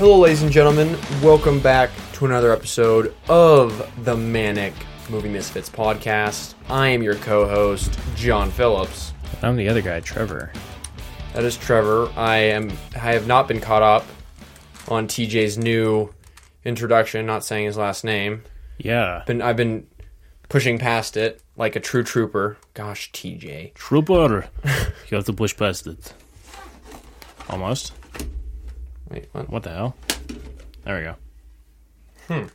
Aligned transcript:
Hello, 0.00 0.18
ladies 0.18 0.42
and 0.42 0.50
gentlemen. 0.50 0.98
Welcome 1.22 1.60
back 1.60 1.90
to 2.14 2.24
another 2.24 2.54
episode 2.54 3.14
of 3.28 3.86
the 4.02 4.16
Manic 4.16 4.72
Movie 5.10 5.28
Misfits 5.28 5.68
podcast. 5.68 6.54
I 6.70 6.88
am 6.88 7.02
your 7.02 7.16
co 7.16 7.46
host, 7.46 7.98
John 8.16 8.50
Phillips. 8.50 9.12
I'm 9.42 9.56
the 9.56 9.68
other 9.68 9.82
guy, 9.82 10.00
Trever. 10.00 10.54
That 11.34 11.44
is 11.44 11.58
Trever. 11.58 12.16
I 12.16 12.38
am. 12.38 12.70
I 12.94 13.12
have 13.12 13.26
not 13.26 13.46
been 13.46 13.60
caught 13.60 13.82
up 13.82 14.06
on 14.88 15.06
TJ's 15.06 15.58
new 15.58 16.14
introduction. 16.64 17.26
Not 17.26 17.44
saying 17.44 17.66
his 17.66 17.76
last 17.76 18.02
name. 18.02 18.44
Yeah. 18.78 19.22
Been. 19.26 19.42
I've 19.42 19.58
been 19.58 19.86
pushing 20.48 20.78
past 20.78 21.18
it 21.18 21.42
like 21.58 21.76
a 21.76 21.80
true 21.80 22.04
trooper. 22.04 22.56
Gosh, 22.72 23.12
TJ. 23.12 23.74
Trooper. 23.74 24.48
you 25.10 25.16
have 25.16 25.26
to 25.26 25.34
push 25.34 25.54
past 25.54 25.86
it. 25.86 26.14
Almost. 27.50 27.92
Wait, 29.10 29.28
what? 29.32 29.50
What 29.50 29.62
the 29.62 29.70
hell? 29.70 29.96
There 30.84 31.16
we 32.28 32.36
go. 32.38 32.50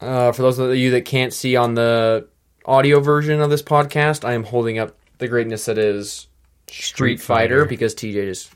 Uh, 0.00 0.32
for 0.32 0.42
those 0.42 0.58
of 0.58 0.74
you 0.76 0.90
that 0.92 1.04
can't 1.04 1.32
see 1.32 1.56
on 1.56 1.74
the 1.74 2.28
audio 2.64 3.00
version 3.00 3.40
of 3.40 3.50
this 3.50 3.62
podcast, 3.62 4.24
I 4.24 4.34
am 4.34 4.44
holding 4.44 4.78
up 4.78 4.96
the 5.18 5.28
greatness 5.28 5.64
that 5.64 5.78
is 5.78 6.28
Street, 6.68 7.18
Street 7.18 7.20
Fighter, 7.20 7.60
Fighter. 7.60 7.64
because 7.64 7.94
TJ 7.94 8.26
just 8.26 8.50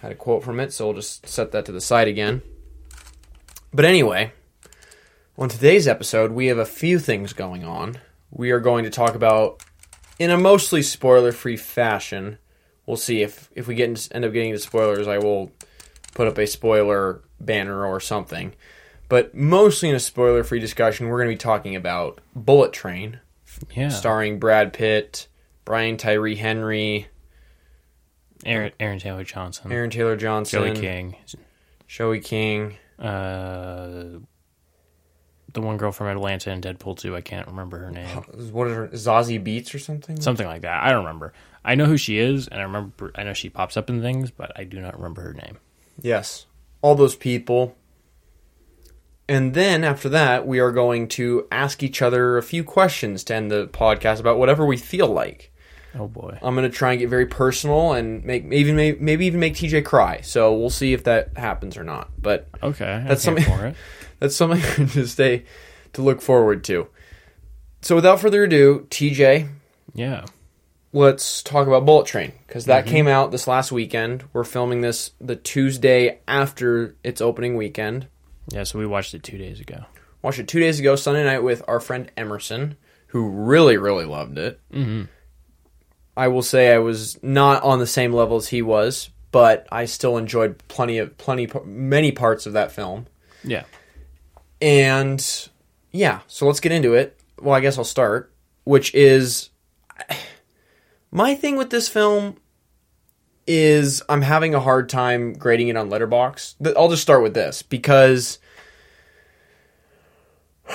had 0.00 0.12
a 0.12 0.14
quote 0.14 0.44
from 0.44 0.60
it, 0.60 0.72
so 0.72 0.86
we'll 0.86 0.94
just 0.94 1.26
set 1.26 1.52
that 1.52 1.64
to 1.66 1.72
the 1.72 1.80
side 1.80 2.08
again. 2.08 2.42
But 3.72 3.84
anyway, 3.84 4.32
on 5.36 5.48
today's 5.48 5.88
episode, 5.88 6.32
we 6.32 6.46
have 6.46 6.58
a 6.58 6.66
few 6.66 6.98
things 6.98 7.32
going 7.32 7.64
on. 7.64 7.98
We 8.30 8.50
are 8.50 8.60
going 8.60 8.84
to 8.84 8.90
talk 8.90 9.14
about, 9.14 9.62
in 10.18 10.30
a 10.30 10.38
mostly 10.38 10.82
spoiler-free 10.82 11.56
fashion. 11.56 12.38
We'll 12.86 12.96
see 12.96 13.22
if 13.22 13.50
if 13.54 13.66
we 13.66 13.74
get 13.74 13.88
into, 13.88 14.14
end 14.14 14.24
up 14.24 14.32
getting 14.32 14.50
into 14.50 14.62
spoilers. 14.62 15.08
I 15.08 15.18
will 15.18 15.50
put 16.14 16.28
up 16.28 16.38
a 16.38 16.46
spoiler 16.46 17.20
banner 17.40 17.84
or 17.84 18.00
something. 18.00 18.54
But 19.08 19.34
mostly 19.34 19.88
in 19.88 19.94
a 19.94 20.00
spoiler-free 20.00 20.58
discussion, 20.58 21.08
we're 21.08 21.18
going 21.18 21.28
to 21.30 21.34
be 21.34 21.38
talking 21.38 21.76
about 21.76 22.20
Bullet 22.34 22.72
Train, 22.72 23.20
Yeah. 23.74 23.88
starring 23.90 24.38
Brad 24.40 24.72
Pitt, 24.72 25.28
Brian 25.64 25.96
Tyree 25.96 26.34
Henry, 26.36 27.06
Aaron, 28.44 28.72
Aaron 28.80 28.98
Taylor 28.98 29.22
Johnson. 29.24 29.70
Aaron 29.70 29.90
Taylor 29.90 30.16
Johnson, 30.16 30.60
Joey 30.74 30.80
King. 30.80 31.16
Joey 31.86 32.20
King. 32.20 32.76
Uh, 32.98 34.18
the 35.52 35.60
one 35.60 35.76
girl 35.76 35.92
from 35.92 36.08
Atlanta 36.08 36.50
and 36.50 36.62
Deadpool 36.62 36.98
2. 36.98 37.14
I 37.16 37.20
can't 37.20 37.46
remember 37.46 37.78
her 37.78 37.90
name. 37.90 38.06
What 38.52 38.66
is 38.68 38.74
her, 38.74 38.88
Zazie 38.88 39.42
Beetz 39.42 39.74
or 39.74 39.78
something? 39.78 40.20
Something 40.20 40.46
like 40.46 40.62
that. 40.62 40.82
I 40.82 40.90
don't 40.90 41.04
remember. 41.04 41.32
I 41.66 41.74
know 41.74 41.84
who 41.86 41.96
she 41.96 42.18
is, 42.18 42.48
and 42.48 42.60
I 42.60 42.62
remember. 42.62 43.10
I 43.14 43.24
know 43.24 43.32
she 43.34 43.50
pops 43.50 43.76
up 43.76 43.90
in 43.90 44.00
things, 44.00 44.30
but 44.30 44.52
I 44.56 44.64
do 44.64 44.80
not 44.80 44.96
remember 44.96 45.22
her 45.22 45.34
name. 45.34 45.58
Yes, 46.00 46.46
all 46.80 46.94
those 46.94 47.16
people. 47.16 47.76
And 49.28 49.54
then 49.54 49.82
after 49.82 50.08
that, 50.10 50.46
we 50.46 50.60
are 50.60 50.70
going 50.70 51.08
to 51.08 51.48
ask 51.50 51.82
each 51.82 52.00
other 52.00 52.38
a 52.38 52.42
few 52.42 52.62
questions 52.62 53.24
to 53.24 53.34
end 53.34 53.50
the 53.50 53.66
podcast 53.66 54.20
about 54.20 54.38
whatever 54.38 54.64
we 54.64 54.76
feel 54.76 55.08
like. 55.08 55.52
Oh 55.98 56.06
boy. 56.06 56.38
I'm 56.42 56.54
going 56.54 56.70
to 56.70 56.76
try 56.76 56.92
and 56.92 57.00
get 57.00 57.08
very 57.08 57.26
personal 57.26 57.92
and 57.94 58.22
make 58.24 58.44
even 58.52 58.76
maybe, 58.76 58.98
maybe 59.00 59.26
even 59.26 59.40
make 59.40 59.54
TJ 59.54 59.84
cry. 59.84 60.20
So 60.20 60.54
we'll 60.54 60.70
see 60.70 60.92
if 60.92 61.04
that 61.04 61.36
happens 61.36 61.76
or 61.76 61.82
not. 61.82 62.10
But 62.20 62.48
Okay. 62.62 63.02
That's 63.08 63.22
something- 63.24 63.42
something 63.42 63.58
for 63.60 63.66
it. 63.68 63.76
that's 64.20 64.36
something 64.36 64.86
to 64.90 65.06
stay 65.08 65.44
to 65.94 66.02
look 66.02 66.20
forward 66.22 66.62
to. 66.64 66.86
So 67.80 67.96
without 67.96 68.20
further 68.20 68.44
ado, 68.44 68.86
TJ, 68.90 69.48
Yeah. 69.94 70.24
Let's 70.96 71.42
talk 71.42 71.66
about 71.66 71.84
Bullet 71.84 72.06
Train 72.06 72.32
because 72.46 72.64
that 72.64 72.86
came 72.86 73.06
out 73.06 73.30
this 73.30 73.46
last 73.46 73.70
weekend. 73.70 74.24
We're 74.32 74.44
filming 74.44 74.80
this 74.80 75.10
the 75.20 75.36
Tuesday 75.36 76.20
after 76.26 76.96
its 77.04 77.20
opening 77.20 77.54
weekend. 77.54 78.08
Yeah. 78.48 78.62
So 78.64 78.78
we 78.78 78.86
watched 78.86 79.12
it 79.12 79.22
two 79.22 79.36
days 79.36 79.60
ago. 79.60 79.84
Watched 80.22 80.38
it 80.38 80.48
two 80.48 80.58
days 80.58 80.80
ago, 80.80 80.96
Sunday 80.96 81.22
night, 81.22 81.42
with 81.42 81.62
our 81.68 81.80
friend 81.80 82.10
Emerson, 82.16 82.78
who 83.08 83.28
really, 83.28 83.76
really 83.76 84.06
loved 84.06 84.38
it. 84.38 84.58
Mm-hmm. 84.72 85.02
I 86.16 86.28
will 86.28 86.42
say 86.42 86.72
I 86.72 86.78
was 86.78 87.22
not 87.22 87.62
on 87.62 87.78
the 87.78 87.86
same 87.86 88.14
level 88.14 88.38
as 88.38 88.48
he 88.48 88.62
was, 88.62 89.10
but 89.32 89.66
I 89.70 89.84
still 89.84 90.16
enjoyed 90.16 90.56
plenty 90.66 90.96
of 90.96 91.18
plenty 91.18 91.46
many 91.66 92.10
parts 92.10 92.46
of 92.46 92.54
that 92.54 92.72
film. 92.72 93.06
Yeah. 93.44 93.64
And 94.62 95.22
yeah, 95.92 96.20
so 96.26 96.46
let's 96.46 96.60
get 96.60 96.72
into 96.72 96.94
it. 96.94 97.20
Well, 97.38 97.54
I 97.54 97.60
guess 97.60 97.76
I'll 97.76 97.84
start, 97.84 98.32
which 98.64 98.94
is 98.94 99.50
my 101.10 101.34
thing 101.34 101.56
with 101.56 101.70
this 101.70 101.88
film 101.88 102.36
is 103.46 104.02
I'm 104.08 104.22
having 104.22 104.54
a 104.54 104.60
hard 104.60 104.88
time 104.88 105.32
grading 105.32 105.68
it 105.68 105.76
on 105.76 105.88
Letterboxd. 105.88 106.74
I'll 106.76 106.88
just 106.88 107.02
start 107.02 107.22
with 107.22 107.34
this 107.34 107.62
because 107.62 108.38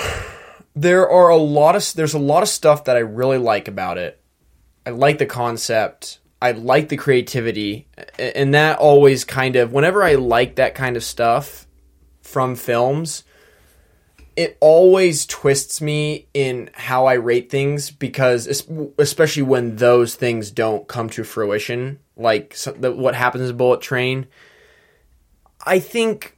there 0.75 1.09
are 1.09 1.29
a 1.29 1.37
lot 1.37 1.75
of 1.75 1.93
there's 1.95 2.13
a 2.13 2.19
lot 2.19 2.43
of 2.43 2.49
stuff 2.49 2.85
that 2.85 2.95
I 2.95 3.01
really 3.01 3.37
like 3.37 3.67
about 3.67 3.97
it. 3.97 4.21
I 4.85 4.91
like 4.91 5.17
the 5.17 5.25
concept. 5.25 6.19
I 6.43 6.53
like 6.53 6.89
the 6.89 6.97
creativity, 6.97 7.87
and 8.17 8.55
that 8.55 8.79
always 8.79 9.25
kind 9.25 9.55
of 9.55 9.73
whenever 9.73 10.03
I 10.03 10.15
like 10.15 10.55
that 10.55 10.73
kind 10.73 10.97
of 10.97 11.03
stuff 11.03 11.67
from 12.23 12.55
films, 12.55 13.23
it 14.35 14.57
always 14.59 15.25
twists 15.25 15.81
me 15.81 16.27
in 16.33 16.69
how 16.73 17.05
I 17.05 17.13
rate 17.13 17.49
things 17.49 17.91
because 17.91 18.47
especially 18.97 19.43
when 19.43 19.75
those 19.75 20.15
things 20.15 20.51
don't 20.51 20.87
come 20.87 21.09
to 21.11 21.23
fruition, 21.23 21.99
like 22.15 22.55
what 22.79 23.15
happens 23.15 23.49
in 23.49 23.57
Bullet 23.57 23.81
Train. 23.81 24.27
I 25.65 25.79
think 25.79 26.37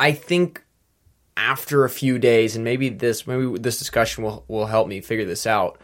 I 0.00 0.12
think 0.12 0.64
after 1.36 1.84
a 1.84 1.90
few 1.90 2.18
days 2.18 2.56
and 2.56 2.64
maybe 2.64 2.88
this 2.88 3.26
maybe 3.26 3.58
this 3.58 3.78
discussion 3.78 4.24
will 4.24 4.44
will 4.48 4.66
help 4.66 4.88
me 4.88 5.00
figure 5.00 5.26
this 5.26 5.46
out. 5.46 5.78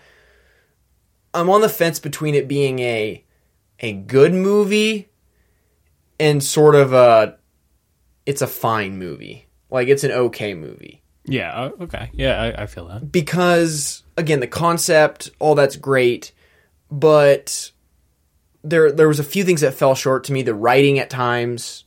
I'm 1.34 1.50
on 1.50 1.60
the 1.60 1.68
fence 1.68 2.00
between 2.00 2.34
it 2.34 2.48
being 2.48 2.78
a 2.78 3.24
a 3.80 3.92
good 3.92 4.32
movie 4.32 5.10
and 6.18 6.42
sort 6.42 6.74
of 6.74 6.92
a 6.92 7.36
it's 8.26 8.42
a 8.42 8.46
fine 8.46 8.98
movie. 8.98 9.48
Like 9.70 9.88
it's 9.88 10.04
an 10.04 10.12
okay 10.12 10.54
movie. 10.54 11.02
Yeah. 11.24 11.52
uh, 11.52 11.70
Okay. 11.82 12.10
Yeah. 12.12 12.40
I, 12.40 12.62
I 12.62 12.66
feel 12.66 12.86
that. 12.88 13.10
Because 13.10 14.02
again, 14.16 14.40
the 14.40 14.46
concept, 14.46 15.30
all 15.38 15.54
that's 15.54 15.76
great, 15.76 16.32
but 16.90 17.72
there 18.62 18.92
there 18.92 19.08
was 19.08 19.20
a 19.20 19.24
few 19.24 19.44
things 19.44 19.60
that 19.60 19.74
fell 19.74 19.94
short 19.94 20.24
to 20.24 20.32
me. 20.32 20.42
The 20.42 20.54
writing 20.54 20.98
at 20.98 21.10
times 21.10 21.84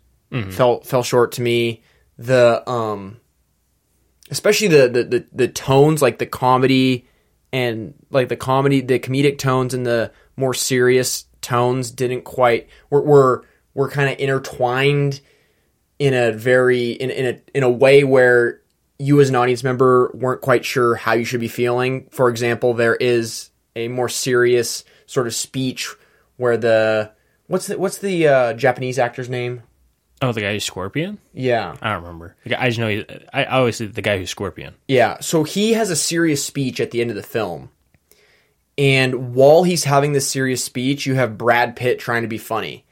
fell 0.51 0.81
fell 0.81 1.03
short 1.03 1.31
to 1.33 1.41
me. 1.41 1.81
The 2.17 2.67
um 2.69 3.19
especially 4.29 4.67
the, 4.67 4.89
the 4.89 5.03
the 5.03 5.25
the 5.31 5.47
tones, 5.47 6.01
like 6.01 6.17
the 6.19 6.25
comedy 6.25 7.07
and 7.53 7.93
like 8.09 8.27
the 8.27 8.35
comedy, 8.35 8.81
the 8.81 8.99
comedic 8.99 9.37
tones 9.37 9.73
and 9.73 9.85
the 9.85 10.11
more 10.35 10.53
serious 10.53 11.25
tones 11.41 11.91
didn't 11.91 12.23
quite 12.23 12.67
were 12.89 13.01
were, 13.01 13.45
were 13.73 13.89
kind 13.89 14.11
of 14.11 14.19
intertwined 14.19 15.21
in 15.99 16.13
a 16.13 16.31
very 16.31 16.91
in, 16.91 17.09
in 17.09 17.25
a 17.25 17.57
in 17.57 17.63
a 17.63 17.69
way 17.69 18.03
where 18.03 18.61
you 18.99 19.19
as 19.21 19.29
an 19.29 19.35
audience 19.35 19.63
member 19.63 20.11
weren't 20.13 20.41
quite 20.41 20.65
sure 20.65 20.95
how 20.95 21.13
you 21.13 21.25
should 21.25 21.39
be 21.39 21.47
feeling. 21.47 22.07
For 22.11 22.29
example, 22.29 22.73
there 22.73 22.95
is 22.95 23.51
a 23.75 23.87
more 23.87 24.09
serious 24.09 24.83
sort 25.05 25.27
of 25.27 25.35
speech 25.35 25.93
where 26.37 26.57
the 26.57 27.11
what's 27.47 27.67
the 27.67 27.77
what's 27.77 27.99
the 27.99 28.27
uh, 28.27 28.53
Japanese 28.53 28.99
actor's 28.99 29.29
name? 29.29 29.63
Oh, 30.19 30.31
the 30.31 30.41
guy 30.41 30.53
who's 30.53 30.63
Scorpion. 30.63 31.19
Yeah, 31.33 31.75
I 31.79 31.93
don't 31.93 32.01
remember. 32.01 32.35
Guy- 32.47 32.59
I 32.59 32.67
just 32.69 32.79
know 32.79 32.87
he. 32.87 33.05
I, 33.33 33.43
I 33.43 33.57
always 33.59 33.75
say 33.75 33.85
the 33.85 34.01
guy 34.01 34.17
who's 34.17 34.31
Scorpion. 34.31 34.73
Yeah, 34.87 35.17
so 35.19 35.43
he 35.43 35.73
has 35.73 35.91
a 35.91 35.95
serious 35.95 36.43
speech 36.43 36.79
at 36.79 36.91
the 36.91 37.01
end 37.01 37.11
of 37.11 37.15
the 37.15 37.23
film. 37.23 37.69
And 38.79 39.33
while 39.33 39.63
he's 39.63 39.83
having 39.85 40.13
this 40.13 40.29
serious 40.29 40.63
speech, 40.63 41.05
you 41.05 41.15
have 41.15 41.37
Brad 41.37 41.75
Pitt 41.75 41.97
trying 41.99 42.21
to 42.21 42.27
be 42.27 42.37
funny. 42.37 42.85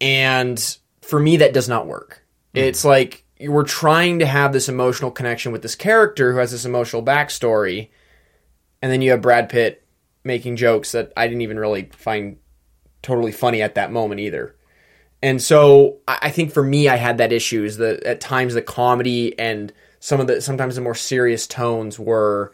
And 0.00 0.78
for 1.00 1.18
me, 1.20 1.36
that 1.38 1.52
does 1.52 1.68
not 1.68 1.86
work. 1.86 2.21
Mm-hmm. 2.54 2.68
It's 2.68 2.84
like 2.84 3.24
we're 3.40 3.64
trying 3.64 4.20
to 4.20 4.26
have 4.26 4.52
this 4.52 4.68
emotional 4.68 5.10
connection 5.10 5.52
with 5.52 5.62
this 5.62 5.74
character 5.74 6.32
who 6.32 6.38
has 6.38 6.50
this 6.50 6.64
emotional 6.64 7.02
backstory. 7.02 7.90
And 8.80 8.90
then 8.90 9.02
you 9.02 9.10
have 9.12 9.22
Brad 9.22 9.48
Pitt 9.48 9.84
making 10.24 10.56
jokes 10.56 10.92
that 10.92 11.12
I 11.16 11.26
didn't 11.26 11.42
even 11.42 11.58
really 11.58 11.90
find 11.92 12.38
totally 13.02 13.32
funny 13.32 13.62
at 13.62 13.74
that 13.74 13.92
moment 13.92 14.20
either. 14.20 14.54
And 15.22 15.40
so 15.40 15.98
I 16.08 16.30
think 16.30 16.52
for 16.52 16.64
me, 16.64 16.88
I 16.88 16.96
had 16.96 17.18
that 17.18 17.32
issue 17.32 17.64
is 17.64 17.76
that 17.76 18.02
at 18.02 18.20
times 18.20 18.54
the 18.54 18.62
comedy 18.62 19.38
and 19.38 19.72
some 20.00 20.20
of 20.20 20.26
the 20.26 20.40
sometimes 20.40 20.74
the 20.74 20.80
more 20.80 20.96
serious 20.96 21.46
tones 21.46 21.96
were 21.96 22.52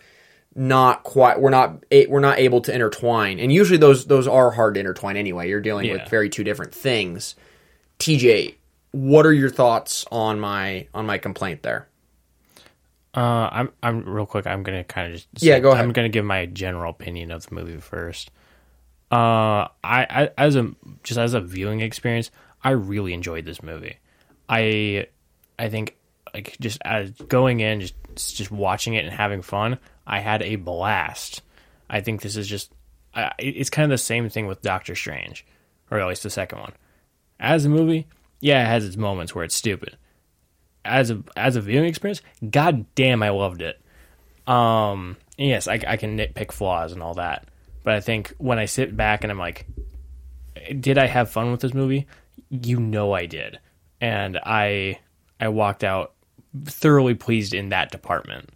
not 0.55 1.03
quite 1.03 1.41
we're 1.41 1.49
not 1.49 1.83
we're 2.09 2.21
not 2.21 2.39
able 2.39 2.61
to 2.63 2.75
intertwine. 2.75 3.39
And 3.39 3.51
usually 3.51 3.79
those 3.79 4.05
those 4.05 4.29
are 4.29 4.51
hard 4.51 4.75
to 4.75 4.81
intertwine 4.81 5.17
anyway. 5.17 5.49
You're 5.49 5.63
dealing 5.63 5.91
with 5.91 6.11
very 6.11 6.29
two 6.29 6.45
different 6.45 6.75
things. 6.75 7.37
TJ, 7.99 8.57
what 8.93 9.27
are 9.27 9.33
your 9.33 9.51
thoughts 9.51 10.05
on 10.11 10.41
my 10.41 10.87
on 10.95 11.07
my 11.07 11.19
complaint 11.19 11.63
there? 11.63 11.89
Uh, 13.15 13.49
I'm 13.51 13.73
I'm 13.83 14.05
real 14.09 14.27
quick. 14.27 14.47
I'm 14.47 14.63
gonna 14.63 14.85
kind 14.85 15.13
of 15.13 15.21
just 15.21 15.43
Yeah, 15.43 15.59
go 15.59 15.73
ahead. 15.73 15.85
I'm 15.85 15.93
gonna 15.93 16.09
give 16.09 16.25
my 16.25 16.47
general 16.47 16.91
opinion 16.91 17.31
of 17.31 17.47
the 17.47 17.55
movie 17.55 17.79
first. 17.79 18.31
Uh, 19.11 19.69
I, 19.83 20.07
I 20.09 20.31
as 20.37 20.57
a 20.57 20.71
just 21.03 21.19
as 21.19 21.35
a 21.35 21.41
viewing 21.41 21.81
experience, 21.81 22.31
I 22.63 22.71
really 22.71 23.15
enjoyed 23.15 23.45
this 23.45 23.63
movie. 23.63 23.97
I 24.49 25.07
I 25.59 25.69
think 25.69 25.97
like 26.35 26.57
just 26.61 26.79
as 26.85 27.11
going 27.11 27.61
in, 27.61 27.81
just 27.81 27.95
just 28.37 28.51
watching 28.51 28.95
it 28.95 29.05
and 29.05 29.15
having 29.15 29.43
fun, 29.43 29.79
I 30.07 30.21
had 30.21 30.43
a 30.43 30.57
blast. 30.57 31.43
I 31.89 32.01
think 32.01 32.21
this 32.21 32.37
is 32.37 32.47
just 32.47 32.73
I, 33.15 33.33
it's 33.39 33.71
kind 33.71 33.85
of 33.85 33.91
the 33.91 34.03
same 34.03 34.29
thing 34.29 34.47
with 34.47 34.63
Doctor 34.63 34.95
Strange, 34.95 35.47
or 35.91 35.99
at 35.99 36.07
least 36.07 36.23
the 36.23 36.31
second 36.31 36.61
one. 36.61 36.73
As 37.41 37.65
a 37.65 37.69
movie, 37.69 38.07
yeah, 38.41 38.63
it 38.63 38.67
has 38.67 38.85
its 38.85 38.97
moments 38.97 39.35
where 39.35 39.45
it's 39.45 39.55
stupid. 39.55 39.97
As 40.85 41.11
a 41.11 41.23
as 41.37 41.57
a 41.57 41.61
viewing 41.61 41.89
experience, 41.89 42.23
god 42.49 42.87
damn, 42.95 43.23
I 43.23 43.31
loved 43.31 43.63
it. 43.63 43.81
Um, 44.47 45.17
yes, 45.37 45.69
I, 45.69 45.81
I 45.87 45.97
can 45.97 46.17
nitpick 46.17 46.53
flaws 46.53 46.93
and 46.93 47.03
all 47.03 47.15
that, 47.15 47.47
but 47.85 47.95
I 47.95 48.01
think 48.01 48.33
when 48.39 48.59
I 48.59 48.65
sit 48.65 48.97
back 48.97 49.23
and 49.23 49.31
I'm 49.31 49.39
like, 49.39 49.67
did 50.81 50.97
I 50.97 51.07
have 51.07 51.31
fun 51.31 51.51
with 51.51 51.61
this 51.61 51.75
movie? 51.75 52.07
You 52.49 52.81
know 52.81 53.13
I 53.13 53.27
did, 53.27 53.59
and 54.01 54.39
I 54.43 55.01
I 55.41 55.49
walked 55.49 55.85
out 55.85 56.15
thoroughly 56.65 57.15
pleased 57.15 57.55
in 57.55 57.71
that 57.71 57.91
department. 57.91 58.51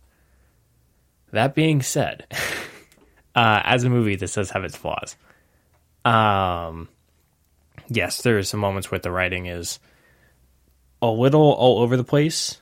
That 1.32 1.54
being 1.54 1.82
said, 1.82 2.26
uh, 3.34 3.60
as 3.64 3.84
a 3.84 3.90
movie, 3.90 4.16
this 4.16 4.34
does 4.34 4.50
have 4.50 4.64
its 4.64 4.76
flaws. 4.76 5.16
Um, 6.04 6.88
yes, 7.88 8.22
there 8.22 8.38
are 8.38 8.42
some 8.42 8.60
moments 8.60 8.90
where 8.90 8.98
the 8.98 9.10
writing 9.10 9.46
is 9.46 9.78
a 11.00 11.08
little 11.08 11.52
all 11.52 11.80
over 11.80 11.96
the 11.96 12.04
place 12.04 12.60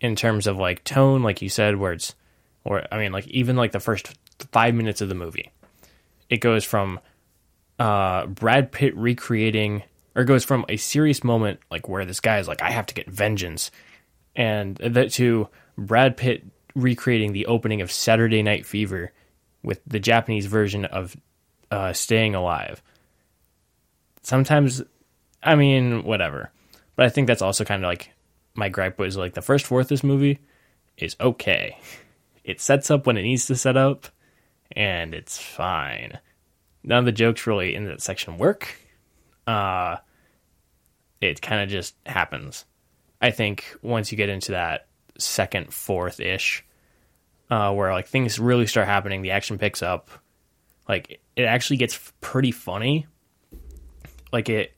in 0.00 0.16
terms 0.16 0.46
of 0.46 0.56
like 0.56 0.84
tone, 0.84 1.22
like 1.22 1.42
you 1.42 1.48
said, 1.48 1.76
where 1.76 1.92
it's, 1.92 2.14
or 2.64 2.82
I 2.90 2.98
mean, 2.98 3.12
like 3.12 3.26
even 3.28 3.56
like 3.56 3.72
the 3.72 3.80
first 3.80 4.16
five 4.52 4.74
minutes 4.74 5.00
of 5.00 5.08
the 5.08 5.14
movie, 5.14 5.50
it 6.28 6.38
goes 6.38 6.64
from 6.64 7.00
uh, 7.78 8.26
Brad 8.26 8.72
Pitt 8.72 8.96
recreating, 8.96 9.82
or 10.14 10.24
goes 10.24 10.44
from 10.44 10.64
a 10.68 10.76
serious 10.76 11.22
moment 11.22 11.60
like 11.70 11.88
where 11.88 12.04
this 12.04 12.20
guy 12.20 12.38
is 12.38 12.48
like, 12.48 12.62
I 12.62 12.70
have 12.70 12.86
to 12.86 12.94
get 12.94 13.08
vengeance, 13.08 13.70
and 14.36 14.76
that 14.76 15.12
to 15.12 15.48
Brad 15.76 16.16
Pitt 16.16 16.44
recreating 16.74 17.32
the 17.32 17.46
opening 17.46 17.80
of 17.80 17.90
Saturday 17.90 18.42
Night 18.42 18.64
Fever 18.64 19.12
with 19.62 19.80
the 19.86 20.00
Japanese 20.00 20.46
version 20.46 20.84
of 20.84 21.16
uh, 21.70 21.92
Staying 21.92 22.34
Alive. 22.34 22.82
Sometimes, 24.22 24.82
I 25.42 25.54
mean, 25.54 26.04
whatever. 26.04 26.52
But 26.96 27.06
I 27.06 27.08
think 27.08 27.26
that's 27.26 27.42
also 27.42 27.64
kind 27.64 27.82
of 27.82 27.88
like 27.88 28.12
my 28.54 28.68
gripe 28.68 28.98
was 28.98 29.16
like 29.16 29.34
the 29.34 29.42
first 29.42 29.66
fourth 29.66 29.86
of 29.86 29.88
this 29.88 30.04
movie 30.04 30.40
is 30.96 31.16
okay. 31.20 31.78
It 32.44 32.60
sets 32.60 32.90
up 32.90 33.06
when 33.06 33.16
it 33.16 33.22
needs 33.22 33.46
to 33.46 33.56
set 33.56 33.76
up, 33.76 34.06
and 34.72 35.14
it's 35.14 35.38
fine. 35.38 36.18
None 36.82 36.98
of 36.98 37.04
the 37.04 37.12
jokes 37.12 37.46
really 37.46 37.74
in 37.74 37.86
that 37.86 38.02
section 38.02 38.38
work. 38.38 38.74
Uh, 39.46 39.96
it 41.20 41.42
kind 41.42 41.62
of 41.62 41.68
just 41.68 41.94
happens. 42.06 42.64
I 43.20 43.30
think 43.30 43.64
once 43.82 44.10
you 44.10 44.16
get 44.16 44.28
into 44.28 44.52
that 44.52 44.88
second, 45.18 45.72
fourth 45.72 46.20
ish, 46.20 46.64
uh, 47.50 47.72
where 47.72 47.92
like 47.92 48.08
things 48.08 48.38
really 48.38 48.66
start 48.66 48.86
happening, 48.86 49.22
the 49.22 49.32
action 49.32 49.58
picks 49.58 49.82
up. 49.82 50.10
Like 50.88 51.20
it 51.36 51.42
actually 51.42 51.76
gets 51.76 52.12
pretty 52.20 52.52
funny. 52.52 53.06
Like 54.32 54.48
it, 54.48 54.72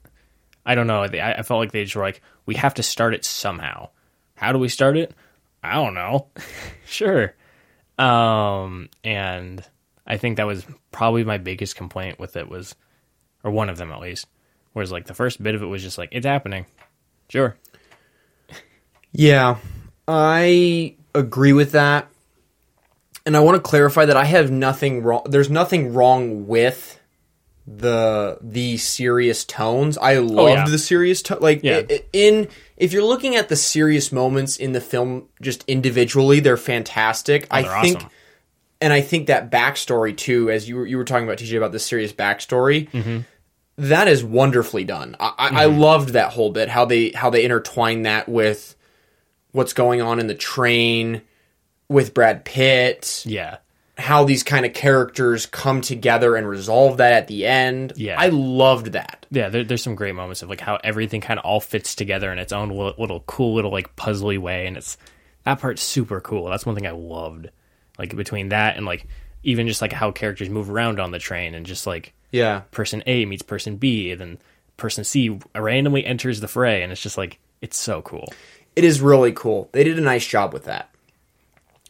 I 0.64 0.74
don't 0.74 0.86
know. 0.86 1.02
I, 1.02 1.34
I 1.38 1.42
felt 1.42 1.60
like 1.60 1.72
they 1.72 1.84
just 1.84 1.96
were 1.96 2.02
like, 2.02 2.22
we 2.46 2.54
have 2.56 2.74
to 2.74 2.82
start 2.82 3.14
it 3.14 3.24
somehow. 3.24 3.90
How 4.34 4.52
do 4.52 4.58
we 4.58 4.68
start 4.68 4.96
it? 4.96 5.14
I 5.62 5.74
don't 5.74 5.94
know. 5.94 6.28
sure. 6.86 7.34
Um, 7.98 8.88
and 9.04 9.64
I 10.06 10.16
think 10.16 10.36
that 10.36 10.46
was 10.46 10.64
probably 10.90 11.24
my 11.24 11.38
biggest 11.38 11.76
complaint 11.76 12.18
with 12.18 12.36
it 12.36 12.48
was, 12.48 12.74
or 13.44 13.50
one 13.50 13.68
of 13.68 13.78
them 13.78 13.92
at 13.92 14.00
least, 14.00 14.26
was 14.74 14.90
like 14.90 15.06
the 15.06 15.14
first 15.14 15.42
bit 15.42 15.54
of 15.54 15.62
it 15.62 15.66
was 15.66 15.82
just 15.82 15.98
like 15.98 16.08
it's 16.12 16.26
happening. 16.26 16.66
Sure. 17.28 17.56
Yeah, 19.12 19.58
I 20.08 20.96
agree 21.14 21.52
with 21.52 21.72
that. 21.72 22.08
And 23.24 23.36
I 23.36 23.40
want 23.40 23.56
to 23.56 23.62
clarify 23.62 24.06
that 24.06 24.16
I 24.16 24.24
have 24.24 24.50
nothing 24.50 25.02
wrong. 25.02 25.22
There's 25.28 25.50
nothing 25.50 25.94
wrong 25.94 26.46
with 26.48 26.98
the 27.66 28.38
the 28.40 28.76
serious 28.76 29.44
tones. 29.44 29.96
I 29.98 30.16
oh, 30.16 30.22
loved 30.22 30.50
yeah. 30.50 30.68
the 30.68 30.78
serious 30.78 31.22
tone. 31.22 31.38
Like 31.40 31.60
Yeah. 31.62 31.82
in 32.12 32.48
if 32.76 32.92
you're 32.92 33.04
looking 33.04 33.36
at 33.36 33.48
the 33.48 33.56
serious 33.56 34.10
moments 34.10 34.56
in 34.56 34.72
the 34.72 34.80
film 34.80 35.28
just 35.40 35.64
individually, 35.68 36.40
they're 36.40 36.56
fantastic. 36.56 37.46
Oh, 37.50 37.56
I 37.56 37.62
they're 37.62 37.80
think 37.82 37.96
awesome. 37.98 38.10
and 38.80 38.92
I 38.92 39.00
think 39.00 39.28
that 39.28 39.50
backstory 39.50 40.16
too, 40.16 40.50
as 40.50 40.68
you 40.68 40.76
were, 40.76 40.86
you 40.86 40.96
were 40.96 41.04
talking 41.04 41.24
about 41.24 41.38
TJ 41.38 41.56
about 41.56 41.72
the 41.72 41.78
serious 41.78 42.12
backstory, 42.12 42.90
mm-hmm. 42.90 43.20
that 43.78 44.08
is 44.08 44.24
wonderfully 44.24 44.84
done. 44.84 45.14
I, 45.20 45.26
I, 45.26 45.46
I 45.46 45.66
mm-hmm. 45.66 45.78
loved 45.78 46.08
that 46.10 46.32
whole 46.32 46.50
bit 46.50 46.68
how 46.68 46.84
they 46.84 47.10
how 47.10 47.30
they 47.30 47.44
intertwine 47.44 48.02
that 48.02 48.28
with 48.28 48.74
what's 49.52 49.72
going 49.72 50.02
on 50.02 50.18
in 50.18 50.26
the 50.26 50.34
train 50.34 51.22
with 51.88 52.14
Brad 52.14 52.44
Pitt, 52.44 53.22
Yeah. 53.24 53.58
How 54.02 54.24
these 54.24 54.42
kind 54.42 54.66
of 54.66 54.74
characters 54.74 55.46
come 55.46 55.80
together 55.80 56.36
and 56.36 56.46
resolve 56.48 56.98
that 56.98 57.12
at 57.12 57.28
the 57.28 57.46
end. 57.46 57.92
Yeah. 57.96 58.16
I 58.18 58.28
loved 58.28 58.92
that. 58.92 59.24
Yeah, 59.30 59.48
there, 59.48 59.64
there's 59.64 59.82
some 59.82 59.94
great 59.94 60.14
moments 60.14 60.42
of 60.42 60.48
like 60.50 60.60
how 60.60 60.78
everything 60.84 61.20
kind 61.20 61.38
of 61.38 61.44
all 61.46 61.60
fits 61.60 61.94
together 61.94 62.30
in 62.32 62.38
its 62.38 62.52
own 62.52 62.68
little, 62.68 62.94
little 62.98 63.20
cool 63.26 63.54
little 63.54 63.70
like 63.70 63.94
puzzly 63.96 64.38
way, 64.38 64.66
and 64.66 64.76
it's 64.76 64.96
that 65.44 65.60
part's 65.60 65.82
super 65.82 66.20
cool. 66.20 66.46
That's 66.46 66.66
one 66.66 66.74
thing 66.74 66.86
I 66.86 66.90
loved. 66.90 67.48
Like 67.98 68.14
between 68.16 68.50
that 68.50 68.76
and 68.76 68.84
like 68.86 69.06
even 69.42 69.66
just 69.66 69.82
like 69.82 69.92
how 69.92 70.10
characters 70.12 70.48
move 70.50 70.70
around 70.70 71.00
on 71.00 71.10
the 71.10 71.18
train, 71.18 71.54
and 71.54 71.64
just 71.66 71.86
like 71.86 72.12
Yeah. 72.30 72.60
person 72.70 73.02
A 73.06 73.24
meets 73.24 73.42
person 73.42 73.76
B, 73.76 74.10
and 74.10 74.20
then 74.20 74.38
person 74.76 75.04
C 75.04 75.38
randomly 75.54 76.04
enters 76.04 76.40
the 76.40 76.48
fray, 76.48 76.82
and 76.82 76.92
it's 76.92 77.00
just 77.02 77.16
like 77.18 77.38
it's 77.60 77.78
so 77.78 78.02
cool. 78.02 78.32
It 78.74 78.84
is 78.84 79.00
really 79.00 79.32
cool. 79.32 79.68
They 79.72 79.84
did 79.84 79.98
a 79.98 80.02
nice 80.02 80.26
job 80.26 80.52
with 80.52 80.64
that. 80.64 80.88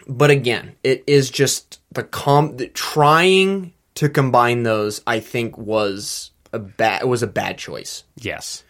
But 0.09 0.31
again, 0.31 0.75
it 0.83 1.05
is 1.07 1.31
just 1.31 1.81
the 1.93 2.03
com 2.03 2.57
the, 2.57 2.69
trying 2.69 3.73
to 3.95 4.09
combine 4.09 4.63
those 4.63 5.01
I 5.07 5.21
think 5.21 5.57
was 5.59 6.31
a 6.53 6.59
bad 6.59 7.05
was 7.05 7.23
a 7.23 7.27
bad 7.27 7.59
choice. 7.59 8.05
Yes. 8.17 8.65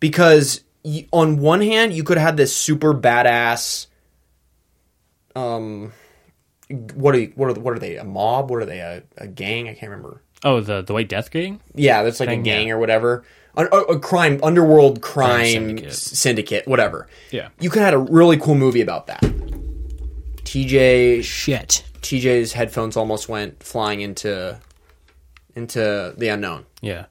because 0.00 0.62
y- 0.84 1.06
on 1.12 1.38
one 1.38 1.60
hand 1.62 1.92
you 1.94 2.04
could 2.04 2.18
have 2.18 2.36
this 2.36 2.54
super 2.54 2.92
badass 2.94 3.86
um 5.34 5.92
what 6.94 7.14
are 7.14 7.22
what 7.36 7.50
are 7.56 7.60
what 7.60 7.74
are 7.74 7.78
they 7.78 7.96
a 7.96 8.04
mob 8.04 8.50
what 8.50 8.60
are 8.60 8.66
they 8.66 8.80
a, 8.80 9.02
a 9.16 9.26
gang 9.26 9.68
i 9.68 9.74
can't 9.74 9.90
remember 9.90 10.22
Oh, 10.44 10.60
the 10.60 10.82
the 10.82 10.92
White 10.92 11.08
Death 11.08 11.30
Gang. 11.30 11.60
yeah 11.74 12.02
that's 12.02 12.20
like 12.20 12.28
a 12.28 12.36
gang 12.36 12.68
yeah. 12.68 12.74
or 12.74 12.78
whatever 12.78 13.24
a, 13.56 13.64
a, 13.64 13.80
a 13.94 13.98
crime 14.00 14.38
underworld 14.42 15.00
crime, 15.00 15.46
syndicate. 15.46 15.92
syndicate 15.94 16.68
whatever 16.68 17.08
Yeah. 17.30 17.48
you 17.58 17.70
could 17.70 17.80
have 17.80 17.86
had 17.86 17.94
a 17.94 17.98
really 18.12 18.36
cool 18.36 18.54
movie 18.54 18.82
about 18.82 19.06
that 19.06 19.22
tj 20.46 21.22
Shit. 21.22 21.84
tj's 22.00 22.52
headphones 22.52 22.96
almost 22.96 23.28
went 23.28 23.62
flying 23.62 24.00
into 24.00 24.58
into 25.54 26.14
the 26.16 26.28
unknown 26.28 26.64
Yeah. 26.80 27.06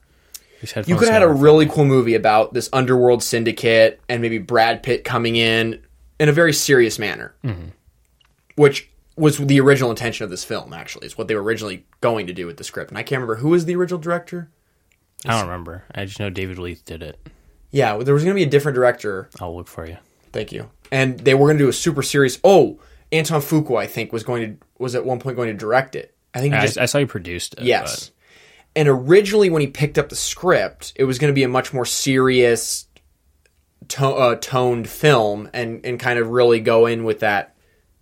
You 0.62 0.96
could 0.96 1.08
have 1.08 1.12
had 1.12 1.22
a 1.22 1.28
really 1.28 1.66
cool 1.66 1.84
movie 1.84 2.14
about 2.14 2.54
this 2.54 2.68
underworld 2.72 3.22
syndicate 3.22 4.00
and 4.08 4.22
maybe 4.22 4.38
Brad 4.38 4.82
Pitt 4.82 5.04
coming 5.04 5.36
in 5.36 5.82
in 6.18 6.28
a 6.28 6.32
very 6.32 6.52
serious 6.52 6.98
manner, 6.98 7.34
mm-hmm. 7.44 7.68
which 8.56 8.88
was 9.16 9.36
the 9.36 9.60
original 9.60 9.90
intention 9.90 10.24
of 10.24 10.30
this 10.30 10.44
film. 10.44 10.72
Actually, 10.72 11.06
is 11.06 11.18
what 11.18 11.28
they 11.28 11.34
were 11.34 11.42
originally 11.42 11.84
going 12.00 12.26
to 12.26 12.32
do 12.32 12.46
with 12.46 12.56
the 12.56 12.64
script. 12.64 12.90
And 12.90 12.98
I 12.98 13.02
can't 13.02 13.20
remember 13.20 13.36
who 13.36 13.50
was 13.50 13.66
the 13.66 13.76
original 13.76 14.00
director. 14.00 14.50
I 15.26 15.38
don't 15.38 15.46
remember. 15.48 15.84
I 15.94 16.06
just 16.06 16.20
know 16.20 16.30
David 16.30 16.58
Leitch 16.58 16.84
did 16.84 17.02
it. 17.02 17.18
Yeah, 17.70 17.98
there 17.98 18.14
was 18.14 18.24
going 18.24 18.34
to 18.34 18.40
be 18.40 18.44
a 18.44 18.50
different 18.50 18.76
director. 18.76 19.28
I'll 19.40 19.54
look 19.54 19.68
for 19.68 19.86
you. 19.86 19.98
Thank 20.32 20.52
you. 20.52 20.70
And 20.90 21.18
they 21.20 21.34
were 21.34 21.46
going 21.46 21.58
to 21.58 21.64
do 21.64 21.68
a 21.68 21.72
super 21.72 22.02
serious. 22.02 22.38
Oh, 22.42 22.78
Anton 23.12 23.40
Fuqua, 23.40 23.78
I 23.80 23.86
think, 23.86 24.12
was 24.12 24.22
going 24.22 24.42
to 24.58 24.66
was 24.78 24.94
at 24.94 25.04
one 25.04 25.18
point 25.18 25.36
going 25.36 25.48
to 25.48 25.54
direct 25.54 25.94
it. 25.96 26.14
I 26.34 26.40
think 26.40 26.54
he 26.54 26.60
I, 26.60 26.66
just 26.66 26.78
I 26.78 26.86
saw 26.86 26.98
he 26.98 27.06
produced 27.06 27.54
it. 27.54 27.62
Yes. 27.62 28.10
And 28.74 28.88
originally, 28.88 29.48
when 29.48 29.62
he 29.62 29.68
picked 29.68 29.96
up 29.96 30.10
the 30.10 30.16
script, 30.16 30.92
it 30.96 31.04
was 31.04 31.18
going 31.18 31.32
to 31.32 31.34
be 31.34 31.44
a 31.44 31.48
much 31.48 31.72
more 31.72 31.86
serious, 31.86 32.86
to- 33.88 34.06
uh, 34.06 34.34
toned 34.36 34.88
film, 34.88 35.48
and 35.54 35.84
and 35.84 35.98
kind 35.98 36.18
of 36.18 36.28
really 36.28 36.60
go 36.60 36.86
in 36.86 37.04
with 37.04 37.20
that 37.20 37.56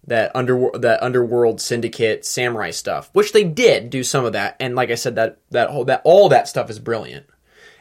that 0.06 0.34
under 0.34 0.70
that 0.74 1.02
underworld 1.02 1.60
syndicate 1.60 2.24
samurai 2.24 2.70
stuff, 2.70 3.10
which 3.12 3.32
they 3.32 3.44
did 3.44 3.90
do 3.90 4.02
some 4.02 4.24
of 4.24 4.32
that. 4.32 4.56
And 4.60 4.74
like 4.74 4.90
I 4.90 4.96
said, 4.96 5.16
that 5.16 5.38
that 5.50 5.70
whole 5.70 5.84
that 5.84 6.02
all 6.04 6.28
that 6.30 6.48
stuff 6.48 6.70
is 6.70 6.78
brilliant 6.78 7.26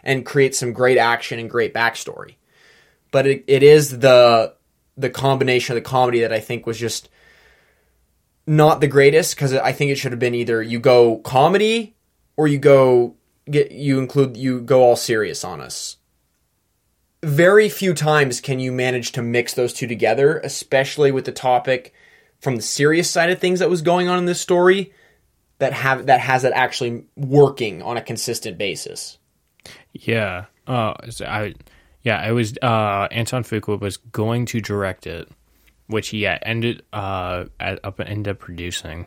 and 0.03 0.25
creates 0.25 0.59
some 0.59 0.73
great 0.73 0.97
action 0.97 1.39
and 1.39 1.49
great 1.49 1.73
backstory. 1.73 2.35
But 3.11 3.27
it, 3.27 3.43
it 3.47 3.63
is 3.63 3.99
the 3.99 4.55
the 4.97 5.09
combination 5.09 5.75
of 5.75 5.83
the 5.83 5.89
comedy 5.89 6.21
that 6.21 6.33
I 6.33 6.39
think 6.39 6.65
was 6.65 6.77
just 6.77 7.09
not 8.45 8.81
the 8.81 8.87
greatest 8.87 9.35
because 9.35 9.53
I 9.53 9.71
think 9.71 9.91
it 9.91 9.95
should 9.95 10.11
have 10.11 10.19
been 10.19 10.35
either 10.35 10.61
you 10.61 10.79
go 10.79 11.17
comedy 11.17 11.95
or 12.35 12.47
you 12.47 12.57
go 12.57 13.15
get 13.49 13.71
you 13.71 13.99
include 13.99 14.37
you 14.37 14.61
go 14.61 14.81
all 14.81 14.95
serious 14.95 15.43
on 15.43 15.61
us. 15.61 15.97
Very 17.23 17.69
few 17.69 17.93
times 17.93 18.41
can 18.41 18.59
you 18.59 18.71
manage 18.71 19.13
to 19.13 19.21
mix 19.21 19.53
those 19.53 19.73
two 19.73 19.87
together, 19.87 20.39
especially 20.39 21.11
with 21.11 21.25
the 21.25 21.31
topic 21.31 21.93
from 22.41 22.57
the 22.57 22.61
serious 22.61 23.09
side 23.09 23.29
of 23.29 23.39
things 23.39 23.59
that 23.59 23.69
was 23.69 23.81
going 23.81 24.09
on 24.09 24.19
in 24.19 24.25
this 24.25 24.41
story 24.41 24.93
that 25.59 25.71
have 25.71 26.07
that 26.07 26.19
has 26.19 26.43
it 26.43 26.51
actually 26.53 27.05
working 27.15 27.81
on 27.81 27.95
a 27.95 28.01
consistent 28.01 28.57
basis. 28.57 29.17
Yeah. 29.93 30.45
Uh, 30.67 30.93
I, 31.21 31.53
yeah, 32.01 32.27
it 32.27 32.31
was 32.31 32.57
uh, 32.61 33.07
Anton 33.11 33.43
Fuqua 33.43 33.79
was 33.79 33.97
going 33.97 34.45
to 34.47 34.59
direct 34.59 35.07
it, 35.07 35.29
which 35.87 36.09
he 36.09 36.25
ended 36.27 36.83
uh 36.93 37.45
at, 37.59 37.79
up 37.83 37.99
ended 37.99 38.31
up 38.31 38.39
producing. 38.39 39.05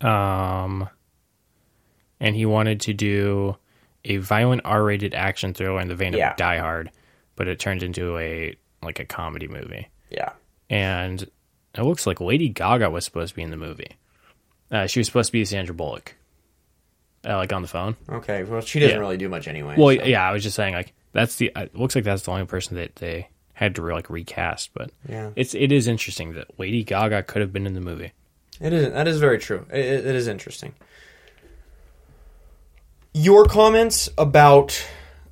Um, 0.00 0.88
and 2.20 2.36
he 2.36 2.46
wanted 2.46 2.80
to 2.82 2.92
do 2.92 3.56
a 4.04 4.18
violent 4.18 4.62
R-rated 4.64 5.14
action 5.14 5.54
thriller 5.54 5.80
in 5.80 5.88
the 5.88 5.94
vein 5.94 6.12
Yeah. 6.12 6.32
of 6.32 6.36
Die 6.36 6.58
Hard, 6.58 6.90
but 7.36 7.48
it 7.48 7.58
turned 7.58 7.82
into 7.82 8.18
a 8.18 8.54
like 8.82 9.00
a 9.00 9.04
comedy 9.06 9.48
movie. 9.48 9.88
Yeah. 10.10 10.32
And 10.68 11.22
it 11.22 11.82
looks 11.82 12.06
like 12.06 12.20
Lady 12.20 12.48
Gaga 12.50 12.90
was 12.90 13.04
supposed 13.04 13.30
to 13.30 13.36
be 13.36 13.42
in 13.42 13.50
the 13.50 13.56
movie. 13.56 13.96
Uh, 14.70 14.86
she 14.86 15.00
was 15.00 15.06
supposed 15.06 15.28
to 15.28 15.32
be 15.32 15.44
Sandra 15.44 15.74
Bullock, 15.74 16.16
uh, 17.26 17.36
like 17.36 17.52
on 17.52 17.62
the 17.62 17.68
phone. 17.68 17.96
Okay. 18.08 18.42
Well, 18.44 18.60
she 18.60 18.80
doesn't 18.80 18.96
Yeah. 18.96 19.00
really 19.00 19.16
do 19.16 19.28
much 19.28 19.48
anyway. 19.48 19.76
Well, 19.78 19.96
so- 19.96 20.04
yeah, 20.04 20.28
I 20.28 20.32
was 20.32 20.42
just 20.42 20.56
saying 20.56 20.74
like 20.74 20.92
that's 21.12 21.36
the. 21.36 21.50
It 21.56 21.74
looks 21.74 21.94
like 21.94 22.04
that's 22.04 22.22
the 22.22 22.32
only 22.32 22.44
person 22.46 22.76
that 22.76 22.96
they 22.96 23.28
had 23.54 23.74
to 23.76 23.82
like 23.82 24.10
recast, 24.10 24.70
but 24.74 24.90
Yeah. 25.08 25.30
it's 25.36 25.54
it 25.54 25.72
is 25.72 25.88
interesting 25.88 26.34
that 26.34 26.58
Lady 26.58 26.84
Gaga 26.84 27.22
could 27.22 27.40
have 27.40 27.52
been 27.52 27.66
in 27.66 27.74
the 27.74 27.80
movie. 27.80 28.12
It 28.60 28.72
is. 28.72 28.92
That 28.92 29.08
is 29.08 29.18
very 29.18 29.38
true. 29.38 29.66
It, 29.72 30.06
it 30.06 30.14
is 30.14 30.28
interesting. 30.28 30.74
Your 33.12 33.44
comments 33.46 34.08
about 34.18 34.86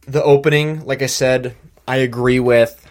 the 0.07 0.23
opening, 0.23 0.85
like 0.87 1.02
I 1.02 1.07
said, 1.07 1.57
I 1.87 1.97
agree 1.97 2.41
with, 2.41 2.88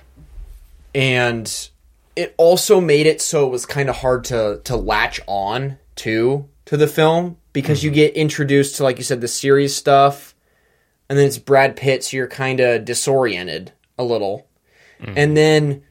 and 0.94 1.70
it 2.16 2.34
also 2.38 2.82
made 2.82 3.08
it 3.08 3.22
so 3.22 3.48
it 3.48 3.50
was 3.50 3.66
kind 3.66 3.90
of 3.90 3.98
hard 3.98 4.26
to 4.26 4.62
to 4.66 4.76
latch 4.76 5.22
on 5.28 5.78
to 5.96 6.48
to 6.66 6.78
the 6.78 6.88
film 6.88 7.38
because 7.54 7.84
you 7.84 7.90
mm-hmm. 7.90 7.96
get 7.96 8.16
introduced 8.16 8.78
to, 8.78 8.84
like 8.84 8.98
you 8.98 9.04
said, 9.04 9.22
the 9.22 9.28
series 9.28 9.76
stuff, 9.76 10.36
and 11.10 11.18
then 11.18 11.28
it's 11.28 11.38
Brad 11.38 11.76
Pitt, 11.76 12.04
so 12.04 12.18
you're 12.18 12.28
kind 12.28 12.60
of 12.60 12.86
disoriented 12.86 13.72
a 13.98 14.04
little, 14.04 14.48
and 15.02 15.16
mm-hmm. 15.16 15.34
then 15.34 15.84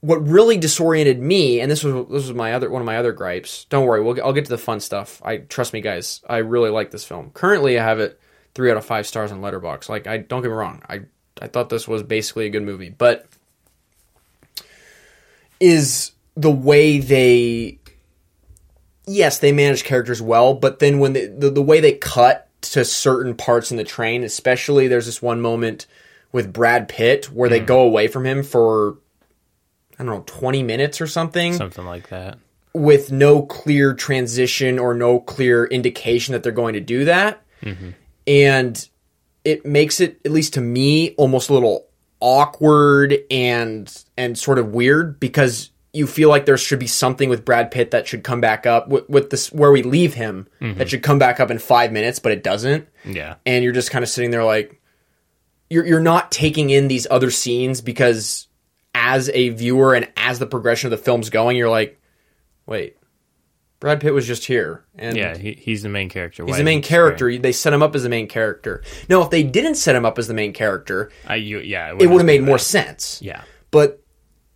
what 0.00 0.26
really 0.26 0.56
disoriented 0.56 1.20
me, 1.20 1.60
and 1.60 1.70
this 1.70 1.84
was 1.84 1.94
this 2.08 2.26
was 2.26 2.32
my 2.32 2.54
other 2.54 2.70
one 2.70 2.82
of 2.82 2.86
my 2.86 2.96
other 2.96 3.12
gripes. 3.12 3.66
Don't 3.66 3.86
worry, 3.86 4.02
we'll, 4.02 4.22
I'll 4.24 4.32
get 4.32 4.44
to 4.44 4.50
the 4.50 4.58
fun 4.58 4.80
stuff. 4.80 5.20
I 5.24 5.38
trust 5.38 5.72
me, 5.72 5.80
guys. 5.80 6.22
I 6.28 6.38
really 6.38 6.70
like 6.70 6.90
this 6.90 7.04
film. 7.04 7.30
Currently, 7.32 7.78
I 7.78 7.84
have 7.84 8.00
it 8.00 8.18
three 8.54 8.70
out 8.70 8.76
of 8.76 8.84
five 8.84 9.06
stars 9.06 9.30
on 9.30 9.40
Letterboxd. 9.40 9.88
Like, 9.88 10.06
I 10.06 10.18
don't 10.18 10.42
get 10.42 10.48
me 10.48 10.54
wrong. 10.54 10.82
I 10.88 11.02
I 11.40 11.48
thought 11.48 11.68
this 11.68 11.86
was 11.86 12.02
basically 12.02 12.46
a 12.46 12.50
good 12.50 12.62
movie, 12.62 12.90
but 12.90 13.26
is 15.58 16.12
the 16.36 16.50
way 16.50 16.98
they 16.98 17.78
yes 19.06 19.38
they 19.38 19.52
manage 19.52 19.84
characters 19.84 20.22
well, 20.22 20.54
but 20.54 20.78
then 20.78 20.98
when 20.98 21.12
they, 21.12 21.26
the 21.26 21.50
the 21.50 21.62
way 21.62 21.80
they 21.80 21.92
cut 21.92 22.48
to 22.62 22.84
certain 22.84 23.34
parts 23.34 23.70
in 23.70 23.76
the 23.76 23.84
train, 23.84 24.24
especially 24.24 24.88
there's 24.88 25.06
this 25.06 25.20
one 25.20 25.40
moment 25.40 25.86
with 26.32 26.52
Brad 26.52 26.88
Pitt 26.88 27.26
where 27.26 27.48
they 27.48 27.60
mm. 27.60 27.66
go 27.66 27.80
away 27.80 28.08
from 28.08 28.24
him 28.26 28.42
for 28.42 28.98
I 29.98 30.04
don't 30.04 30.14
know, 30.14 30.24
20 30.24 30.62
minutes 30.62 31.00
or 31.02 31.06
something 31.06 31.52
Something 31.52 31.84
like 31.84 32.08
that. 32.08 32.38
with 32.72 33.12
no 33.12 33.42
clear 33.42 33.92
transition 33.92 34.78
or 34.78 34.94
no 34.94 35.20
clear 35.20 35.66
indication 35.66 36.32
that 36.32 36.42
they're 36.42 36.52
going 36.52 36.72
to 36.72 36.80
do 36.80 37.04
that. 37.04 37.42
Mm-hmm. 37.62 37.90
And 38.26 38.88
it 39.44 39.66
makes 39.66 40.00
it, 40.00 40.18
at 40.24 40.30
least 40.32 40.54
to 40.54 40.62
me, 40.62 41.10
almost 41.16 41.50
a 41.50 41.54
little 41.54 41.86
awkward 42.20 43.16
and 43.30 44.04
and 44.16 44.38
sort 44.38 44.58
of 44.58 44.68
weird 44.74 45.18
because 45.20 45.70
you 45.92 46.06
feel 46.06 46.28
like 46.28 46.46
there 46.46 46.56
should 46.56 46.78
be 46.78 46.86
something 46.86 47.28
with 47.28 47.44
Brad 47.44 47.70
Pitt 47.70 47.90
that 47.90 48.06
should 48.06 48.22
come 48.22 48.40
back 48.40 48.64
up 48.64 48.88
with, 48.88 49.08
with 49.08 49.30
this 49.30 49.52
where 49.52 49.72
we 49.72 49.82
leave 49.82 50.14
him 50.14 50.46
that 50.60 50.64
mm-hmm. 50.64 50.84
should 50.84 51.02
come 51.02 51.18
back 51.18 51.40
up 51.40 51.50
in 51.50 51.58
five 51.58 51.92
minutes, 51.92 52.18
but 52.18 52.30
it 52.32 52.42
doesn't 52.44 52.88
Yeah. 53.04 53.34
and 53.44 53.64
you're 53.64 53.72
just 53.72 53.90
kind 53.90 54.02
of 54.02 54.08
sitting 54.08 54.30
there 54.30 54.44
like 54.44 54.79
you're 55.70 55.86
you're 55.86 56.00
not 56.00 56.30
taking 56.30 56.68
in 56.68 56.88
these 56.88 57.06
other 57.10 57.30
scenes 57.30 57.80
because 57.80 58.48
as 58.94 59.30
a 59.30 59.50
viewer 59.50 59.94
and 59.94 60.10
as 60.16 60.38
the 60.38 60.46
progression 60.46 60.92
of 60.92 60.98
the 60.98 61.02
film's 61.02 61.30
going, 61.30 61.56
you're 61.56 61.70
like, 61.70 62.00
wait, 62.66 62.96
Brad 63.78 64.00
Pitt 64.00 64.12
was 64.12 64.26
just 64.26 64.44
here, 64.44 64.84
and 64.96 65.16
Yeah, 65.16 65.36
he, 65.36 65.52
he's 65.52 65.82
the 65.82 65.88
main 65.88 66.10
character. 66.10 66.44
he's 66.44 66.58
the 66.58 66.64
main 66.64 66.82
character. 66.82 67.38
They 67.38 67.52
set 67.52 67.72
him 67.72 67.82
up 67.82 67.94
as 67.94 68.02
the 68.02 68.10
main 68.10 68.26
character. 68.26 68.82
Now, 69.08 69.22
if 69.22 69.30
they 69.30 69.42
didn't 69.42 69.76
set 69.76 69.96
him 69.96 70.04
up 70.04 70.18
as 70.18 70.28
the 70.28 70.34
main 70.34 70.52
character, 70.52 71.10
I, 71.26 71.36
you, 71.36 71.60
yeah, 71.60 71.94
it 71.98 72.06
would 72.06 72.18
have 72.18 72.26
made 72.26 72.42
more 72.42 72.58
sense. 72.58 73.22
Yeah. 73.22 73.42
But 73.70 74.02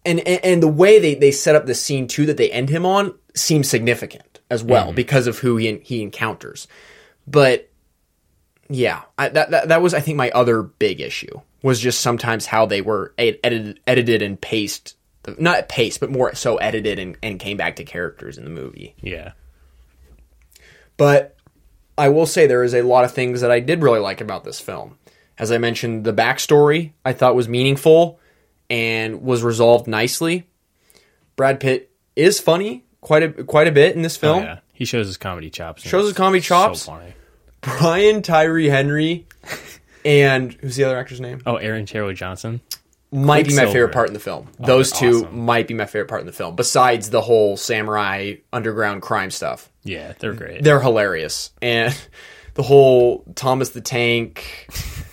and, 0.05 0.21
and 0.21 0.45
and 0.45 0.63
the 0.63 0.69
way 0.69 0.99
they 0.99 1.15
they 1.15 1.31
set 1.31 1.55
up 1.55 1.65
the 1.65 1.75
scene 1.75 2.07
too 2.07 2.27
that 2.27 2.37
they 2.37 2.51
end 2.51 2.69
him 2.69 2.85
on 2.85 3.15
seems 3.35 3.69
significant 3.69 4.41
as 4.51 4.63
well 4.63 4.89
mm-hmm. 4.89 4.97
because 4.97 5.27
of 5.27 5.39
who 5.39 5.57
he 5.57 5.79
he 5.79 6.03
encounters. 6.03 6.69
But 7.27 7.71
yeah, 8.69 9.03
I, 9.19 9.29
that, 9.29 9.51
that 9.51 9.69
that 9.69 9.83
was 9.83 9.95
I 9.95 10.01
think 10.01 10.17
my 10.17 10.31
other 10.31 10.63
big 10.63 11.01
issue 11.01 11.41
was 11.63 11.81
just 11.81 12.01
sometimes 12.01 12.47
how 12.47 12.67
they 12.67 12.81
were 12.81 13.13
ed- 13.19 13.39
edited 13.45 13.81
edited 13.87 14.23
and 14.23 14.41
paced 14.41 14.97
not 15.39 15.69
paced 15.69 16.01
but 16.01 16.11
more 16.11 16.35
so 16.35 16.57
edited 16.59 16.99
and, 16.99 17.17
and 17.23 17.41
came 17.41 17.57
back 17.57 17.77
to 17.77 17.85
characters 17.85 18.37
in 18.39 18.45
the 18.45 18.51
movie. 18.51 18.95
Yeah. 19.01 19.33
But 20.97 21.37
I 21.97 22.09
will 22.09 22.27
say 22.27 22.47
there 22.47 22.65
is 22.65 22.75
a 22.75 22.83
lot 22.83 23.05
of 23.05 23.13
things 23.13 23.41
that 23.41 23.51
I 23.51 23.61
did 23.61 23.83
really 23.83 24.01
like 24.01 24.21
about 24.21 24.45
this 24.45 24.61
film. 24.61 24.99
As 25.39 25.51
I 25.51 25.59
mentioned, 25.59 26.05
the 26.05 26.13
backstory 26.13 26.93
I 27.05 27.13
thought 27.13 27.35
was 27.35 27.49
meaningful 27.49 28.21
and 28.71 29.23
was 29.23 29.43
resolved 29.43 29.87
nicely. 29.87 30.47
Brad 31.37 31.59
Pitt 31.61 31.91
is 32.15 32.39
funny 32.41 32.85
quite 33.01 33.23
a 33.23 33.45
quite 33.45 33.67
a 33.67 33.73
bit 33.73 33.97
in 33.97 34.03
this 34.03 34.17
Oh, 34.19 34.21
film. 34.21 34.43
yeah. 34.45 34.59
He 34.73 34.85
shows 34.85 35.07
his 35.07 35.17
comedy 35.17 35.51
chops. 35.51 35.83
Shows 35.83 36.07
his 36.07 36.17
comedy 36.17 36.41
chops. 36.41 36.83
So 36.83 36.93
funny. 36.93 37.15
Brian 37.79 38.23
Tyree 38.23 38.69
Henry 38.69 39.27
and 40.05 40.53
who's 40.55 40.77
the 40.77 40.85
other 40.85 40.97
actor's 40.99 41.21
name? 41.21 41.41
Oh, 41.47 41.57
Aaron 41.57 41.87
Taylor 41.87 42.13
Johnson. 42.13 42.61
might 43.13 43.47
be 43.47 43.55
my 43.57 43.67
favorite 43.67 43.93
part 43.93 44.09
in 44.09 44.15
the 44.15 44.21
film. 44.21 44.49
Oh, 44.61 44.67
Those 44.67 44.93
two 44.93 45.25
awesome. 45.25 45.39
might 45.45 45.67
be 45.69 45.75
my 45.75 45.87
favorite 45.87 46.09
part 46.09 46.21
in 46.21 46.27
the 46.27 46.33
film. 46.33 46.57
Besides 46.57 47.11
the 47.11 47.21
whole 47.21 47.57
samurai 47.57 48.35
underground 48.53 49.03
crime 49.03 49.31
stuff. 49.31 49.71
Yeah, 49.85 50.15
they're 50.19 50.33
great. 50.33 50.63
they're 50.65 50.81
hilarious 50.81 51.51
and 51.63 51.95
the 52.55 52.63
whole 52.63 53.25
thomas 53.35 53.71
the 53.71 53.81
tank 53.83 54.67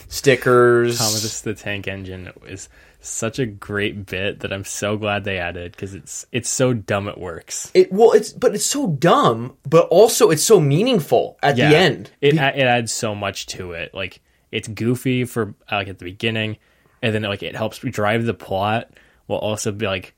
stickers 0.07 0.97
Thomas 0.97 1.41
the 1.41 1.53
Tank 1.53 1.87
Engine 1.87 2.31
is 2.47 2.69
such 3.01 3.39
a 3.39 3.45
great 3.45 4.05
bit 4.05 4.41
that 4.41 4.53
I'm 4.53 4.63
so 4.63 4.95
glad 4.97 5.23
they 5.23 5.37
added 5.37 5.71
because 5.71 5.93
it's 5.93 6.25
it's 6.31 6.49
so 6.49 6.73
dumb 6.73 7.07
it 7.07 7.17
works. 7.17 7.71
it 7.73 7.91
well 7.91 8.11
it's 8.11 8.31
but 8.31 8.53
it's 8.55 8.65
so 8.65 8.87
dumb 8.87 9.57
but 9.67 9.87
also 9.89 10.29
it's 10.29 10.43
so 10.43 10.59
meaningful 10.59 11.37
at 11.41 11.55
the 11.55 11.63
end 11.63 12.11
it 12.21 12.35
a- 12.35 12.59
it 12.59 12.63
adds 12.65 12.91
so 12.91 13.15
much 13.15 13.45
to 13.47 13.71
it. 13.73 13.93
Like 13.93 14.21
it's 14.51 14.67
goofy 14.67 15.25
for 15.25 15.55
uh, 15.71 15.77
like 15.77 15.87
at 15.87 15.97
the 15.99 16.05
beginning, 16.05 16.57
and 17.01 17.15
then 17.15 17.21
like 17.23 17.41
it 17.43 17.55
helps 17.55 17.79
drive 17.79 18.25
the 18.25 18.33
plot 18.33 18.91
while 19.27 19.39
also 19.39 19.71
be 19.71 19.87
like 19.87 20.13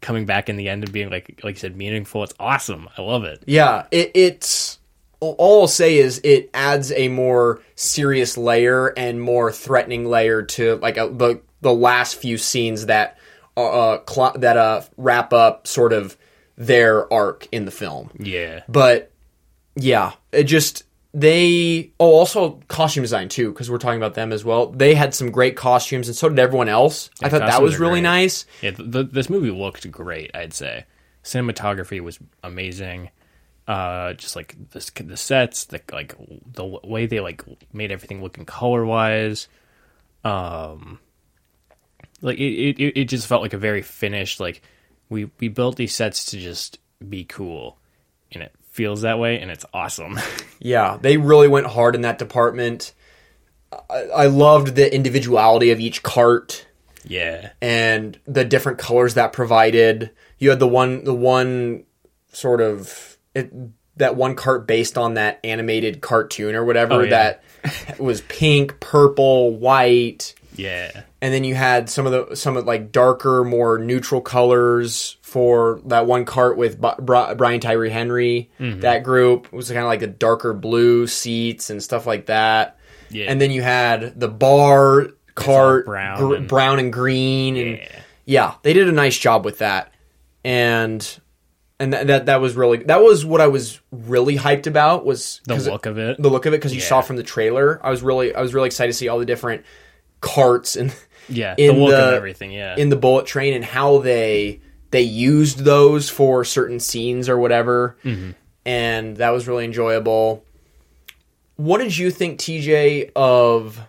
coming 0.00 0.26
back 0.26 0.48
in 0.48 0.56
the 0.56 0.68
end 0.68 0.84
and 0.84 0.92
being 0.92 1.08
like 1.10 1.40
like 1.42 1.54
you 1.54 1.60
said 1.60 1.76
meaningful. 1.76 2.22
It's 2.24 2.34
awesome. 2.38 2.88
I 2.98 3.02
love 3.02 3.24
it. 3.24 3.44
yeah 3.46 3.86
it, 3.90 4.10
it's 4.14 4.78
all 5.20 5.62
i'll 5.62 5.66
say 5.66 5.96
is 5.96 6.20
it 6.24 6.50
adds 6.52 6.92
a 6.92 7.08
more 7.08 7.62
serious 7.74 8.36
layer 8.36 8.88
and 8.98 9.18
more 9.18 9.50
threatening 9.50 10.04
layer 10.04 10.42
to 10.42 10.76
like 10.76 10.98
a, 10.98 11.08
the 11.08 11.40
the 11.66 11.74
last 11.74 12.14
few 12.14 12.38
scenes 12.38 12.86
that 12.86 13.18
uh 13.56 13.98
cl- 14.08 14.36
that 14.38 14.56
uh 14.56 14.82
wrap 14.96 15.32
up 15.32 15.66
sort 15.66 15.92
of 15.92 16.16
their 16.56 17.12
arc 17.12 17.48
in 17.50 17.64
the 17.64 17.70
film 17.70 18.10
Yeah, 18.18 18.60
But 18.68 19.10
yeah, 19.74 20.12
it 20.30 20.44
just 20.44 20.84
they 21.12 21.90
oh 21.98 22.12
also 22.14 22.60
costume 22.68 23.02
design 23.02 23.28
too 23.28 23.50
because 23.50 23.70
we're 23.70 23.78
talking 23.78 23.98
about 23.98 24.14
them 24.14 24.32
as 24.32 24.44
well. 24.44 24.66
They 24.70 24.94
had 24.94 25.14
some 25.14 25.30
great 25.30 25.56
costumes 25.56 26.08
and 26.08 26.16
so 26.16 26.28
did 26.28 26.38
everyone 26.38 26.68
else. 26.68 27.10
I 27.22 27.28
thought 27.28 27.40
that 27.40 27.62
was 27.62 27.78
really 27.80 28.00
great. 28.00 28.22
nice. 28.22 28.46
yeah. 28.62 28.70
th 28.70 29.08
this 29.10 29.28
movie 29.28 29.50
looked 29.50 29.90
great. 29.90 30.30
I'd 30.34 30.54
say 30.54 30.84
cinematography 31.24 32.00
was 32.00 32.18
amazing. 32.42 33.10
Uh, 33.66 34.12
just 34.12 34.36
like 34.36 34.54
the 34.70 35.02
the 35.02 35.16
sets, 35.16 35.64
the 35.64 35.80
like 35.92 36.14
the 36.54 36.64
way 36.64 37.06
they 37.06 37.20
like 37.20 37.42
made 37.72 37.90
everything 37.90 38.22
looking 38.22 38.44
color 38.44 38.84
wise. 38.84 39.48
Um, 40.24 41.00
like 42.26 42.38
it, 42.38 42.78
it, 42.82 42.92
it 43.00 43.04
just 43.06 43.26
felt 43.26 43.40
like 43.42 43.54
a 43.54 43.58
very 43.58 43.82
finished. 43.82 44.40
Like 44.40 44.60
we 45.08 45.30
we 45.40 45.48
built 45.48 45.76
these 45.76 45.94
sets 45.94 46.26
to 46.26 46.38
just 46.38 46.78
be 47.08 47.24
cool, 47.24 47.78
and 48.32 48.42
it 48.42 48.52
feels 48.70 49.02
that 49.02 49.18
way, 49.18 49.40
and 49.40 49.50
it's 49.50 49.64
awesome. 49.72 50.18
Yeah, 50.58 50.96
they 51.00 51.18
really 51.18 51.48
went 51.48 51.66
hard 51.66 51.94
in 51.94 52.00
that 52.00 52.18
department. 52.18 52.94
I, 53.90 54.04
I 54.04 54.26
loved 54.26 54.74
the 54.74 54.92
individuality 54.92 55.70
of 55.70 55.80
each 55.80 56.02
cart 56.02 56.66
yeah, 57.04 57.50
and 57.60 58.18
the 58.26 58.44
different 58.44 58.78
colors 58.78 59.14
that 59.14 59.34
provided. 59.34 60.10
You 60.38 60.48
had 60.50 60.58
the 60.58 60.66
one 60.66 61.04
the 61.04 61.14
one 61.14 61.84
sort 62.32 62.62
of 62.62 63.18
it, 63.34 63.52
that 63.98 64.16
one 64.16 64.34
cart 64.34 64.66
based 64.66 64.96
on 64.96 65.14
that 65.14 65.40
animated 65.44 66.00
cartoon 66.00 66.54
or 66.54 66.64
whatever 66.64 66.94
Oh, 66.94 67.00
yeah. 67.02 67.34
that 67.60 67.98
was 68.00 68.22
pink, 68.22 68.80
purple, 68.80 69.54
white. 69.56 70.34
Yeah, 70.58 71.02
and 71.20 71.32
then 71.34 71.44
you 71.44 71.54
had 71.54 71.88
some 71.90 72.06
of 72.06 72.12
the 72.30 72.34
some 72.36 72.56
of 72.56 72.64
like 72.66 72.92
darker, 72.92 73.44
more 73.44 73.78
neutral 73.78 74.20
colors 74.20 75.16
for 75.22 75.80
that 75.86 76.06
one 76.06 76.24
cart 76.24 76.56
with 76.56 76.80
B- 76.80 76.88
Bri- 77.00 77.34
Brian 77.36 77.60
Tyree 77.60 77.90
Henry. 77.90 78.50
Mm-hmm. 78.60 78.80
That 78.80 79.02
group 79.02 79.52
was 79.52 79.68
kind 79.68 79.80
of 79.80 79.86
like 79.86 80.00
the 80.00 80.06
darker 80.06 80.52
blue 80.54 81.06
seats 81.06 81.70
and 81.70 81.82
stuff 81.82 82.06
like 82.06 82.26
that. 82.26 82.78
Yeah. 83.08 83.26
and 83.30 83.40
then 83.40 83.52
you 83.52 83.62
had 83.62 84.18
the 84.18 84.26
bar 84.28 85.06
cart 85.36 85.86
brown 85.86 86.18
gr- 86.18 86.34
and- 86.34 86.48
brown 86.48 86.78
and 86.80 86.92
green 86.92 87.56
and 87.56 87.78
Yeah. 87.78 87.98
yeah 88.24 88.54
they 88.62 88.72
did 88.72 88.88
a 88.88 88.92
nice 88.92 89.16
job 89.16 89.44
with 89.44 89.58
that 89.58 89.92
and 90.44 91.20
and 91.78 91.92
that, 91.92 92.06
that 92.06 92.26
that 92.26 92.40
was 92.40 92.56
really 92.56 92.78
that 92.84 93.02
was 93.02 93.24
what 93.24 93.40
i 93.40 93.46
was 93.46 93.80
really 93.92 94.36
hyped 94.36 94.66
about 94.66 95.04
was 95.04 95.40
The 95.46 95.54
'cause 95.54 95.66
it- 95.66 95.70
look 95.70 95.86
of 95.86 95.98
it. 95.98 96.20
the 96.20 96.28
look 96.30 96.46
of 96.46 96.54
it 96.54 96.56
because 96.56 96.74
you 96.74 96.80
saw 96.80 97.00
from 97.00 97.14
the 97.16 97.22
trailer 97.22 97.80
i 97.84 97.90
was 97.90 98.02
really 98.02 98.34
i 98.34 98.40
was 98.40 98.54
really 98.54 98.66
excited 98.66 98.90
to 98.92 98.98
see 98.98 99.08
all 99.08 99.18
the 99.18 99.24
different 99.26 99.64
carts 100.20 100.76
and 100.76 100.94
Yeah, 101.28 101.54
the 101.56 101.70
look 101.72 101.90
the- 101.90 102.08
of 102.08 102.14
everything. 102.14 102.52
Yeah, 102.52 102.76
in 102.76 102.88
the 102.88 102.96
bullet 102.96 103.26
train 103.26 103.54
and 103.54 103.64
how 103.64 103.98
they 103.98 104.60
they 104.92 105.02
used 105.02 105.58
those 105.60 106.08
for 106.08 106.44
certain 106.44 106.78
scenes 106.80 107.28
or 107.28 107.38
whatever. 107.38 107.96
Mm-hmm. 108.04 108.30
And 108.64 109.16
that 109.18 109.30
was 109.30 109.46
really 109.48 109.64
enjoyable. 109.64 110.44
What 111.56 111.78
did 111.78 111.96
you 111.96 112.10
think 112.10 112.38
tj 112.38 113.10
of 113.16 113.80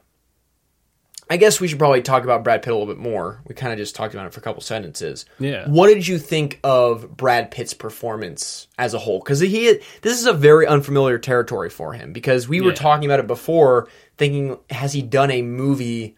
i 1.29 1.35
guess 1.35 1.59
we 1.59 1.67
should 1.67 1.77
probably 1.79 2.01
talk 2.01 2.23
about 2.23 2.43
brad 2.45 2.61
pitt 2.61 2.71
a 2.71 2.75
little 2.77 2.91
bit 2.93 3.01
more. 3.01 3.41
We 3.47 3.53
kind 3.55 3.73
of 3.73 3.77
just 3.79 3.95
talked 3.95 4.13
about 4.13 4.27
it 4.27 4.33
for 4.33 4.39
a 4.39 4.43
couple 4.43 4.61
sentences. 4.61 5.25
Yeah. 5.39 5.67
what 5.67 5.87
did 5.87 6.07
you 6.07 6.17
think 6.19 6.59
of 6.63 7.15
brad 7.17 7.51
pitt's 7.51 7.73
performance 7.73 8.67
as 8.77 8.93
a 8.93 8.99
whole? 8.99 9.19
Because 9.19 9.39
he 9.41 9.79
this 10.01 10.19
is 10.19 10.25
a 10.25 10.33
very 10.33 10.65
unfamiliar 10.65 11.17
territory 11.19 11.69
for 11.69 11.91
him 11.93 12.13
because 12.13 12.47
we 12.47 12.61
were 12.61 12.71
talking 12.73 13.05
about 13.05 13.19
it 13.19 13.27
before 13.27 13.89
thinking 14.17 14.57
has 14.69 14.93
he 14.93 15.01
done 15.01 15.31
a 15.31 15.41
movie 15.41 16.15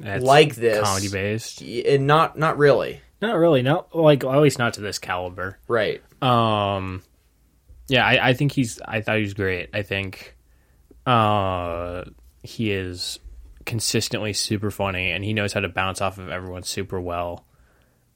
That's 0.00 0.22
like 0.24 0.54
this 0.54 0.82
comedy 0.82 1.08
based. 1.08 1.62
and 1.62 2.06
not 2.06 2.38
not 2.38 2.58
really 2.58 3.00
Not 3.20 3.36
really. 3.36 3.62
Not 3.62 3.94
like 3.94 4.24
at 4.24 4.38
least 4.38 4.58
not 4.58 4.74
to 4.74 4.80
this 4.80 4.98
caliber. 4.98 5.58
right 5.66 6.02
Um, 6.22 7.02
yeah, 7.88 8.04
I, 8.06 8.28
I 8.30 8.34
think 8.34 8.52
he's. 8.52 8.80
I 8.84 9.00
thought 9.00 9.16
he 9.16 9.22
was 9.22 9.34
great. 9.34 9.70
I 9.72 9.82
think, 9.82 10.36
uh, 11.06 12.04
he 12.42 12.70
is 12.70 13.18
consistently 13.64 14.32
super 14.34 14.70
funny, 14.70 15.10
and 15.10 15.24
he 15.24 15.32
knows 15.32 15.52
how 15.52 15.60
to 15.60 15.68
bounce 15.68 16.00
off 16.00 16.18
of 16.18 16.28
everyone 16.28 16.62
super 16.64 17.00
well. 17.00 17.46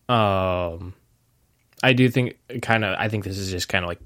Um, 0.08 0.94
I 1.82 1.94
do 1.94 2.08
think 2.08 2.36
kind 2.60 2.84
of. 2.84 2.96
I 2.98 3.08
think 3.08 3.24
this 3.24 3.38
is 3.38 3.50
just 3.50 3.68
kind 3.68 3.84
of 3.84 3.88
like 3.88 4.00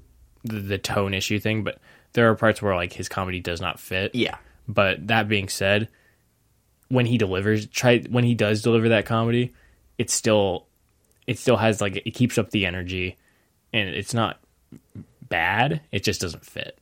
the, 0.45 0.59
the 0.59 0.77
tone 0.77 1.13
issue 1.13 1.39
thing, 1.39 1.63
but 1.63 1.79
there 2.13 2.29
are 2.29 2.35
parts 2.35 2.61
where 2.61 2.75
like 2.75 2.93
his 2.93 3.09
comedy 3.09 3.39
does 3.41 3.59
not 3.61 3.79
fit. 3.79 4.15
yeah 4.15 4.37
But 4.67 5.07
that 5.07 5.27
being 5.29 5.49
said, 5.49 5.87
when 6.89 7.05
he 7.05 7.17
delivers, 7.17 7.67
try 7.67 7.99
when 8.09 8.23
he 8.23 8.35
does 8.35 8.61
deliver 8.61 8.89
that 8.89 9.05
comedy, 9.05 9.53
it's 9.97 10.13
still 10.13 10.65
it 11.25 11.37
still 11.39 11.57
has 11.57 11.81
like 11.81 11.95
it 11.95 12.11
keeps 12.11 12.37
up 12.37 12.51
the 12.51 12.65
energy, 12.65 13.17
and 13.73 13.89
it's 13.89 14.13
not 14.13 14.39
bad. 15.29 15.81
It 15.91 16.03
just 16.03 16.21
doesn't 16.21 16.45
fit. 16.45 16.77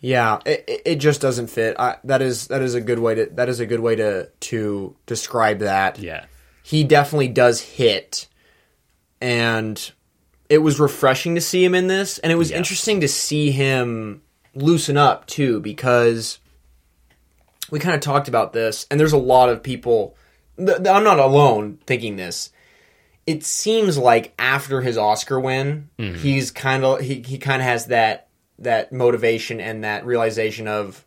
Yeah, 0.00 0.38
it, 0.44 0.82
it- 0.84 0.96
just 0.96 1.20
doesn't 1.20 1.46
fit. 1.48 1.74
I, 1.78 1.96
that 2.04 2.22
is 2.22 2.48
that 2.48 2.60
is 2.62 2.74
a 2.74 2.80
good 2.80 2.98
way 2.98 3.14
to 3.14 3.26
that 3.34 3.48
is 3.48 3.60
a 3.60 3.66
good 3.66 3.80
way 3.80 3.96
to 3.96 4.28
to 4.40 4.94
describe 5.06 5.60
that. 5.60 5.98
Yeah, 5.98 6.26
He 6.62 6.84
definitely 6.84 7.28
does 7.28 7.60
hit, 7.60 8.28
and 9.20 9.92
it 10.48 10.58
was 10.58 10.78
refreshing 10.78 11.34
to 11.34 11.40
see 11.40 11.64
him 11.64 11.74
in 11.74 11.86
this, 11.86 12.18
and 12.18 12.30
it 12.32 12.36
was 12.36 12.50
Yes. 12.50 12.58
interesting 12.58 13.00
to 13.00 13.08
see 13.08 13.50
him 13.50 14.22
loosen 14.54 14.96
up 14.96 15.26
too 15.26 15.60
because 15.60 16.38
we 17.70 17.78
kind 17.78 17.94
of 17.94 18.00
talked 18.00 18.28
about 18.28 18.52
this, 18.52 18.86
and 18.90 18.98
there's 19.00 19.12
a 19.12 19.18
lot 19.18 19.48
of 19.48 19.62
people. 19.62 20.16
Th- 20.56 20.78
th- 20.78 20.88
I'm 20.88 21.04
not 21.04 21.18
alone 21.18 21.78
thinking 21.86 22.16
this. 22.16 22.50
It 23.26 23.44
seems 23.44 23.98
like 23.98 24.32
after 24.38 24.80
his 24.80 24.96
Oscar 24.96 25.40
win, 25.40 25.88
Mm-hmm. 25.98 26.18
he's 26.18 26.50
kind 26.50 26.84
of 26.84 27.00
he, 27.00 27.22
he 27.22 27.38
kind 27.38 27.60
of 27.60 27.66
has 27.66 27.86
that 27.86 28.28
that 28.58 28.92
motivation 28.92 29.60
and 29.60 29.84
that 29.84 30.06
realization 30.06 30.66
of 30.68 31.04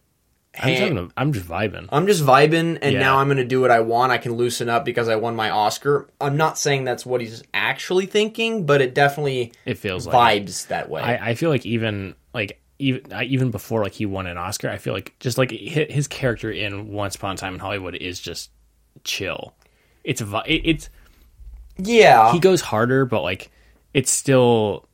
I'm 0.56 0.62
hey, 0.70 0.96
a, 0.98 1.08
I'm 1.16 1.32
just 1.32 1.48
vibing. 1.48 1.88
I'm 1.92 2.06
just 2.08 2.24
vibing, 2.24 2.80
and 2.82 2.94
Yeah. 2.94 3.00
now 3.00 3.18
I'm 3.20 3.28
going 3.28 3.38
to 3.38 3.46
do 3.46 3.62
what 3.62 3.72
I 3.72 3.80
want. 3.80 4.12
I 4.12 4.18
can 4.18 4.34
loosen 4.34 4.68
up 4.68 4.84
because 4.84 5.08
I 5.08 5.16
won 5.16 5.36
my 5.36 5.50
Oscar. 5.52 6.10
I'm 6.20 6.38
not 6.38 6.58
saying 6.58 6.84
that's 6.84 7.06
what 7.06 7.22
he's 7.22 7.44
actually 7.54 8.08
thinking, 8.08 8.66
but 8.66 8.82
it 8.82 8.94
definitely 8.94 9.54
It 9.66 9.78
feels 9.78 10.06
like 10.06 10.46
vibes 10.48 10.68
that 10.68 10.90
way. 10.90 11.02
I, 11.02 11.30
I 11.30 11.34
feel 11.36 11.50
like 11.52 11.66
even 11.66 12.16
like 12.34 12.60
even 12.80 13.14
I- 13.14 13.26
even 13.26 13.52
before 13.52 13.84
like 13.84 13.94
he 13.94 14.06
won 14.06 14.26
an 14.26 14.38
Oscar, 14.38 14.70
I 14.70 14.78
feel 14.78 14.94
like 14.94 15.16
just 15.20 15.38
like 15.38 15.52
his 15.52 16.08
character 16.08 16.52
in 16.52 16.88
Once 16.92 17.16
Upon 17.16 17.36
a 17.36 17.38
Time 17.38 17.54
in 17.54 17.60
Hollywood 17.60 17.96
is 17.96 18.20
just 18.20 18.50
chill. 19.04 19.54
It's 20.04 20.24
it's 20.46 20.90
yeah, 21.78 22.32
he 22.32 22.40
goes 22.40 22.62
harder, 22.62 23.06
but 23.06 23.22
like 23.22 23.52
it's 23.94 24.12
still 24.12 24.88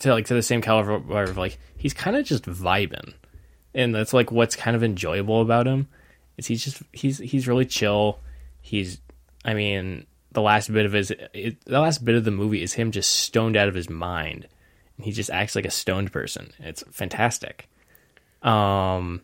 to 0.00 0.12
like 0.12 0.26
to 0.26 0.34
the 0.34 0.42
same 0.42 0.60
caliber 0.60 1.22
of 1.22 1.36
like 1.36 1.58
he's 1.76 1.94
kind 1.94 2.16
of 2.16 2.24
just 2.24 2.44
vibing, 2.44 3.14
and 3.74 3.94
that's 3.94 4.12
like 4.12 4.30
what's 4.30 4.56
kind 4.56 4.76
of 4.76 4.82
enjoyable 4.82 5.40
about 5.40 5.66
him 5.66 5.88
is 6.36 6.46
he's 6.46 6.64
just 6.64 6.82
he's 6.92 7.18
he's 7.18 7.48
really 7.48 7.66
chill. 7.66 8.18
He's 8.60 9.00
I 9.44 9.54
mean 9.54 10.06
the 10.32 10.42
last 10.42 10.72
bit 10.72 10.84
of 10.86 10.92
his 10.92 11.12
it, 11.32 11.64
the 11.64 11.80
last 11.80 12.04
bit 12.04 12.16
of 12.16 12.24
the 12.24 12.30
movie 12.32 12.62
is 12.62 12.72
him 12.72 12.90
just 12.90 13.10
stoned 13.10 13.56
out 13.56 13.68
of 13.68 13.74
his 13.74 13.88
mind, 13.88 14.48
he 15.00 15.12
just 15.12 15.30
acts 15.30 15.54
like 15.54 15.64
a 15.66 15.70
stoned 15.70 16.12
person. 16.12 16.52
It's 16.58 16.84
fantastic. 16.90 17.68
Um, 18.42 19.22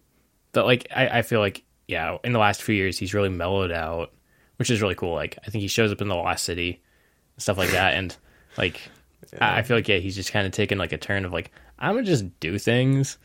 but 0.52 0.64
like 0.66 0.86
I, 0.94 1.18
I 1.18 1.22
feel 1.22 1.40
like 1.40 1.62
yeah, 1.86 2.18
in 2.24 2.32
the 2.32 2.38
last 2.38 2.62
few 2.62 2.74
years 2.74 2.98
he's 2.98 3.14
really 3.14 3.28
mellowed 3.28 3.72
out, 3.72 4.12
which 4.56 4.70
is 4.70 4.80
really 4.82 4.94
cool. 4.94 5.14
Like 5.14 5.38
I 5.46 5.50
think 5.50 5.62
he 5.62 5.68
shows 5.68 5.92
up 5.92 6.00
in 6.00 6.08
the 6.08 6.14
Lost 6.14 6.44
City, 6.44 6.82
stuff 7.36 7.58
like 7.58 7.70
that, 7.70 7.94
and 7.94 8.16
like 8.56 8.80
I, 9.40 9.58
I 9.58 9.62
feel 9.62 9.76
like 9.76 9.88
yeah, 9.88 9.98
he's 9.98 10.16
just 10.16 10.32
kind 10.32 10.46
of 10.46 10.52
taken 10.52 10.78
like 10.78 10.92
a 10.92 10.98
turn 10.98 11.24
of 11.24 11.32
like 11.32 11.50
I'm 11.78 11.94
gonna 11.94 12.06
just 12.06 12.40
do 12.40 12.58
things. 12.58 13.18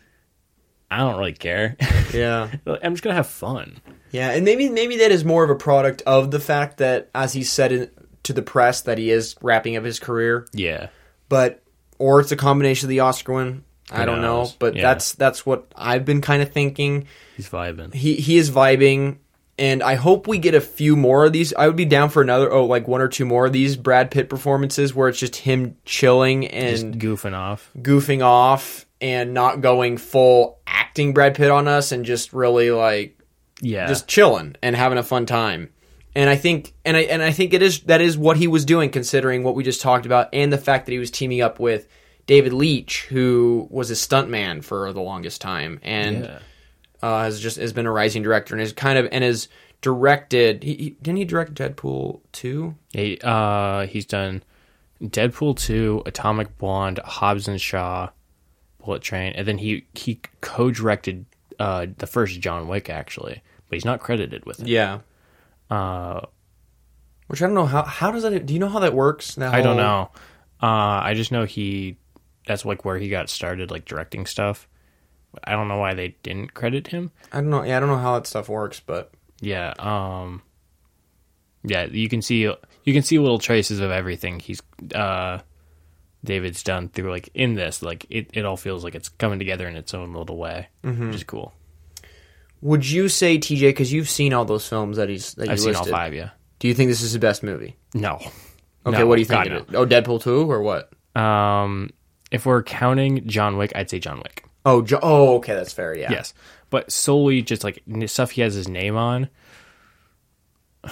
I 0.91 0.99
don't 0.99 1.17
really 1.17 1.33
care. 1.33 1.75
yeah, 2.13 2.51
I'm 2.67 2.93
just 2.93 3.03
gonna 3.03 3.15
have 3.15 3.27
fun. 3.27 3.81
yeah, 4.11 4.31
and 4.31 4.45
maybe 4.45 4.69
maybe 4.69 4.97
that 4.97 5.11
is 5.11 5.25
more 5.25 5.43
of 5.43 5.49
a 5.49 5.55
product 5.55 6.03
of 6.05 6.29
the 6.31 6.39
fact 6.39 6.77
that, 6.77 7.09
as 7.15 7.33
he 7.33 7.43
said 7.43 7.71
in, 7.71 7.89
to 8.23 8.33
the 8.33 8.41
press, 8.43 8.81
that 8.81 8.97
he 8.97 9.09
is 9.09 9.35
wrapping 9.41 9.75
up 9.77 9.83
his 9.83 9.99
career. 9.99 10.47
Yeah, 10.53 10.89
But 11.27 11.63
or 11.99 12.19
it's 12.19 12.31
a 12.31 12.35
combination 12.35 12.87
of 12.87 12.89
the 12.89 12.99
Oscar 13.01 13.33
win. 13.33 13.63
I 13.91 14.05
don't 14.05 14.21
know, 14.21 14.49
but 14.59 14.75
Yeah. 14.75 14.81
that's 14.81 15.13
that's 15.13 15.45
what 15.45 15.65
I've 15.75 16.05
been 16.05 16.21
kind 16.21 16.41
of 16.41 16.51
thinking. 16.51 17.05
he's 17.37 17.47
vibing. 17.49 17.93
he 17.93 18.15
he 18.15 18.37
is 18.37 18.49
vibing 18.49 19.17
and 19.59 19.81
I 19.83 19.95
hope 19.95 20.27
we 20.27 20.37
get 20.37 20.53
a 20.55 20.59
few 20.59 20.95
more 20.97 21.25
of 21.25 21.31
these. 21.33 21.53
I 21.53 21.67
would 21.67 21.75
be 21.77 21.85
down 21.85 22.09
for 22.09 22.21
another 22.21 22.51
oh 22.51 22.65
like 22.65 22.87
one 22.87 22.99
or 23.01 23.07
two 23.07 23.25
more 23.25 23.45
of 23.45 23.53
these 23.53 23.75
Brad 23.77 24.09
Pitt 24.11 24.27
performances 24.29 24.93
where 24.95 25.07
it's 25.07 25.19
just 25.19 25.35
him 25.35 25.77
chilling 25.85 26.41
Just 26.49 26.83
and 26.83 26.99
goofing 26.99 27.33
off. 27.35 27.69
goofing 27.77 28.23
off 28.23 28.85
and 29.01 29.33
not 29.33 29.61
going 29.61 29.97
full 29.97 30.57
acting 30.65 31.13
Brad 31.13 31.35
Pitt 31.35 31.51
on 31.51 31.67
us 31.67 31.91
and 31.91 32.05
just 32.05 32.33
really 32.33 32.71
like 32.71 33.19
Yeah, 33.61 33.85
just 33.87 34.07
chilling 34.07 34.55
and 34.63 34.75
having 34.75 34.97
a 34.97 35.03
fun 35.03 35.25
time. 35.27 35.69
And 36.15 36.29
I 36.29 36.37
think 36.37 36.73
and 36.85 36.95
I 36.95 37.01
and 37.01 37.21
I 37.21 37.31
think 37.31 37.53
it 37.53 37.61
is 37.61 37.81
that 37.81 37.99
is 37.99 38.17
what 38.17 38.37
he 38.37 38.47
was 38.47 38.63
doing 38.63 38.89
considering 38.89 39.43
what 39.43 39.53
we 39.53 39.63
just 39.63 39.81
talked 39.81 40.05
about 40.05 40.29
and 40.31 40.51
the 40.51 40.57
fact 40.57 40.85
that 40.85 40.93
he 40.93 40.97
was 40.97 41.11
teaming 41.11 41.41
up 41.41 41.59
with 41.59 41.89
David 42.25 42.53
Leitch 42.53 43.05
who 43.07 43.67
was 43.69 43.91
a 43.91 43.95
stuntman 43.95 44.63
for 44.63 44.93
the 44.93 45.01
longest 45.01 45.41
time 45.41 45.79
and 45.83 46.23
yeah. 46.23 46.39
uh, 47.01 47.23
has 47.23 47.39
just 47.41 47.57
has 47.57 47.73
been 47.73 47.85
a 47.85 47.91
rising 47.91 48.23
director 48.23 48.55
and 48.55 48.61
is 48.61 48.71
kind 48.71 48.97
of 48.97 49.09
and 49.11 49.23
has 49.25 49.49
directed. 49.81 50.63
He, 50.63 50.73
he 50.75 50.89
didn't 51.01 51.17
he 51.17 51.25
direct 51.25 51.53
Deadpool 51.53 52.21
two? 52.31 52.75
He, 52.93 53.19
uh, 53.21 53.85
he's 53.85 54.05
done 54.05 54.41
Deadpool 55.03 55.57
two, 55.57 56.01
Atomic 56.05 56.57
Blonde, 56.57 56.99
Hobbs 57.03 57.47
and 57.47 57.59
Shaw, 57.59 58.09
Bullet 58.83 59.01
Train, 59.01 59.33
and 59.33 59.47
then 59.47 59.57
he 59.57 59.85
he 59.93 60.21
co-directed 60.41 61.25
uh, 61.59 61.87
the 61.97 62.07
first 62.07 62.39
John 62.39 62.67
Wick 62.67 62.89
actually, 62.89 63.41
but 63.69 63.75
he's 63.75 63.85
not 63.85 63.99
credited 63.99 64.45
with 64.45 64.61
it. 64.61 64.67
Yeah. 64.67 64.99
Uh, 65.69 66.21
Which 67.27 67.41
I 67.41 67.45
don't 67.47 67.55
know 67.55 67.65
how 67.65 67.83
how 67.83 68.11
does 68.11 68.23
that 68.23 68.45
do 68.45 68.53
you 68.53 68.59
know 68.59 68.69
how 68.69 68.79
that 68.79 68.93
works? 68.93 69.35
That 69.35 69.53
I 69.53 69.61
don't 69.61 69.77
whole- 69.77 69.83
know. 69.85 70.11
Uh, 70.61 71.01
I 71.03 71.13
just 71.15 71.31
know 71.31 71.45
he 71.45 71.97
that's 72.47 72.65
like 72.65 72.85
where 72.85 72.97
he 72.97 73.09
got 73.09 73.29
started, 73.29 73.71
like 73.71 73.85
directing 73.85 74.25
stuff. 74.25 74.67
I 75.43 75.51
don't 75.51 75.67
know 75.67 75.77
why 75.79 75.95
they 75.95 76.15
didn't 76.23 76.53
credit 76.53 76.87
him. 76.87 77.11
I 77.33 77.41
don't 77.41 77.49
know. 77.49 77.63
Yeah, 77.63 77.77
I 77.77 77.79
don't 77.79 77.89
know 77.89 77.97
how 77.97 78.13
that 78.15 78.27
stuff 78.27 78.47
works, 78.47 78.79
but 78.85 79.11
Yeah. 79.41 79.73
Um. 79.79 80.41
Yeah, 81.63 81.85
you 81.85 82.07
can 82.09 82.21
see 82.21 82.41
you 82.43 82.93
can 82.93 83.01
see 83.01 83.17
little 83.19 83.39
traces 83.39 83.79
of 83.79 83.89
everything 83.91 84.39
he's 84.39 84.61
uh 84.93 85.39
David's 86.23 86.63
done 86.63 86.89
through 86.89 87.09
like 87.11 87.29
in 87.33 87.55
this 87.55 87.81
like 87.81 88.05
it, 88.09 88.29
it 88.33 88.45
all 88.45 88.57
feels 88.57 88.83
like 88.83 88.95
it's 88.95 89.09
coming 89.09 89.39
together 89.39 89.67
in 89.67 89.75
its 89.75 89.93
own 89.93 90.13
little 90.13 90.37
way, 90.37 90.67
Mm-hmm. 90.83 91.07
which 91.07 91.15
is 91.17 91.23
cool. 91.23 91.53
Would 92.65 92.89
you 92.89 93.09
say 93.09 93.37
TJ 93.37 93.61
because 93.69 93.93
you've 93.93 94.09
seen 94.09 94.33
all 94.33 94.43
those 94.43 94.67
films 94.67 94.97
that 94.97 95.07
he's 95.07 95.35
that 95.35 95.45
you 95.45 95.51
I've 95.51 95.59
seen 95.59 95.75
all 95.75 95.85
five. 95.85 96.13
Yeah. 96.13 96.31
Do 96.59 96.67
you 96.67 96.73
think 96.73 96.89
this 96.89 97.01
is 97.03 97.13
the 97.13 97.19
best 97.19 97.43
movie? 97.43 97.75
No. 97.93 98.15
Okay, 98.85 98.97
No, 98.99 99.05
what 99.07 99.15
do 99.15 99.21
you 99.21 99.25
think? 99.25 99.43
God, 99.45 99.51
of 99.53 99.69
it? 99.69 99.75
Oh, 99.75 99.85
Deadpool 99.85 100.21
two 100.21 100.51
or 100.51 100.61
what? 100.61 100.91
Um. 101.15 101.91
If 102.31 102.45
we're 102.45 102.63
counting 102.63 103.27
John 103.27 103.55
Wick, 103.57 103.71
I'd 103.75 103.89
say 103.89 103.99
John 103.99 104.17
Wick. 104.17 104.43
Oh, 104.65 104.81
jo- 104.81 104.99
oh, 105.01 105.35
okay, 105.35 105.53
that's 105.53 105.71
fair. 105.73 105.95
Yeah. 105.95 106.11
Yes, 106.11 106.33
but 106.71 106.91
solely 106.91 107.43
just 107.43 107.63
like 107.63 107.83
n- 107.87 108.07
stuff 108.07 108.31
he 108.31 108.41
has 108.41 108.55
his 108.55 108.67
name 108.67 108.97
on. 108.97 109.29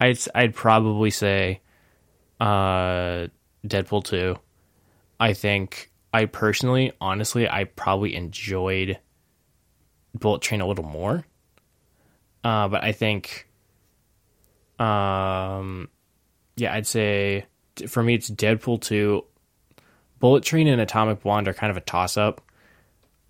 I'd 0.00 0.18
I'd 0.34 0.54
probably 0.54 1.10
say, 1.10 1.60
uh, 2.40 3.26
Deadpool 3.66 4.04
two. 4.04 4.36
I 5.18 5.32
think 5.32 5.90
I 6.12 6.26
personally, 6.26 6.92
honestly, 7.00 7.48
I 7.48 7.64
probably 7.64 8.14
enjoyed 8.14 8.98
Bullet 10.14 10.42
Train 10.42 10.60
a 10.60 10.66
little 10.66 10.84
more. 10.84 11.24
Uh, 12.42 12.68
but 12.68 12.84
I 12.84 12.92
think, 12.92 13.48
um, 14.78 15.88
yeah, 16.56 16.72
I'd 16.74 16.86
say 16.86 17.46
for 17.88 18.02
me 18.02 18.14
it's 18.14 18.30
Deadpool 18.30 18.80
two. 18.80 19.24
Bullet 20.20 20.42
Train 20.44 20.66
and 20.68 20.80
Atomic 20.80 21.22
Blonde 21.22 21.48
are 21.48 21.54
kind 21.54 21.70
of 21.70 21.76
a 21.76 21.80
toss 21.80 22.16
up. 22.16 22.40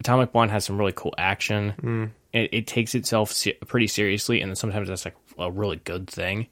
Atomic 0.00 0.32
Blonde 0.32 0.50
has 0.50 0.64
some 0.64 0.78
really 0.78 0.92
cool 0.94 1.14
action. 1.18 2.12
It, 2.32 2.50
it 2.52 2.66
takes 2.66 2.94
itself 2.94 3.32
se- 3.32 3.58
pretty 3.66 3.86
seriously, 3.86 4.40
and 4.40 4.56
sometimes 4.58 4.88
that's 4.88 5.04
like 5.04 5.16
a 5.38 5.50
really 5.50 5.76
good 5.76 6.08
thing. 6.08 6.48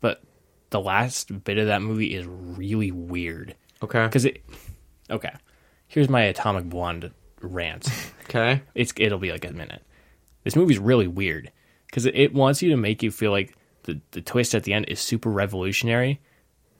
But 0.00 0.22
the 0.70 0.80
last 0.80 1.44
bit 1.44 1.58
of 1.58 1.66
that 1.66 1.82
movie 1.82 2.14
is 2.14 2.26
really 2.26 2.92
weird 2.92 3.54
Okay. 3.82 4.04
because 4.04 4.24
it. 4.24 4.42
Okay, 5.10 5.32
here's 5.88 6.08
my 6.08 6.22
Atomic 6.22 6.68
Blonde 6.68 7.10
rant. 7.42 7.88
Okay. 8.28 8.60
it's 8.74 8.92
it'll 8.98 9.18
be 9.18 9.32
like 9.32 9.46
a 9.46 9.52
minute. 9.54 9.82
This 10.44 10.54
movie's 10.54 10.78
really 10.78 11.08
weird 11.08 11.50
because 11.86 12.04
it, 12.04 12.14
it 12.14 12.34
wants 12.34 12.60
you 12.60 12.68
to 12.68 12.76
make 12.76 13.02
you 13.02 13.10
feel 13.10 13.30
like 13.30 13.56
the 13.84 13.98
the 14.10 14.20
twist 14.20 14.54
at 14.54 14.64
the 14.64 14.74
end 14.74 14.84
is 14.88 15.00
super 15.00 15.30
revolutionary, 15.30 16.20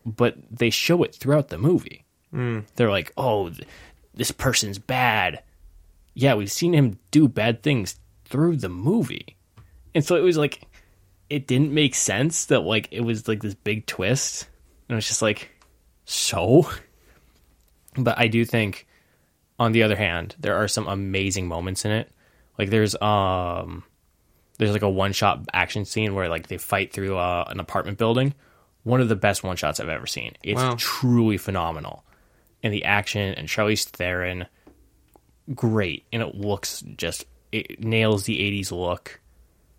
but 0.05 0.37
they 0.51 0.69
show 0.69 1.03
it 1.05 1.15
throughout 1.15 1.49
the 1.49 1.57
movie. 1.57 2.05
Hmm. 2.33 2.61
They're 2.75 2.91
like, 2.91 3.15
"Oh, 3.17 3.49
th- 3.49 3.67
this 4.13 4.31
person's 4.31 4.79
bad." 4.79 5.43
Yeah, 6.13 6.35
we've 6.35 6.53
seen 6.53 6.75
him 6.75 6.99
do 7.11 7.29
bad 7.29 7.63
things 7.63 7.99
through 8.27 8.57
the 8.57 8.69
movie, 8.69 9.39
and 9.95 10.05
so 10.05 10.17
it 10.17 10.23
was 10.23 10.37
like, 10.37 10.67
it 11.31 11.47
didn't 11.47 11.73
make 11.73 11.95
sense 11.95 12.45
that 12.47 12.61
like 12.61 12.89
it 12.91 13.01
was 13.01 13.27
like 13.27 13.41
this 13.41 13.55
big 13.55 13.87
twist, 13.87 14.47
and 14.91 14.97
it 14.97 14.99
was 14.99 15.09
just 15.09 15.23
like, 15.23 15.51
so. 16.05 16.69
But 17.97 18.19
I 18.19 18.29
do 18.29 18.45
think 18.45 18.87
on 19.59 19.73
the 19.73 19.83
other 19.83 19.97
hand, 19.97 20.35
there 20.39 20.57
are 20.57 20.69
some 20.69 20.87
amazing 20.87 21.47
moments 21.49 21.85
in 21.85 21.91
it. 21.91 22.11
Like 22.59 22.71
there's 22.71 22.95
um 23.01 23.85
there's 24.59 24.73
like 24.73 24.83
a 24.83 24.91
one 24.91 25.13
shot 25.13 25.41
action 25.53 25.85
scene 25.85 26.15
where 26.15 26.29
like 26.29 26.49
they 26.49 26.59
fight 26.59 26.93
through 26.93 27.17
uh, 27.17 27.45
an 27.49 27.61
apartment 27.61 27.99
building. 27.99 28.35
One 28.85 29.01
of 29.01 29.09
the 29.09 29.17
best 29.17 29.43
one 29.45 29.57
shots 29.57 29.81
I've 29.81 29.89
ever 29.89 30.07
seen. 30.07 30.35
It's 30.43 30.61
Wow. 30.61 30.75
truly 30.79 31.37
phenomenal. 31.37 32.05
And 32.63 32.73
the 32.73 32.85
action 32.85 33.35
and 33.35 33.47
Charlize 33.49 33.85
Theron 33.85 34.47
great 35.55 36.05
and 36.13 36.23
it 36.23 36.35
looks 36.35 36.83
just 36.97 37.25
it 37.53 37.83
nails 37.83 38.25
the 38.25 38.39
80s 38.39 38.73
look. 38.73 39.21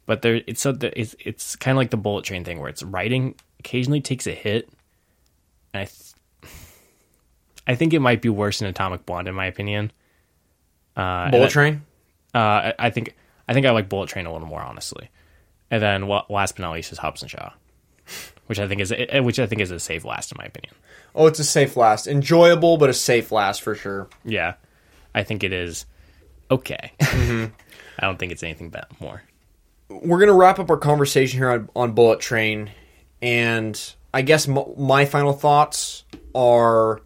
But 0.06 0.22
there 0.22 0.42
it's 0.48 0.62
so 0.62 0.76
it's 0.82 1.16
it's 1.20 1.56
kind 1.56 1.76
of 1.76 1.78
like 1.78 1.92
the 1.92 1.98
bullet 1.98 2.26
train 2.26 2.44
thing 2.44 2.60
where 2.60 2.70
it's 2.70 2.82
writing 2.84 3.36
occasionally 3.60 4.02
takes 4.02 4.26
a 4.28 4.32
hit. 4.32 4.70
And 5.74 5.82
I 5.82 5.86
th- 5.86 6.09
I 7.70 7.76
think 7.76 7.94
it 7.94 8.00
might 8.00 8.22
be 8.22 8.30
worse 8.30 8.58
than 8.60 8.68
Atomic 8.68 9.06
Blonde 9.06 9.28
in 9.28 9.36
my 9.36 9.46
opinion. 9.46 9.92
Uh, 10.98 11.30
Bullet 11.30 11.52
Train. 11.52 11.84
uh, 12.34 12.72
I, 12.80 12.90
think 12.90 13.16
I 13.48 13.54
think 13.54 13.66
I 13.68 13.72
like 13.72 13.88
Bullet 13.90 14.10
Train 14.10 14.26
a 14.26 14.34
little 14.34 14.48
more 14.48 14.62
honestly, 14.62 15.10
and 15.70 15.82
then 15.82 16.08
wa- 16.08 16.26
last 16.30 16.56
but 16.56 16.64
not 16.64 16.74
least 16.74 16.92
is 16.92 16.98
Hobbs 16.98 17.22
and 17.22 17.30
Shaw, 17.30 17.52
which 18.48 18.60
I 18.60 18.68
think 18.68 18.82
is 18.82 18.92
a, 18.92 19.20
which 19.22 19.40
I 19.40 19.46
think 19.46 19.62
is 19.62 19.70
a 19.70 19.80
safe 19.80 20.04
last 20.04 20.32
in 20.32 20.38
my 20.40 20.46
opinion. 20.46 20.74
Oh, 21.14 21.28
it's 21.28 21.38
a 21.40 21.44
safe 21.44 21.78
last. 21.78 22.08
Enjoyable, 22.08 22.78
but 22.78 22.90
a 22.90 22.94
safe 22.94 23.32
last 23.32 23.62
for 23.62 23.76
sure. 23.76 24.10
Yeah, 24.26 24.56
I 25.14 25.24
think 25.24 25.44
it 25.44 25.54
is 25.54 25.86
okay. 26.50 26.92
I 27.02 27.52
don't 28.02 28.18
think 28.18 28.32
it's 28.32 28.44
anything 28.44 28.70
but 28.72 28.88
more. 29.00 29.22
We're 29.90 30.20
gonna 30.20 30.34
wrap 30.34 30.58
up 30.60 30.70
our 30.72 30.78
conversation 30.78 31.38
here 31.40 31.52
on, 31.52 31.70
on 31.76 31.92
Bullet 31.94 32.20
Train, 32.20 32.72
and 33.22 33.80
I 34.14 34.24
guess 34.24 34.50
m- 34.50 34.74
my 34.78 35.06
final 35.06 35.34
thoughts 35.34 36.04
are: 36.36 37.02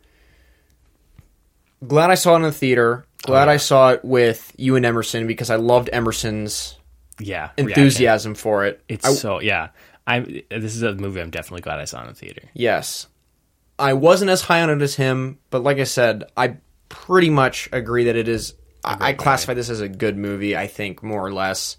glad 1.87 2.09
I 2.09 2.15
saw 2.15 2.33
it 2.33 2.37
in 2.37 2.41
the 2.43 2.51
theater. 2.51 3.05
Glad 3.23 3.47
oh, 3.47 3.51
I 3.51 3.57
saw 3.57 3.91
it 3.91 4.03
with 4.03 4.53
you 4.57 4.75
and 4.75 4.85
Emerson 4.85 5.27
because 5.27 5.49
I 5.49 5.55
loved 5.55 5.89
Emerson's 5.93 6.77
Yeah, 7.19 7.49
reaction. 7.57 7.69
enthusiasm 7.69 8.35
for 8.35 8.65
it. 8.65 8.81
It's 8.89 9.05
I- 9.05 9.13
so 9.13 9.39
yeah. 9.39 9.69
I 10.05 10.19
this 10.49 10.75
is 10.75 10.81
a 10.83 10.93
movie 10.93 11.21
I'm 11.21 11.29
definitely 11.29 11.61
glad 11.61 11.79
I 11.79 11.85
saw 11.85 12.01
in 12.01 12.07
the 12.07 12.13
theater. 12.13 12.41
Yes. 12.53 13.07
I 13.79 13.93
wasn't 13.93 14.29
as 14.31 14.41
high 14.41 14.61
on 14.61 14.69
it 14.69 14.81
as 14.81 14.95
him, 14.95 15.39
but 15.49 15.63
like 15.63 15.77
I 15.79 15.85
said, 15.85 16.25
I 16.35 16.57
pretty 16.89 17.29
much 17.29 17.69
agree 17.71 18.03
that 18.05 18.15
it 18.15 18.27
is. 18.27 18.53
I, 18.83 18.97
I 19.09 19.13
classify 19.13 19.53
this 19.53 19.69
as 19.69 19.79
a 19.79 19.87
good 19.87 20.17
movie, 20.17 20.55
I 20.57 20.67
think, 20.67 21.01
more 21.01 21.25
or 21.25 21.31
less. 21.33 21.77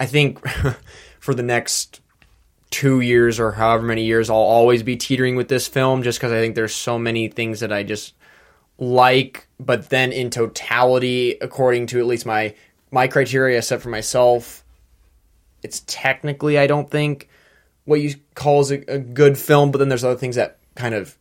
I 0.00 0.06
think 0.06 0.44
for 1.20 1.34
the 1.34 1.42
next 1.42 2.00
two 2.70 3.00
years 3.00 3.38
or 3.38 3.52
however 3.52 3.84
many 3.84 4.04
years, 4.04 4.30
I'll 4.30 4.36
always 4.36 4.82
be 4.82 4.96
teetering 4.96 5.36
with 5.36 5.48
this 5.48 5.68
film 5.68 6.02
just 6.02 6.18
because 6.18 6.32
I 6.32 6.40
think 6.40 6.54
there's 6.54 6.74
so 6.74 6.98
many 6.98 7.28
things 7.28 7.60
that 7.60 7.70
I 7.72 7.82
just 7.82 8.14
like, 8.82 9.46
but 9.60 9.90
then 9.90 10.10
in 10.10 10.28
totality, 10.28 11.36
according 11.40 11.86
to 11.86 12.00
at 12.00 12.06
least 12.06 12.26
my 12.26 12.54
my 12.90 13.06
criteria 13.06 13.62
set 13.62 13.80
for 13.80 13.88
myself, 13.88 14.64
it's 15.62 15.84
technically 15.86 16.58
I 16.58 16.66
don't 16.66 16.90
think 16.90 17.28
what 17.84 18.00
you 18.00 18.16
call 18.34 18.60
is 18.60 18.72
a, 18.72 18.94
a 18.94 18.98
good 18.98 19.38
film, 19.38 19.70
but 19.70 19.78
then 19.78 19.88
there's 19.88 20.02
other 20.02 20.18
things 20.18 20.34
that 20.34 20.58
kind 20.74 20.94
of 20.94 21.16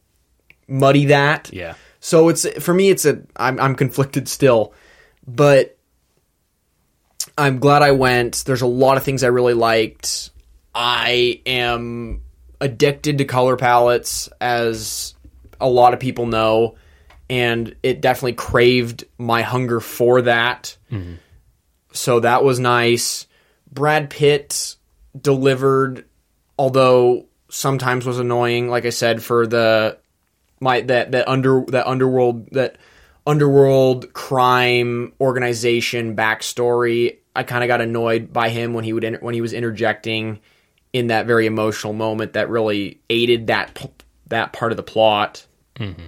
muddy 0.68 1.06
that. 1.06 1.52
Yeah, 1.54 1.76
So 2.00 2.30
it's 2.30 2.48
for 2.60 2.74
me, 2.74 2.90
it's 2.90 3.06
a 3.06 3.22
I'm 3.36 3.60
I'm 3.60 3.76
conflicted 3.76 4.28
still, 4.28 4.74
but 5.28 5.78
I'm 7.38 7.60
glad 7.60 7.84
I 7.84 7.92
went. 7.92 8.44
There's 8.46 8.64
a 8.64 8.68
lot 8.68 8.98
of 8.98 9.04
things 9.04 9.24
I 9.24 9.28
really 9.28 9.54
liked. 9.54 10.32
I 10.74 11.42
am 11.46 12.24
addicted 12.60 13.20
to 13.20 13.26
color 13.26 13.56
palettes, 13.56 14.30
as 14.42 15.14
a 15.60 15.70
lot 15.70 15.94
of 15.94 16.00
people 16.00 16.26
know, 16.26 16.76
and 17.32 17.74
it 17.82 18.02
definitely 18.02 18.34
craved 18.34 19.06
my 19.18 19.42
hunger 19.42 19.80
for 19.80 20.22
that. 20.24 20.76
So 21.94 22.20
that 22.20 22.44
was 22.44 22.60
nice. 22.60 23.26
Brad 23.72 24.10
Pitt 24.10 24.76
delivered, 25.20 26.06
although 26.60 27.28
sometimes 27.50 28.06
was 28.06 28.20
annoying. 28.20 28.70
Like 28.70 28.86
I 28.86 28.90
said, 28.90 29.24
for 29.24 29.48
the 29.48 29.98
my 30.60 30.82
that 30.82 31.14
that 31.14 31.28
under 31.30 31.64
that 31.70 31.88
underworld 31.88 32.50
that 32.52 32.78
underworld 33.26 34.12
crime 34.12 35.14
organization 35.22 36.16
backstory. 36.16 37.18
I 37.34 37.44
kind 37.44 37.64
of 37.64 37.70
got 37.70 37.80
annoyed 37.80 38.34
by 38.34 38.50
him 38.50 38.74
when 38.74 38.84
he 38.84 38.92
would 38.92 39.20
when 39.22 39.34
he 39.34 39.40
was 39.40 39.54
interjecting 39.54 40.42
in 40.92 41.08
that 41.08 41.28
very 41.28 41.46
emotional 41.46 41.94
moment 41.94 42.34
that 42.34 42.50
really 42.50 43.00
aided 43.10 43.48
that 43.48 43.90
that 44.28 44.52
part 44.52 44.74
of 44.74 44.76
the 44.76 44.84
plot. 44.84 45.46
Mm-hmm. 45.78 46.08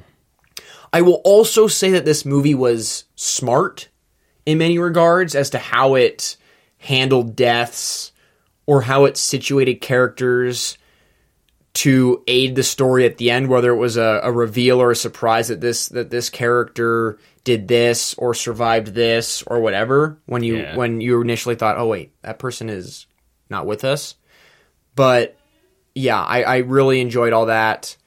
I 0.94 1.02
will 1.02 1.22
also 1.26 1.68
say 1.68 1.92
that 1.92 2.06
this 2.06 2.24
movie 2.24 2.56
was 2.56 3.06
smart 3.16 3.90
in 4.46 4.60
many 4.60 4.78
regards 4.78 5.34
as 5.34 5.50
to 5.50 5.58
how 5.58 5.96
it 5.96 6.38
handled 6.78 7.36
deaths 7.36 8.12
or 8.68 8.84
how 8.84 9.06
it 9.06 9.18
situated 9.18 9.82
characters 9.82 10.78
to 11.74 12.24
aid 12.28 12.56
the 12.56 12.64
story 12.64 13.06
at 13.06 13.18
the 13.18 13.32
end, 13.32 13.48
whether 13.48 13.72
it 13.72 13.78
was 13.78 13.98
a, 13.98 14.22
a 14.24 14.32
reveal 14.32 14.80
or 14.80 14.92
a 14.92 14.96
surprise 14.96 15.48
that 15.48 15.60
this 15.60 15.88
that 15.90 16.12
this 16.12 16.30
character 16.30 17.18
did 17.44 17.68
this 17.68 18.14
or 18.14 18.34
survived 18.36 18.94
this 18.94 19.42
or 19.48 19.60
whatever. 19.60 20.20
When 20.28 20.44
you 20.44 20.58
Yeah. 20.58 20.76
when 20.76 21.02
you 21.02 21.20
initially 21.20 21.56
thought, 21.56 21.78
oh 21.80 21.88
wait, 21.88 22.12
that 22.22 22.38
person 22.38 22.70
is 22.70 23.08
not 23.50 23.66
with 23.66 23.84
us. 23.84 24.16
But 24.96 25.38
yeah, 25.96 26.22
I, 26.22 26.44
I 26.44 26.58
really 26.58 27.02
enjoyed 27.02 27.34
all 27.34 27.48
that. 27.48 27.98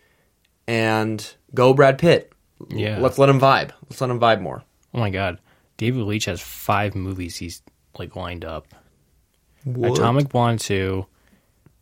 And 0.69 1.35
go 1.53 1.75
Brad 1.75 1.99
Pitt. 1.99 2.33
Yeah. 2.71 2.99
Let's 3.01 3.19
let 3.19 3.29
him 3.29 3.41
vibe. 3.41 3.71
Let's 3.89 4.01
let 4.01 4.11
him 4.11 4.19
vibe 4.21 4.41
more. 4.41 4.63
Oh 4.95 4.99
my 4.99 5.11
god, 5.11 5.39
David 5.77 6.03
Leitch 6.05 6.25
has 6.25 6.41
five 6.41 6.95
movies 6.95 7.37
he's 7.37 7.63
like 7.99 8.17
lined 8.17 8.45
up. 8.45 8.67
Atomic 9.67 10.29
Blonde 10.29 10.61
two, 10.61 11.07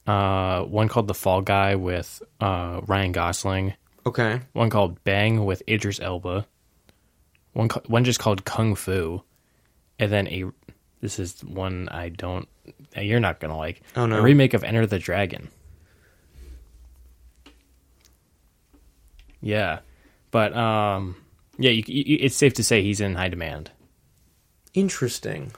uh, 0.07 0.63
one 0.63 0.89
called 0.89 1.07
The 1.07 1.15
Fall 1.15 1.43
Guy 1.43 1.75
with 1.77 2.23
uh, 2.41 2.81
Ryan 2.87 3.13
Gosling, 3.13 3.75
Okay. 4.07 4.41
one 4.53 4.71
called 4.71 5.03
Bang 5.05 5.45
with 5.45 5.63
Idris 5.69 6.01
Elba, 6.01 6.47
one 7.53 7.69
one 7.87 8.05
just 8.05 8.19
called 8.21 8.45
Kung 8.45 8.75
Fu, 8.75 9.23
and 9.99 10.11
then 10.11 10.27
a 10.29 10.45
this 11.01 11.19
is 11.19 11.45
one 11.45 11.89
I 11.91 12.09
don't 12.09 12.49
you're 12.97 13.21
not 13.21 13.39
gonna 13.39 13.57
like. 13.57 13.83
Oh, 13.97 14.07
no. 14.07 14.19
a 14.19 14.23
remake 14.23 14.55
of 14.55 14.65
Enter 14.65 14.87
the 14.87 14.99
Dragon. 14.99 15.49
Yeah, 19.41 19.81
but 20.35 20.53
um, 20.57 21.15
yeah, 21.59 21.71
you, 21.71 21.85
you, 21.87 22.19
it's 22.21 22.35
safe 22.35 22.55
to 22.55 22.65
say 22.65 22.83
he's 22.83 23.01
in 23.01 23.15
high 23.15 23.29
demand. 23.29 23.71
Interesting. 24.73 25.53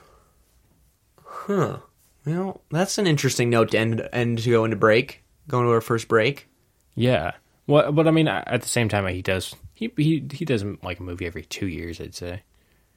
Huh. 1.23 1.79
Well, 2.27 2.61
that's 2.69 2.99
an 2.99 3.07
interesting 3.07 3.49
note 3.49 3.71
to 3.71 3.79
end, 3.79 4.07
end 4.13 4.37
to 4.37 4.51
go 4.51 4.65
into 4.65 4.77
break. 4.77 5.23
Going 5.47 5.65
to 5.65 5.71
our 5.71 5.81
first 5.81 6.07
break. 6.07 6.47
Yeah. 6.93 7.31
Well, 7.65 7.91
but 7.91 8.07
I 8.07 8.11
mean, 8.11 8.27
at 8.27 8.61
the 8.61 8.67
same 8.67 8.87
time, 8.87 9.07
he 9.07 9.23
does 9.23 9.55
he 9.73 9.91
he 9.97 10.23
he 10.31 10.45
does 10.45 10.63
like 10.83 10.99
a 10.99 11.03
movie 11.03 11.25
every 11.25 11.41
two 11.41 11.65
years. 11.65 11.99
I'd 11.99 12.13
say. 12.13 12.43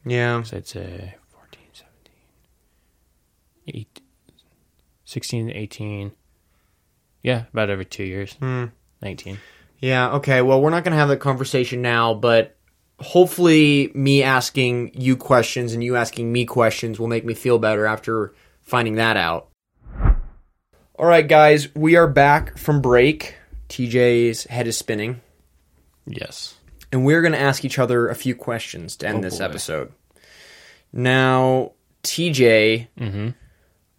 Yeah. 0.05 0.43
So 0.43 0.59
I'd 0.59 0.69
say 0.69 1.15
14, 1.31 1.65
17, 3.65 3.81
8, 3.81 4.01
16, 5.07 5.51
18. 5.51 6.13
Yeah, 7.23 7.45
about 7.55 7.71
every 7.71 7.87
two 7.87 8.05
years. 8.05 8.35
Hmm. 8.35 8.67
19. 9.01 9.39
Yeah, 9.81 10.11
okay. 10.17 10.43
Well, 10.43 10.61
we're 10.61 10.71
not 10.71 10.85
going 10.85 10.93
to 10.93 10.99
have 10.99 11.09
that 11.09 11.19
conversation 11.19 11.81
now, 11.83 12.13
but 12.15 12.57
hopefully 13.01 13.91
me 13.95 14.23
asking 14.23 14.93
you 14.95 15.17
questions 15.17 15.73
and 15.73 15.83
you 15.83 15.97
asking 15.97 16.31
me 16.31 16.45
questions 16.45 16.99
will 17.01 17.09
make 17.09 17.25
me 17.25 17.33
feel 17.35 17.59
better 17.59 17.87
after 17.87 18.35
finding 18.63 18.97
that 18.97 19.17
out. 19.17 19.49
All 20.99 21.07
right, 21.07 21.27
guys, 21.27 21.75
we 21.75 21.97
are 21.97 22.07
back 22.07 22.59
from 22.59 22.83
break. 22.83 23.37
TJ's 23.71 24.45
head 24.45 24.67
is 24.67 24.77
spinning, 24.77 25.21
Yes. 26.05 26.57
and 26.93 27.05
we're 27.07 27.23
going 27.23 27.33
to 27.33 27.41
ask 27.41 27.65
each 27.65 27.79
other 27.79 28.09
a 28.09 28.15
few 28.15 28.35
questions 28.35 28.97
to 28.97 29.07
end 29.09 29.19
Oh, 29.19 29.23
this 29.23 29.39
boy. 29.39 29.45
episode. 29.45 29.93
Now, 30.93 31.73
TJ, 32.03 32.89
Mm-hmm. 32.99 33.29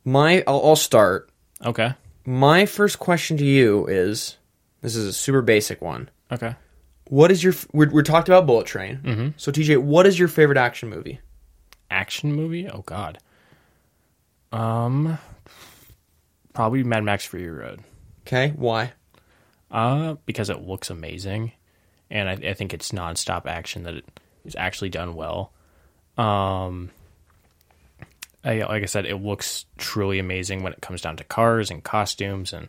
my 0.06 0.44
I'll, 0.46 0.62
I'll 0.64 0.76
start. 0.76 1.30
Okay. 1.66 1.94
My 2.26 2.66
first 2.66 3.00
question 3.00 3.38
to 3.38 3.46
you 3.46 3.88
is 3.88 4.38
this 4.82 4.96
is 4.96 5.06
a 5.06 5.14
super 5.14 5.42
basic 5.42 5.82
one. 5.82 6.10
Okay. 6.32 6.56
What 7.06 7.32
is 7.32 7.44
your 7.44 7.54
we're, 7.74 7.90
we're 7.90 8.04
talked 8.04 8.30
about 8.30 8.46
Bullet 8.46 8.66
Train. 8.66 9.00
Mm-hmm. 9.04 9.28
So 9.38 9.52
TJ, 9.52 9.78
what 9.78 10.08
is 10.08 10.18
your 10.18 10.28
favorite 10.28 10.58
action 10.58 10.90
movie? 10.90 11.20
Action 11.90 12.34
movie? 12.34 12.68
Oh 12.70 12.84
God. 12.86 13.20
Um, 14.52 15.18
probably 16.54 16.84
Mad 16.84 17.04
Max 17.04 17.26
Fury 17.26 17.50
Road. 17.50 17.82
Okay, 18.28 18.54
why? 18.56 18.94
Uh, 19.70 20.16
because 20.26 20.50
it 20.50 20.62
looks 20.62 20.90
amazing, 20.90 21.54
and 22.10 22.28
I, 22.28 22.34
I 22.50 22.54
think 22.54 22.74
it's 22.74 22.92
nonstop 22.92 23.46
action 23.46 23.84
that 23.84 23.96
it 23.96 24.06
is 24.44 24.56
actually 24.58 24.90
done 24.90 25.16
well. 25.16 25.54
Um, 26.18 26.92
I, 28.44 28.60
like 28.64 28.84
I 28.84 28.88
said, 28.88 29.06
it 29.06 29.18
looks 29.18 29.66
truly 29.78 30.20
amazing 30.20 30.64
when 30.64 30.74
it 30.74 30.82
comes 30.82 31.02
down 31.02 31.18
to 31.18 31.24
cars 31.24 31.72
and 31.72 31.84
costumes 31.84 32.52
and 32.54 32.68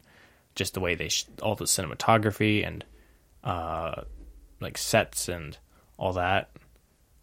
just 0.54 0.74
the 0.74 0.80
way 0.80 0.94
they 0.94 1.08
sh- 1.08 1.26
all 1.42 1.54
the 1.54 1.64
cinematography 1.64 2.66
and 2.66 2.84
uh, 3.44 4.02
like 4.60 4.78
sets 4.78 5.28
and 5.28 5.56
all 5.96 6.12
that. 6.14 6.50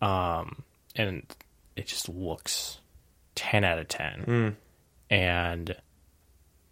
Um, 0.01 0.63
and 0.95 1.23
it 1.75 1.87
just 1.87 2.09
looks 2.09 2.79
ten 3.35 3.63
out 3.63 3.79
of 3.79 3.87
ten, 3.87 4.55
and 5.09 5.75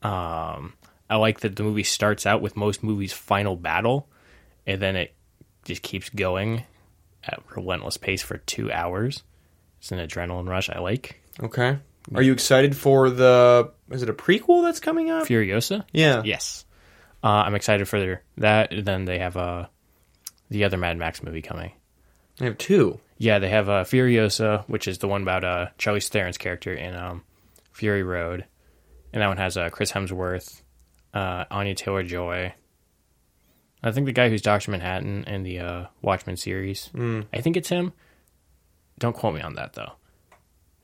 um, 0.02 0.74
I 1.10 1.16
like 1.18 1.42
that 1.42 1.56
the 1.56 1.64
movie 1.64 1.84
starts 1.84 2.26
out 2.26 2.42
with 2.42 2.56
most 2.56 2.84
movies' 2.84 3.14
final 3.14 3.56
battle, 3.56 4.08
and 4.66 4.82
then 4.82 4.96
it 4.96 5.14
just 5.66 5.82
keeps 5.82 6.10
going 6.10 6.64
at 7.24 7.42
relentless 7.56 7.98
pace 7.98 8.22
for 8.22 8.38
two 8.38 8.72
hours. 8.72 9.24
It's 9.80 9.92
an 9.92 10.00
adrenaline 10.00 10.48
rush 10.48 10.70
I 10.70 10.80
like. 10.80 11.22
Okay. 11.42 11.78
Are 12.16 12.22
you 12.22 12.34
excited 12.34 12.76
for 12.76 13.10
the 13.10 13.72
is 13.92 14.02
it 14.02 14.10
a 14.10 14.14
prequel 14.14 14.64
that's 14.64 14.80
coming 14.80 15.10
up? 15.10 15.28
Furiosa? 15.28 15.84
Yeah. 15.92 16.22
Yes. 16.24 16.66
Uh, 17.24 17.44
I'm 17.46 17.56
excited 17.56 17.88
for 17.88 18.00
their, 18.00 18.24
that. 18.38 18.72
Then 18.84 19.06
they 19.06 19.20
have 19.20 19.36
uh, 19.36 19.68
the 20.50 20.64
other 20.64 20.78
Mad 20.78 20.98
Max 20.98 21.24
movie 21.24 21.42
coming. 21.42 21.72
They 22.38 22.46
have 22.46 22.58
two. 22.58 23.00
Yeah, 23.18 23.40
they 23.40 23.50
have 23.50 23.68
uh, 23.68 23.84
Furiosa, 23.84 24.64
which 24.68 24.88
is 24.88 25.00
the 25.00 25.08
one 25.08 25.24
about 25.24 25.44
uh, 25.44 25.68
Charlie 25.78 26.00
Theron's 26.00 26.38
character 26.38 26.74
in 26.74 26.96
um, 26.96 27.24
Fury 27.74 28.04
Road. 28.04 28.46
And 29.12 29.22
that 29.22 29.28
one 29.28 29.38
has 29.38 29.58
uh, 29.58 29.70
Chris 29.70 29.92
Hemsworth, 29.92 30.62
uh, 31.14 31.46
Anya 31.50 31.74
Taylor 31.74 32.04
Joy. 32.04 32.54
I 33.84 33.92
think 33.92 34.06
the 34.06 34.12
guy 34.12 34.30
who's 34.30 34.42
Dr. 34.42 34.72
Manhattan 34.72 35.24
in 35.24 35.44
the 35.44 35.60
uh, 35.60 35.86
Watchmen 36.02 36.38
series. 36.38 36.90
I 37.34 37.42
think 37.42 37.58
it's 37.58 37.70
him. 37.70 37.94
Don't 39.00 39.16
quote 39.16 39.36
me 39.36 39.42
on 39.42 39.56
that, 39.56 39.74
though. 39.74 39.94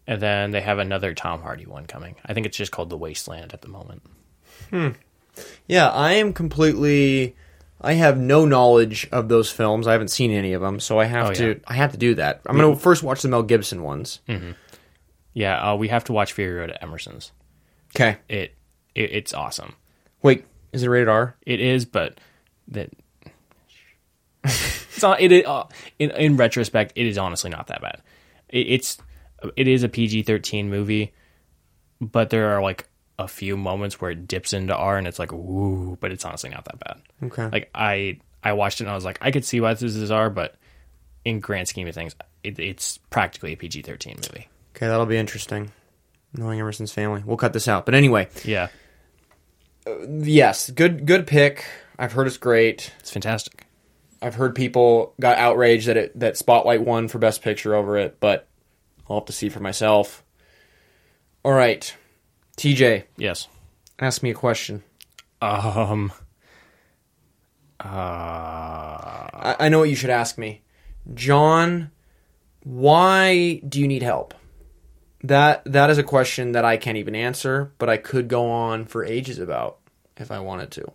And 0.05 0.21
then 0.21 0.51
they 0.51 0.61
have 0.61 0.79
another 0.79 1.13
Tom 1.13 1.41
Hardy 1.41 1.65
one 1.65 1.85
coming. 1.85 2.15
I 2.25 2.33
think 2.33 2.45
it's 2.45 2.57
just 2.57 2.71
called 2.71 2.89
The 2.89 2.97
Wasteland 2.97 3.53
at 3.53 3.61
the 3.61 3.69
moment. 3.69 4.01
Yeah, 5.67 5.89
I 5.89 6.13
am 6.13 6.33
completely 6.33 7.35
I 7.79 7.93
have 7.93 8.17
no 8.17 8.45
knowledge 8.45 9.07
of 9.11 9.27
those 9.29 9.49
films. 9.51 9.87
I 9.87 9.91
haven't 9.91 10.07
seen 10.09 10.31
any 10.31 10.53
of 10.53 10.61
them, 10.61 10.79
so 10.79 10.99
I 10.99 11.05
have 11.05 11.29
Oh, 11.29 11.33
to 11.33 11.47
yeah. 11.49 11.53
I 11.67 11.73
have 11.73 11.91
to 11.91 11.97
do 11.97 12.15
that. 12.15 12.41
I'm 12.45 12.57
going 12.57 12.73
to 12.73 12.79
first 12.79 13.03
watch 13.03 13.21
the 13.21 13.27
Mel 13.27 13.43
Gibson 13.43 13.83
ones. 13.83 14.19
Yeah, 15.33 15.71
uh, 15.71 15.75
we 15.75 15.87
have 15.89 16.03
to 16.05 16.13
watch 16.13 16.33
Fury 16.33 16.53
Road 16.59 16.69
at 16.71 16.81
Emerson's. 16.83 17.31
Okay. 17.95 18.17
It, 18.29 18.53
it 18.95 19.11
it's 19.13 19.33
awesome. 19.33 19.75
Wait, 20.21 20.45
is 20.71 20.83
it 20.83 20.87
rated 20.89 21.09
R? 21.09 21.35
It 21.45 21.59
is, 21.59 21.85
but 21.85 22.19
that 22.69 22.89
it's 24.43 25.01
not. 25.01 25.19
It 25.21 25.31
is, 25.31 25.45
uh, 25.45 25.65
in 25.99 26.11
in 26.11 26.37
retrospect, 26.37 26.93
it 26.95 27.05
is 27.05 27.17
honestly 27.17 27.49
not 27.49 27.67
that 27.67 27.81
bad. 27.81 28.01
It, 28.49 28.67
it's 28.69 28.97
it 29.56 29.67
is 29.67 29.84
a 29.84 29.89
PG 29.89 30.23
thirteen 30.23 30.69
movie, 30.69 31.13
but 32.01 32.29
there 32.29 32.56
are 32.56 32.62
like 32.62 32.88
a 33.19 33.27
few 33.27 33.56
moments 33.56 34.01
where 34.01 34.12
it 34.12 34.27
dips 34.27 34.53
into 34.53 34.75
R, 34.75 34.97
and 34.97 35.08
it's 35.08 35.19
like 35.19 35.32
woo, 35.32 35.97
but 35.99 36.12
it's 36.12 36.25
honestly 36.25 36.49
not 36.49 36.65
that 36.65 36.79
bad. 36.79 37.01
Okay. 37.23 37.49
Like 37.51 37.69
I 37.75 38.19
I 38.43 38.53
watched 38.53 38.82
it 38.82 38.86
and 38.86 38.91
I 38.91 38.95
was 38.95 39.06
like, 39.06 39.17
I 39.21 39.32
could 39.32 39.45
see 39.45 39.62
why 39.62 39.73
this 39.73 39.84
is 39.95 40.12
R, 40.12 40.29
but 40.29 40.56
in 41.25 41.39
grand 41.39 41.67
scheme 41.67 41.88
of 41.88 41.95
things, 41.95 42.15
it, 42.43 42.60
it's 42.60 42.97
practically 43.10 43.53
a 43.53 43.56
PG 43.58 43.84
thirteen 43.84 44.15
movie. 44.17 44.47
Okay, 44.75 44.88
that'll 44.88 45.06
be 45.06 45.17
interesting. 45.17 45.71
Knowing 46.36 46.60
Emerson's 46.60 46.91
family. 46.91 47.21
We'll 47.25 47.38
cut 47.38 47.53
this 47.53 47.67
out. 47.67 47.86
But 47.86 47.93
anyway, 47.93 48.27
Yeah, 48.43 48.69
uh, 49.86 50.08
yes, 50.08 50.69
good 50.71 51.06
good 51.06 51.27
pick. 51.27 51.65
I've 51.99 52.13
heard 52.13 52.25
it's 52.27 52.38
great. 52.38 52.91
it's 52.99 53.12
fantastic. 53.12 53.67
I've 54.21 54.36
heard 54.36 54.56
people 54.56 55.13
got 55.19 55.38
outraged 55.38 55.88
that 55.88 55.97
it 55.97 56.19
that 56.19 56.38
Spotlight 56.38 56.82
won 56.82 57.08
for 57.08 57.19
Best 57.19 57.41
Picture 57.43 57.75
over 57.75 57.97
it, 57.97 58.19
but 58.19 58.47
I'll 59.09 59.17
have 59.17 59.25
to 59.25 59.33
see 59.33 59.49
for 59.49 59.59
myself. 59.59 60.23
All 61.43 61.51
right, 61.53 61.93
TJ, 62.57 63.03
Yes. 63.17 63.47
ask 63.99 64.23
me 64.23 64.29
a 64.31 64.33
question. 64.35 64.83
Um. 65.41 66.11
Uh. 67.79 67.87
I, 67.87 69.55
I 69.61 69.69
know 69.69 69.79
what 69.79 69.89
you 69.89 69.95
should 69.95 70.09
ask 70.09 70.37
me, 70.37 70.61
John. 71.13 71.91
Why 72.63 73.61
do 73.67 73.79
you 73.79 73.87
need 73.87 74.03
help? 74.03 74.33
That 75.21 75.63
that 75.65 75.89
is 75.89 75.97
a 75.97 76.03
question 76.03 76.53
that 76.53 76.63
I 76.65 76.77
can't 76.77 76.97
even 76.97 77.15
answer, 77.15 77.73
but 77.77 77.89
I 77.89 77.97
could 77.97 78.27
go 78.27 78.49
on 78.49 78.85
for 78.85 79.03
ages 79.03 79.39
about 79.39 79.79
if 80.17 80.31
I 80.31 80.39
wanted 80.39 80.71
to. 80.71 80.91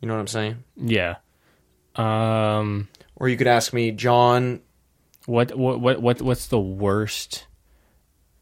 You 0.00 0.08
know 0.08 0.14
what 0.14 0.20
I'm 0.20 0.26
saying? 0.28 0.64
Yeah. 0.76 1.16
Um. 1.96 2.88
Or 3.16 3.28
you 3.28 3.36
could 3.36 3.46
ask 3.48 3.72
me, 3.72 3.90
John. 3.92 4.60
What 5.26 5.56
what 5.56 5.80
what 5.80 6.02
what 6.02 6.22
what's 6.22 6.46
the 6.48 6.60
worst 6.60 7.46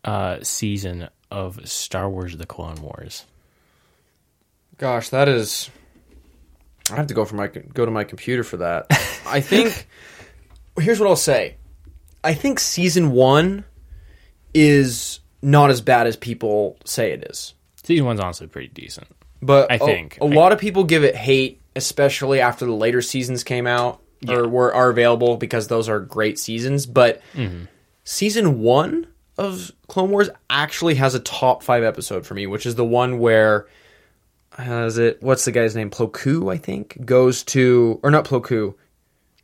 uh 0.05 0.39
season 0.43 1.09
of 1.31 1.69
Star 1.69 2.09
Wars: 2.09 2.37
The 2.37 2.47
Clone 2.47 2.81
Wars? 2.81 3.25
Gosh, 4.79 5.11
that 5.11 5.29
is. 5.29 5.71
I 6.91 6.97
have 6.97 7.09
to 7.09 7.15
go 7.15 7.25
for 7.25 7.37
my 7.37 7.49
go 7.49 7.85
to 7.85 7.91
my 7.91 8.05
computer 8.05 8.43
for 8.43 8.59
that. 8.59 8.87
I 9.27 9.41
think. 9.41 9.87
Here's 10.79 10.99
what 10.99 11.09
I'll 11.09 11.17
say. 11.17 11.57
I 12.25 12.35
think 12.35 12.59
season 12.59 13.13
one 13.13 13.65
is 14.55 15.21
not 15.43 15.71
as 15.71 15.81
bad 15.81 16.07
as 16.07 16.17
people 16.17 16.79
say 16.85 17.13
it 17.13 17.27
is. 17.31 17.55
Season 17.83 18.05
one's 18.05 18.21
honestly 18.21 18.47
pretty 18.47 18.69
decent. 18.69 19.09
But 19.43 19.71
I 19.71 19.77
a- 19.77 19.79
think. 19.79 20.19
a, 20.21 20.27
lot 20.27 20.53
of 20.53 20.59
people 20.59 20.85
give 20.85 21.03
it 21.05 21.17
hate, 21.17 21.61
especially 21.75 22.41
after 22.41 22.67
the 22.67 22.73
later 22.73 23.01
seasons 23.03 23.43
came 23.43 23.67
out 23.67 24.03
or 24.29 24.49
were 24.49 24.75
are 24.75 24.91
available 24.91 25.37
because 25.37 25.69
those 25.69 25.89
are 25.89 26.01
great 26.01 26.39
seasons. 26.39 26.87
But 26.87 27.21
Mm-hmm. 27.35 27.65
season 28.05 28.61
one 28.61 29.07
of 29.39 29.73
Clone 29.89 30.11
Wars 30.11 30.29
actually 30.51 30.97
has 30.97 31.15
a 31.15 31.21
top 31.21 31.63
five 31.63 31.83
episode 31.83 32.27
for 32.27 32.35
me, 32.35 32.47
which 32.47 32.67
is 32.67 32.75
the 32.75 32.85
one 32.85 33.19
where 33.19 33.67
has 34.59 34.99
it? 34.99 35.23
What's 35.23 35.45
the 35.45 35.53
guy's 35.53 35.75
name? 35.77 35.91
Plo 35.91 36.13
Koon, 36.13 36.49
I 36.49 36.59
think, 36.59 37.05
goes 37.05 37.43
to 37.45 37.99
or 38.03 38.11
not 38.11 38.25
Plo 38.27 38.43
Koon. 38.43 38.75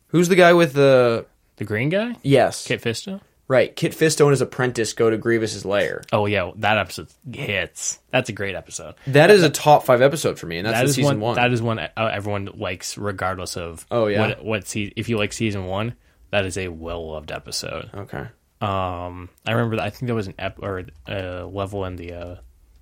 Who's 0.09 0.29
the 0.29 0.37
guy 0.37 0.53
with 0.53 0.73
the 0.75 1.27
The 1.57 1.65
green 1.65 1.89
guy, 1.89 2.17
yes, 2.23 2.67
Kit 2.67 2.83
Fisto. 2.83 3.21
Right? 3.49 3.75
Kit 3.75 3.93
Fisto 3.93 4.23
and 4.23 4.31
his 4.31 4.41
apprentice 4.41 4.93
go 4.93 5.09
to 5.11 5.17
Grievous's 5.17 5.65
lair. 5.65 6.03
Oh 6.13 6.27
yeah, 6.27 6.51
that 6.57 6.79
episode 6.79 7.09
hits. 7.33 7.99
That's 8.11 8.29
a 8.29 8.33
great 8.33 8.55
episode. 8.55 8.95
That 9.07 9.31
is 9.31 9.43
a 9.43 9.51
top 9.51 9.85
five 9.85 10.03
episode 10.03 10.39
for 10.39 10.47
me, 10.47 10.59
and 10.59 10.67
that's 10.67 10.79
That 10.79 10.85
is 10.87 10.95
season 10.95 11.21
one, 11.21 11.21
one. 11.21 11.35
That 11.37 11.53
is 11.53 11.63
one 11.63 11.79
uh, 11.79 11.89
everyone 11.97 12.51
likes, 12.55 12.97
regardless 12.99 13.57
of 13.57 13.87
Oh, 13.91 14.07
yeah? 14.07 14.21
what 14.29 14.45
what 14.45 14.67
se- 14.69 14.93
if 14.97 15.09
you 15.09 15.17
like 15.19 15.33
season 15.33 15.65
one. 15.67 15.95
That 16.31 16.45
is 16.45 16.59
a 16.59 16.69
well 16.69 17.13
loved 17.13 17.31
episode. 17.31 17.89
okay. 17.95 18.27
Um, 18.61 19.29
I 19.47 19.53
remember 19.53 19.77
that. 19.77 19.85
I 19.85 19.91
think 19.91 20.07
there 20.07 20.15
was 20.15 20.27
an 20.27 20.35
ep 20.39 20.59
or 20.61 20.83
a 21.07 21.43
level 21.45 21.85
in 21.85 21.97
the 21.97 22.13
uh, 22.15 22.37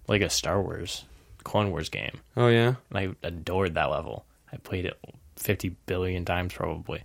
like 0.09 0.23
a 0.23 0.31
Star 0.31 0.63
Wars 0.63 1.05
Clone 1.43 1.71
Wars 1.71 1.89
game, 1.91 2.21
Oh 2.37 2.49
yeah. 2.49 2.77
and 2.91 2.99
I 3.23 3.27
adored 3.27 3.75
that 3.75 3.91
level. 3.91 4.25
I 4.53 4.57
played 4.57 4.87
it 4.87 4.99
fifty 5.37 5.77
billion 5.87 6.25
times 6.25 6.53
probably. 6.55 7.03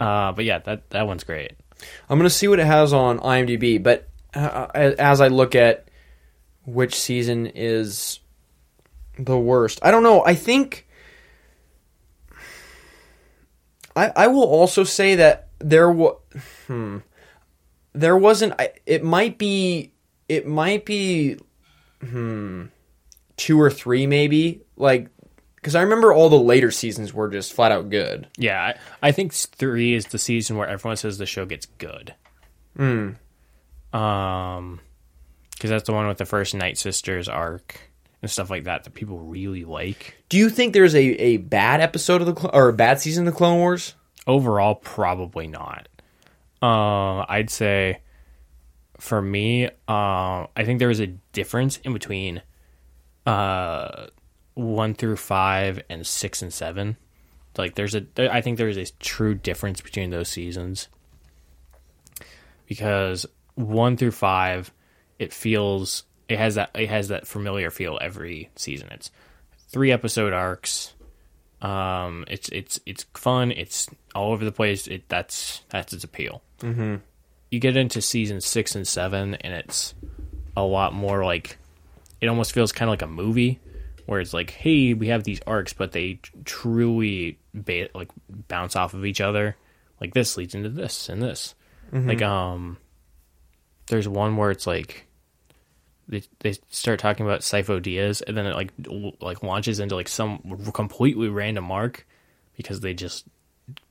Uh, 0.00 0.32
but 0.32 0.44
yeah, 0.44 0.58
that 0.58 0.90
that 0.90 1.06
one's 1.06 1.24
great. 1.24 1.52
I'm 2.08 2.18
gonna 2.18 2.30
see 2.30 2.48
what 2.48 2.58
it 2.58 2.66
has 2.66 2.92
on 2.92 3.18
IMDb, 3.18 3.82
but 3.82 4.08
uh, 4.34 4.68
as 4.74 5.20
I 5.20 5.28
look 5.28 5.54
at 5.54 5.88
which 6.64 6.94
season 6.94 7.46
is 7.46 8.20
the 9.18 9.38
worst, 9.38 9.78
I 9.82 9.90
don't 9.90 10.02
know. 10.02 10.24
I 10.24 10.34
think 10.34 10.86
I 13.96 14.12
I 14.14 14.26
will 14.28 14.44
also 14.44 14.84
say 14.84 15.16
that 15.16 15.48
there 15.58 15.90
was 15.90 16.16
hmm, 16.66 16.98
there 17.92 18.16
wasn't. 18.16 18.54
It 18.86 19.04
might 19.04 19.38
be 19.38 19.92
it 20.28 20.46
might 20.46 20.84
be 20.84 21.38
hmm 22.00 22.64
two 23.36 23.60
or 23.60 23.70
three 23.70 24.06
maybe 24.06 24.62
like 24.76 25.08
Because 25.62 25.76
I 25.76 25.82
remember 25.82 26.12
all 26.12 26.28
the 26.28 26.36
later 26.36 26.72
seasons 26.72 27.14
were 27.14 27.28
just 27.28 27.52
flat 27.52 27.70
out 27.70 27.88
good. 27.88 28.26
Yeah, 28.36 28.60
I, 28.60 29.08
I 29.08 29.12
think 29.12 29.32
three 29.32 29.94
is 29.94 30.06
the 30.06 30.18
season 30.18 30.56
where 30.56 30.66
everyone 30.66 30.96
says 30.96 31.18
the 31.18 31.24
show 31.26 31.46
gets 31.46 31.66
good. 31.78 32.14
Hmm. 32.76 33.10
Um, 33.92 34.80
because 35.52 35.70
that's 35.70 35.86
the 35.86 35.92
one 35.92 36.08
with 36.08 36.18
the 36.18 36.24
first 36.24 36.54
Night 36.56 36.78
Sisters 36.78 37.28
arc 37.28 37.78
and 38.20 38.30
stuff 38.30 38.50
like 38.50 38.64
that 38.64 38.82
that 38.82 38.94
people 38.94 39.20
really 39.20 39.64
like. 39.64 40.16
Do 40.28 40.36
you 40.36 40.50
think 40.50 40.72
there's 40.72 40.96
a, 40.96 41.00
a 41.00 41.36
bad 41.36 41.80
episode 41.80 42.22
of 42.22 42.34
the 42.34 42.50
or 42.50 42.68
a 42.68 42.72
bad 42.72 43.00
season 43.00 43.28
of 43.28 43.32
the 43.32 43.38
Clone 43.38 43.58
Wars? 43.58 43.94
Overall, 44.26 44.74
probably 44.74 45.46
not. 45.46 45.88
Uh, 46.60 47.24
I'd 47.28 47.50
say 47.50 48.00
for 48.98 49.22
me, 49.22 49.66
uh, 49.66 49.70
I 50.56 50.64
think 50.64 50.80
there 50.80 50.90
is 50.90 51.00
a 51.00 51.08
difference 51.32 51.76
in 51.78 51.92
between 51.92 52.42
uh, 53.26 54.06
one 54.54 54.94
through 54.94 55.16
five 55.16 55.82
and 55.88 56.06
six 56.06 56.42
and 56.42 56.52
seven. 56.52 56.96
Like, 57.56 57.74
there's 57.74 57.94
a, 57.94 58.06
there, 58.14 58.32
I 58.32 58.40
think 58.40 58.58
there's 58.58 58.76
a 58.78 58.86
true 59.00 59.34
difference 59.34 59.80
between 59.80 60.10
those 60.10 60.28
seasons 60.28 60.88
because 62.66 63.26
one 63.54 63.96
through 63.96 64.12
five, 64.12 64.72
it 65.18 65.32
feels 65.32 66.04
it 66.28 66.38
has 66.38 66.54
that 66.54 66.70
it 66.74 66.88
has 66.88 67.08
that 67.08 67.26
familiar 67.26 67.70
feel 67.70 67.98
every 68.00 68.50
season. 68.56 68.88
It's 68.90 69.10
three 69.68 69.92
episode 69.92 70.32
arcs. 70.32 70.94
Um, 71.60 72.24
it's 72.28 72.48
it's 72.48 72.80
it's 72.86 73.04
fun. 73.14 73.52
It's 73.52 73.88
all 74.14 74.32
over 74.32 74.44
the 74.44 74.52
place. 74.52 74.86
It 74.86 75.08
that's 75.08 75.62
that's 75.68 75.92
its 75.92 76.04
appeal. 76.04 76.42
Mm-hmm. 76.60 76.96
You 77.50 77.60
get 77.60 77.76
into 77.76 78.00
season 78.00 78.40
six 78.40 78.74
and 78.74 78.88
seven, 78.88 79.34
and 79.36 79.52
it's 79.52 79.94
a 80.56 80.62
lot 80.62 80.94
more 80.94 81.24
like 81.24 81.58
it 82.20 82.28
almost 82.28 82.52
feels 82.52 82.72
kind 82.72 82.88
of 82.88 82.92
like 82.92 83.02
a 83.02 83.06
movie, 83.06 83.60
where 84.06 84.20
it's 84.20 84.34
like, 84.34 84.50
hey, 84.50 84.94
we 84.94 85.08
have 85.08 85.24
these 85.24 85.40
arcs, 85.46 85.72
but 85.72 85.92
they 85.92 86.20
truly 86.44 87.38
ba- 87.54 87.88
like 87.94 88.10
bounce 88.48 88.76
off 88.76 88.94
of 88.94 89.04
each 89.04 89.20
other. 89.20 89.56
Like 90.00 90.14
this 90.14 90.36
leads 90.36 90.54
into 90.54 90.68
this 90.68 91.08
and 91.08 91.22
this. 91.22 91.54
Like 92.08 92.22
um, 92.22 92.78
there's 93.86 94.08
one 94.08 94.36
where 94.36 94.50
it's 94.50 94.66
like 94.66 95.06
they 96.08 96.22
they 96.40 96.54
start 96.68 96.98
talking 96.98 97.24
about 97.26 97.40
Sifo-Dyas, 97.40 98.22
and 98.26 98.36
then 98.36 98.46
it 98.46 98.54
like 98.54 98.72
like 99.20 99.42
launches 99.42 99.78
into 99.80 99.94
like 99.94 100.08
some 100.08 100.38
completely 100.72 101.28
random 101.28 101.70
arc 101.70 102.06
because 102.56 102.80
they 102.80 102.94
just 102.94 103.24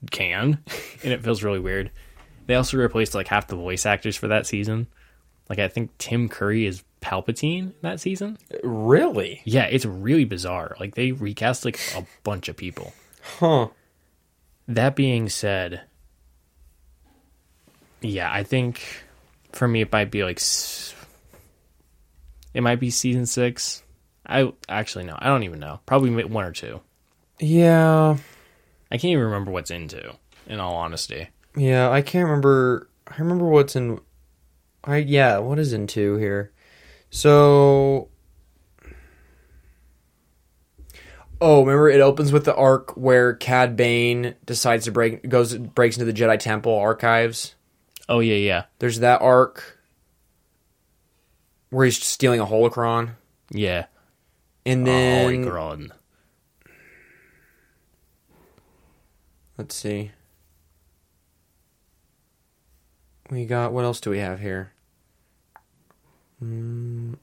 can, 0.09 0.63
and 1.03 1.13
it 1.13 1.23
feels 1.23 1.43
really 1.43 1.59
weird. 1.59 1.91
They 2.47 2.55
also 2.55 2.77
replaced 2.77 3.15
like 3.15 3.27
half 3.27 3.47
the 3.47 3.55
voice 3.55 3.85
actors 3.85 4.17
for 4.17 4.27
that 4.29 4.45
season. 4.45 4.87
Like 5.49 5.59
I 5.59 5.67
think 5.67 5.97
Tim 5.97 6.27
Curry 6.27 6.65
is 6.65 6.83
Palpatine 7.01 7.73
that 7.81 7.99
season. 7.99 8.37
Really? 8.63 9.41
Yeah, 9.43 9.63
it's 9.65 9.85
really 9.85 10.25
bizarre. 10.25 10.75
Like 10.79 10.95
they 10.95 11.11
recast 11.11 11.65
like 11.65 11.79
a 11.95 12.05
bunch 12.23 12.47
of 12.47 12.57
people. 12.57 12.93
Huh. 13.39 13.67
That 14.67 14.95
being 14.95 15.27
said, 15.29 15.81
yeah, 18.01 18.31
I 18.31 18.43
think 18.43 18.81
for 19.51 19.67
me 19.67 19.81
it 19.81 19.91
might 19.91 20.11
be 20.11 20.23
like 20.23 20.39
it 22.53 22.61
might 22.61 22.79
be 22.79 22.89
season 22.89 23.25
six. 23.25 23.83
I 24.25 24.51
actually 24.69 25.05
no, 25.05 25.15
I 25.19 25.27
don't 25.27 25.43
even 25.43 25.59
know. 25.59 25.79
Probably 25.85 26.23
one 26.23 26.45
or 26.45 26.51
two. 26.51 26.81
Yeah. 27.39 28.17
I 28.91 28.97
can't 28.97 29.11
even 29.11 29.23
remember 29.25 29.51
what's 29.51 29.71
into. 29.71 30.15
In 30.47 30.59
all 30.59 30.75
honesty, 30.75 31.29
Yeah, 31.55 31.89
I 31.91 32.01
can't 32.01 32.25
remember. 32.25 32.89
I 33.07 33.15
remember 33.17 33.45
what's 33.45 33.75
in. 33.75 33.99
I 34.83 34.97
yeah, 34.97 35.37
what 35.37 35.59
is 35.59 35.71
in 35.71 35.85
two 35.87 36.17
here? 36.17 36.51
So. 37.11 38.07
Oh, 41.43 41.61
remember 41.61 41.89
it 41.89 42.01
opens 42.01 42.31
with 42.31 42.45
the 42.45 42.55
arc 42.55 42.95
where 42.95 43.33
Cad 43.33 43.75
Bane 43.75 44.35
decides 44.45 44.85
to 44.85 44.91
break 44.91 45.27
goes 45.27 45.57
breaks 45.57 45.97
into 45.97 46.11
the 46.11 46.17
Jedi 46.17 46.37
Temple 46.39 46.75
archives. 46.77 47.55
oh 48.07 48.19
yeah, 48.19 48.35
yeah, 48.35 48.63
There's 48.79 48.99
that 48.99 49.21
arc 49.21 49.79
where 51.71 51.85
he's 51.85 52.01
stealing 52.03 52.39
a 52.39 52.45
holocron, 52.45 53.15
yeah. 53.49 53.85
and 54.67 54.85
then 54.85 55.45
Holocron. 55.45 55.91
let's 59.57 59.73
see. 59.73 60.11
We 63.31 63.45
got 63.45 63.73
what 63.73 63.83
else 63.83 63.99
do 63.99 64.11
we 64.11 64.19
have 64.19 64.39
here? 64.41 64.73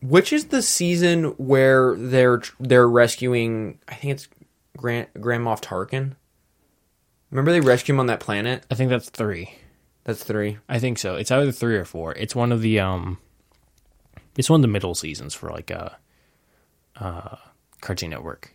Which 0.00 0.32
is 0.32 0.46
the 0.46 0.62
season 0.62 1.24
where 1.38 1.96
they're 1.96 2.42
they're 2.60 2.88
rescuing? 2.88 3.80
I 3.88 3.94
think 3.94 4.12
it's 4.12 4.28
Grand 4.76 5.08
Grand 5.20 5.44
Moff 5.44 5.60
Tarkin. 5.60 6.14
Remember 7.30 7.52
they 7.52 7.60
rescue 7.60 7.94
him 7.94 8.00
on 8.00 8.06
that 8.06 8.20
planet? 8.20 8.64
I 8.70 8.74
think 8.74 8.90
that's 8.90 9.10
three. 9.10 9.54
That's 10.04 10.24
three. 10.24 10.58
I 10.68 10.78
think 10.78 10.98
so. 10.98 11.16
It's 11.16 11.30
either 11.30 11.52
three 11.52 11.76
or 11.76 11.84
four. 11.84 12.14
It's 12.14 12.34
one 12.34 12.52
of 12.52 12.62
the 12.62 12.78
um, 12.78 13.18
it's 14.36 14.48
one 14.48 14.60
of 14.60 14.62
the 14.62 14.68
middle 14.68 14.94
seasons 14.94 15.34
for 15.34 15.50
like 15.50 15.70
a, 15.70 15.98
uh, 16.98 17.36
Cartoon 17.80 18.10
Network. 18.10 18.54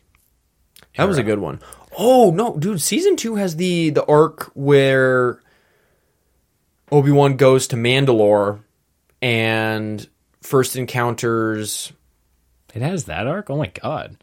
That 0.97 1.07
was 1.07 1.17
a 1.17 1.23
good 1.23 1.39
one. 1.39 1.59
Oh 1.97 2.31
no, 2.31 2.57
dude! 2.57 2.81
Season 2.81 3.15
two 3.15 3.35
has 3.35 3.55
the 3.55 3.89
the 3.89 4.05
arc 4.05 4.51
where 4.53 5.39
Obi 6.91 7.11
Wan 7.11 7.35
goes 7.35 7.67
to 7.67 7.75
Mandalore 7.75 8.63
and 9.21 10.07
first 10.43 10.75
encounters 10.75 11.91
It 12.75 12.81
has 12.83 13.05
that 13.05 13.25
arc. 13.27 13.49
Oh 13.49 13.57
my 13.57 13.71
god, 13.81 14.17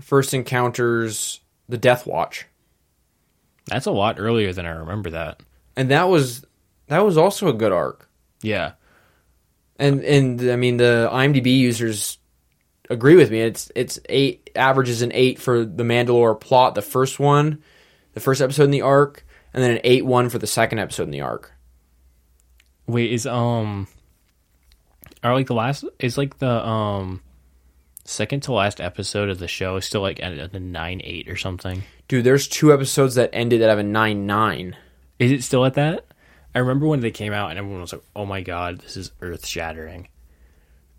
first 0.00 0.34
encounters 0.34 1.40
the 1.68 1.78
Death 1.78 2.06
Watch, 2.06 2.46
that's 3.66 3.86
a 3.86 3.90
lot 3.92 4.16
earlier 4.18 4.52
than 4.52 4.66
I 4.66 4.70
remember 4.70 5.10
that. 5.10 5.40
and 5.76 5.90
that 5.90 6.08
was 6.08 6.44
that 6.88 7.04
was 7.04 7.16
also 7.16 7.48
a 7.48 7.52
good 7.52 7.72
arc. 7.72 8.08
Yeah, 8.42 8.72
And 9.78 10.02
and 10.04 10.50
I 10.50 10.56
mean 10.56 10.76
the 10.76 11.08
IMDb 11.12 11.56
users 11.58 12.18
agree 12.88 13.16
with 13.16 13.30
me. 13.30 13.40
It's 13.40 13.70
it's 13.74 13.98
eight 14.08 14.50
averages 14.54 15.02
an 15.02 15.10
eight 15.12 15.38
for 15.38 15.64
the 15.64 15.82
Mandalore 15.84 16.40
plot, 16.40 16.74
the 16.74 16.82
first 16.82 17.18
one, 17.18 17.62
the 18.12 18.20
first 18.20 18.40
episode 18.40 18.64
in 18.64 18.70
the 18.70 18.82
arc, 18.82 19.26
and 19.52 19.62
then 19.64 19.72
an 19.72 19.80
eight 19.84 20.06
one 20.06 20.28
for 20.28 20.38
the 20.38 20.46
second 20.46 20.78
episode 20.78 21.04
in 21.04 21.10
the 21.10 21.22
arc. 21.22 21.52
Wait, 22.86 23.12
is 23.12 23.26
um 23.26 23.88
are 25.22 25.34
like 25.34 25.46
the 25.46 25.54
last 25.54 25.84
is 25.98 26.16
like 26.18 26.38
the 26.38 26.66
um 26.66 27.22
second 28.04 28.40
to 28.44 28.52
last 28.52 28.80
episode 28.80 29.28
of 29.28 29.38
the 29.38 29.48
show 29.48 29.76
is 29.76 29.84
still 29.84 30.00
like 30.00 30.22
at 30.22 30.52
the 30.52 30.60
nine 30.60 31.00
eight 31.04 31.28
or 31.28 31.36
something? 31.36 31.82
Dude, 32.08 32.24
there's 32.24 32.46
two 32.46 32.72
episodes 32.72 33.16
that 33.16 33.30
ended 33.32 33.62
at 33.62 33.78
a 33.78 33.82
nine 33.82 34.26
nine. 34.26 34.76
Is 35.18 35.32
it 35.32 35.42
still 35.42 35.64
at 35.64 35.74
that? 35.74 36.06
I 36.54 36.60
remember 36.60 36.86
when 36.86 37.00
they 37.00 37.10
came 37.10 37.32
out 37.32 37.50
and 37.50 37.58
everyone 37.58 37.80
was 37.80 37.92
like, 37.92 38.02
"Oh 38.14 38.24
my 38.26 38.40
god, 38.42 38.78
this 38.80 38.96
is 38.96 39.12
earth 39.20 39.46
shattering." 39.46 40.08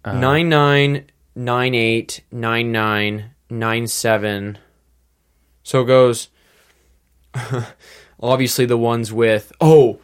Nine 0.05 0.47
nine, 0.47 1.05
nine 1.35 1.75
eight, 1.75 2.21
nine 2.31 2.71
nine, 2.71 3.31
nine 3.49 3.87
seven. 3.87 4.57
So 5.63 5.81
it 5.81 5.85
goes. 5.85 6.29
obviously, 8.21 8.65
the 8.65 8.77
ones 8.77 9.11
with 9.11 9.51
oh, 9.59 9.99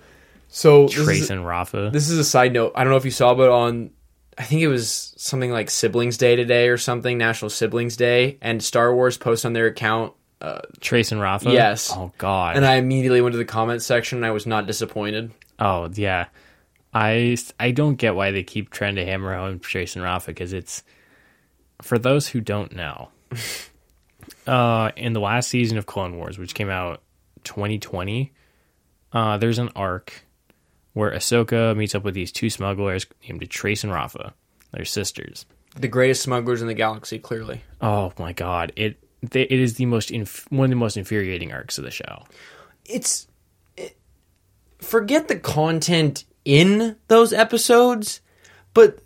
so 0.48 0.88
this 0.88 0.98
is- 0.98 1.06
Trace 1.06 1.30
and 1.30 1.46
Rafa. 1.46 1.90
This 1.94 2.10
is 2.10 2.18
a 2.18 2.24
side 2.24 2.54
note. 2.54 2.74
I 2.76 2.84
don't 2.84 2.92
know 2.92 2.98
if 2.98 3.06
you 3.06 3.12
saw, 3.12 3.34
but 3.34 3.50
on 3.50 3.92
I 4.38 4.44
think 4.44 4.62
it 4.62 4.68
was 4.68 5.14
something 5.18 5.52
like 5.52 5.70
Siblings 5.70 6.18
Day 6.18 6.36
today 6.36 6.70
or 6.70 6.78
something, 6.78 7.18
National 7.18 7.50
Siblings 7.50 7.96
Day, 7.98 8.38
and 8.42 8.64
Star 8.64 8.94
Wars 8.94 9.18
posted 9.18 9.48
on 9.48 9.54
their 9.54 9.68
account, 9.68 10.14
Uh, 10.42 10.60
Trace 10.82 11.12
and 11.12 11.22
Rafa. 11.22 11.52
Yes. 11.52 11.92
Oh 11.94 12.12
god. 12.18 12.58
and 12.58 12.66
I 12.66 12.76
immediately 12.76 13.22
went 13.22 13.34
to 13.34 13.38
the 13.38 13.46
comments 13.46 13.86
section 13.86 14.18
and 14.18 14.26
I 14.26 14.32
was 14.32 14.46
not 14.46 14.68
disappointed. 14.68 15.32
oh 15.60 15.90
yeah. 15.94 16.26
I 16.94 17.38
I 17.60 17.72
don't 17.72 17.96
get 17.96 18.16
why 18.16 18.32
they 18.32 18.44
keep 18.44 18.70
trying 18.70 18.96
to 18.96 19.06
hammer 19.06 19.36
home 19.36 19.60
Trace 19.60 19.96
and 19.96 20.04
Rafa 20.04 20.28
because 20.28 20.54
it's 20.54 20.84
for 21.82 21.98
those 21.98 22.28
who 22.28 22.40
don't 22.42 22.76
know. 22.76 23.10
uh, 24.48 24.92
in 24.96 25.14
the 25.14 25.20
last 25.20 25.50
season 25.50 25.78
of 25.78 25.86
Clone 25.86 26.18
Wars, 26.18 26.38
which 26.38 26.54
came 26.54 26.70
out 26.70 27.02
2020, 27.46 28.32
uh, 29.12 29.38
there's 29.38 29.60
an 29.60 29.70
arc 29.76 30.26
where 30.94 31.12
Ahsoka 31.12 31.76
meets 31.76 31.96
up 31.96 32.04
with 32.04 32.14
these 32.14 32.32
two 32.32 32.50
smugglers 32.50 33.06
named 33.28 33.50
Trace 33.50 33.84
and 33.84 33.92
Rafa. 33.92 34.34
They're 34.72 34.86
sisters. 34.86 35.46
The 35.76 35.88
greatest 35.88 36.22
smugglers 36.22 36.62
in 36.62 36.68
the 36.68 36.74
galaxy, 36.74 37.20
clearly. 37.20 37.62
Oh 37.82 38.14
my 38.18 38.34
god! 38.34 38.72
It 38.76 38.98
they, 39.22 39.44
it 39.44 39.60
is 39.60 39.76
the 39.76 39.86
most 39.86 40.12
inf- 40.12 40.46
one 40.52 40.66
of 40.66 40.70
the 40.70 40.76
most 40.76 40.98
infuriating 40.98 41.52
arcs 41.52 41.78
of 41.78 41.84
the 41.84 41.92
show. 41.92 42.26
It's 42.86 43.28
it, 43.78 43.98
forget 44.80 45.28
the 45.28 45.38
content 45.40 46.26
in 46.46 46.98
those 47.08 47.34
episodes, 47.34 48.22
but 48.74 49.00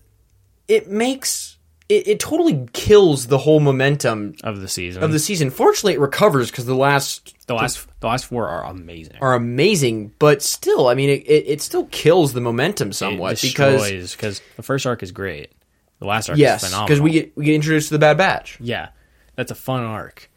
it 0.68 0.90
makes 0.90 1.57
it, 1.90 2.08
it 2.08 2.20
totally 2.20 2.68
kills 2.74 3.28
the 3.28 3.38
whole 3.38 3.60
momentum 3.60 4.36
Of 4.44 4.60
the 4.60 4.68
season, 4.68 5.04
of 5.04 5.12
the 5.12 5.20
season. 5.20 5.50
Fortunately, 5.50 5.94
it 5.94 6.00
recovers 6.00 6.52
because 6.52 6.66
the 6.66 6.76
last 6.76 7.36
the 7.48 7.56
last 7.56 7.88
the 8.00 8.08
last 8.08 8.26
four 8.26 8.48
are 8.48 8.66
amazing. 8.66 9.18
are 9.22 9.34
amazing, 9.34 10.14
but 10.20 10.42
still, 10.42 10.88
I 10.88 10.96
mean, 10.96 11.10
it, 11.10 11.24
it, 11.28 11.46
it 11.48 11.62
still 11.62 11.86
kills 11.86 12.34
the 12.34 12.42
momentum 12.42 12.92
somewhat 12.92 13.42
it 13.42 13.42
because 13.42 14.16
because 14.16 14.42
the 14.56 14.64
first 14.64 14.86
arc 14.86 15.02
is 15.02 15.12
great. 15.12 15.52
The 16.00 16.08
last 16.08 16.30
arc 16.30 16.38
yes, 16.38 16.62
is 16.62 16.70
phenomenal. 16.70 16.88
because 16.88 17.02
we 17.02 17.12
get 17.12 17.38
we 17.38 17.46
get 17.46 17.56
introduced 17.56 17.88
to 17.88 17.96
the 17.96 18.00
Bad 18.00 18.18
Batch. 18.18 18.60
yeah, 18.60 18.90
that's 19.36 19.52
a 19.52 19.56
fun 19.56 19.84
arc. 19.84 20.30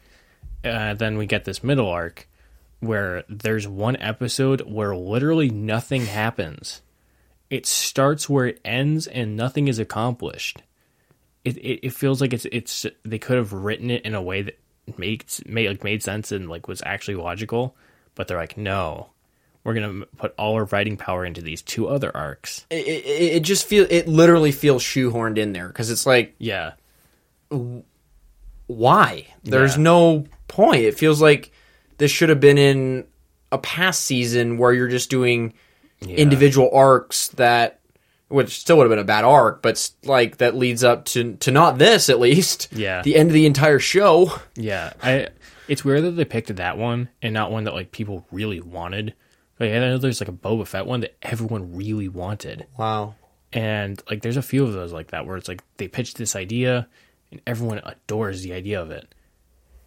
uh, 0.63 0.93
then 0.93 1.17
we 1.17 1.25
get 1.25 1.43
this 1.45 1.63
middle 1.63 1.89
arc 1.89 2.27
where 2.79 3.23
there's 3.29 3.67
one 3.67 3.95
episode 3.97 4.61
where 4.61 4.95
literally 4.95 5.49
nothing 5.49 6.05
happens. 6.05 6.81
It 7.49 7.65
starts 7.65 8.29
where 8.29 8.47
it 8.47 8.61
ends 8.63 9.05
and 9.05 9.35
nothing 9.35 9.67
is 9.67 9.77
accomplished. 9.77 10.63
It 11.43 11.57
it, 11.57 11.87
it 11.87 11.93
feels 11.93 12.21
like 12.21 12.33
it's 12.33 12.45
it's 12.51 12.85
they 13.03 13.19
could 13.19 13.37
have 13.37 13.51
written 13.53 13.89
it 13.89 14.03
in 14.05 14.13
a 14.15 14.21
way 14.21 14.41
that 14.43 14.59
makes 14.97 15.43
made 15.45 15.67
like 15.69 15.83
made 15.83 16.03
sense 16.03 16.31
and 16.31 16.49
like 16.49 16.67
was 16.67 16.81
actually 16.85 17.15
logical, 17.15 17.75
but 18.15 18.27
they're 18.27 18.37
like, 18.37 18.57
no, 18.57 19.09
we're 19.63 19.73
gonna 19.73 20.05
put 20.17 20.33
all 20.37 20.53
our 20.55 20.65
writing 20.65 20.97
power 20.97 21.25
into 21.25 21.41
these 21.41 21.61
two 21.61 21.87
other 21.87 22.15
arcs. 22.15 22.65
It, 22.69 22.87
it, 22.87 23.05
it 23.37 23.39
just 23.43 23.65
feel 23.67 23.85
it 23.89 24.07
literally 24.07 24.51
feels 24.51 24.83
shoehorned 24.83 25.37
in 25.37 25.53
there 25.53 25.67
because 25.67 25.89
it's 25.89 26.05
like 26.05 26.35
Yeah, 26.37 26.73
why? 28.67 29.27
There's 29.43 29.75
Yeah. 29.77 29.83
no 29.83 30.25
point. 30.47 30.83
It 30.83 30.97
feels 30.97 31.21
like 31.21 31.51
this 31.97 32.11
should 32.11 32.29
have 32.29 32.39
been 32.39 32.57
in 32.57 33.05
a 33.51 33.57
past 33.57 34.01
season 34.05 34.57
where 34.57 34.73
you're 34.73 34.87
just 34.87 35.09
doing 35.09 35.53
individual 36.01 36.69
arcs 36.73 37.27
that 37.29 37.80
which 38.31 38.59
still 38.59 38.77
would 38.77 38.83
have 38.85 38.89
been 38.91 38.99
a 38.99 39.03
bad 39.03 39.23
arc, 39.25 39.61
but 39.61 39.91
like 40.03 40.37
that 40.37 40.55
leads 40.55 40.83
up 40.83 41.05
to 41.05 41.35
to 41.35 41.51
not 41.51 41.77
this 41.77 42.09
at 42.09 42.19
least. 42.19 42.67
Yeah. 42.73 43.01
The 43.01 43.15
end 43.15 43.29
of 43.29 43.33
the 43.33 43.45
entire 43.45 43.79
show. 43.79 44.31
Yeah, 44.55 44.93
I. 45.03 45.27
It's 45.67 45.85
weird 45.85 46.03
that 46.03 46.11
they 46.11 46.25
picked 46.25 46.53
that 46.55 46.77
one 46.77 47.09
and 47.21 47.33
not 47.33 47.51
one 47.51 47.63
that 47.65 47.73
like 47.73 47.91
people 47.91 48.25
really 48.31 48.59
wanted. 48.59 49.13
Like 49.59 49.71
I 49.71 49.79
know 49.79 49.97
there's 49.97 50.19
like 50.19 50.27
a 50.27 50.33
Boba 50.33 50.65
Fett 50.67 50.85
one 50.85 51.01
that 51.01 51.15
everyone 51.21 51.75
really 51.75 52.07
wanted, 52.09 52.65
Wow. 52.77 53.13
and 53.53 54.01
like 54.09 54.21
there's 54.21 54.37
a 54.37 54.41
few 54.41 54.63
of 54.63 54.73
those 54.73 54.91
like 54.91 55.11
that 55.11 55.25
where 55.27 55.37
it's 55.37 55.47
like 55.47 55.63
they 55.77 55.87
pitched 55.87 56.17
this 56.17 56.35
idea 56.35 56.87
and 57.31 57.41
everyone 57.47 57.79
adores 57.85 58.41
the 58.41 58.53
idea 58.53 58.81
of 58.81 58.91
it. 58.91 59.13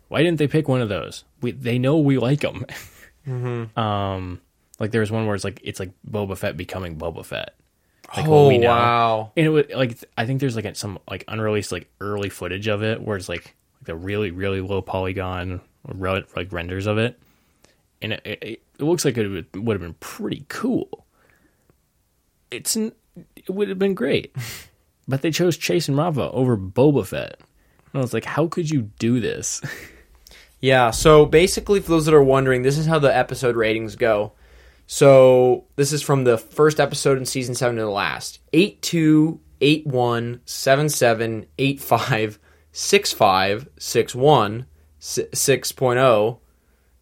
Why 0.09 0.22
didn't 0.22 0.38
they 0.38 0.47
pick 0.49 0.68
one 0.68 0.80
of 0.80 0.88
those? 0.88 1.24
We 1.42 1.51
they 1.53 1.78
know 1.78 1.99
we 1.99 2.18
like 2.18 2.40
them. 2.40 2.64
Um, 3.26 4.40
like 4.78 4.90
there 4.90 5.01
was 5.01 5.11
one 5.11 5.26
where 5.26 5.34
it's 5.34 5.45
like 5.45 5.61
it's 5.64 5.80
like 5.80 5.92
Boba 6.09 6.36
Fett 6.36 6.57
becoming 6.57 6.97
Boba 6.97 7.24
Fett. 7.24 7.55
Like 8.16 8.26
oh 8.26 8.59
wow. 8.59 9.32
And 9.36 9.46
it 9.46 9.50
would 9.50 9.70
like 9.72 9.98
I 10.16 10.26
think 10.26 10.40
there's 10.40 10.57
like 10.57 10.76
some 10.76 10.98
like 11.09 11.24
unreleased 11.28 11.72
like 11.72 11.90
early 12.00 12.28
footage 12.28 12.68
of 12.68 12.82
it 12.82 13.02
where 13.02 13.16
it's 13.16 13.28
like 13.28 13.55
like 13.84 13.86
the 13.86 13.96
really 13.96 14.30
really 14.30 14.61
low 14.61 14.82
polygon 14.82 15.61
re- 15.86 16.24
like 16.36 16.52
renders 16.52 16.86
of 16.86 16.98
it, 16.98 17.18
and 18.02 18.12
it, 18.12 18.22
it, 18.24 18.42
it 18.42 18.62
looks 18.80 19.05
like 19.05 19.16
it 19.16 19.28
would, 19.28 19.57
would 19.57 19.74
have 19.74 19.82
been 19.82 19.94
pretty 19.94 20.44
cool. 20.48 21.07
It's 22.50 22.76
it 22.76 22.94
would 23.48 23.68
have 23.68 23.78
been 23.78 23.94
great, 23.94 24.34
but 25.09 25.22
they 25.22 25.30
chose 25.30 25.57
Chase 25.57 25.88
and 25.88 25.96
Rafa 25.96 26.30
over 26.30 26.57
Boba 26.57 27.07
Fett. 27.07 27.40
And 27.92 28.00
I 28.00 28.02
was 28.02 28.12
like, 28.12 28.24
how 28.24 28.48
could 28.48 28.68
you 28.70 28.90
do 28.98 29.20
this? 29.20 29.61
Yeah, 30.64 30.92
so 30.92 31.26
basically, 31.26 31.80
for 31.80 31.90
those 31.90 32.07
that 32.07 32.14
are 32.14 32.22
wondering, 32.22 32.62
this 32.62 32.78
is 32.78 32.86
how 32.86 32.98
the 32.98 33.14
episode 33.14 33.55
ratings 33.55 33.96
go. 33.96 34.32
So 34.87 35.64
this 35.76 35.93
is 35.93 36.03
from 36.03 36.24
the 36.24 36.39
first 36.39 36.80
episode 36.80 37.18
in 37.18 37.26
season 37.26 37.55
seven 37.55 37.76
to 37.76 37.82
the 37.82 37.89
last: 37.89 38.41
eight 38.53 38.82
two, 38.82 39.41
eight 39.61 39.87
one, 39.87 40.41
seven 40.45 40.89
seven, 40.89 41.47
eight 41.59 41.80
five, 41.80 42.39
six 42.72 43.12
five, 43.12 43.68
six 43.78 44.14
one, 44.14 44.66
six 44.99 45.72
point 45.72 45.99
oh, 45.99 46.41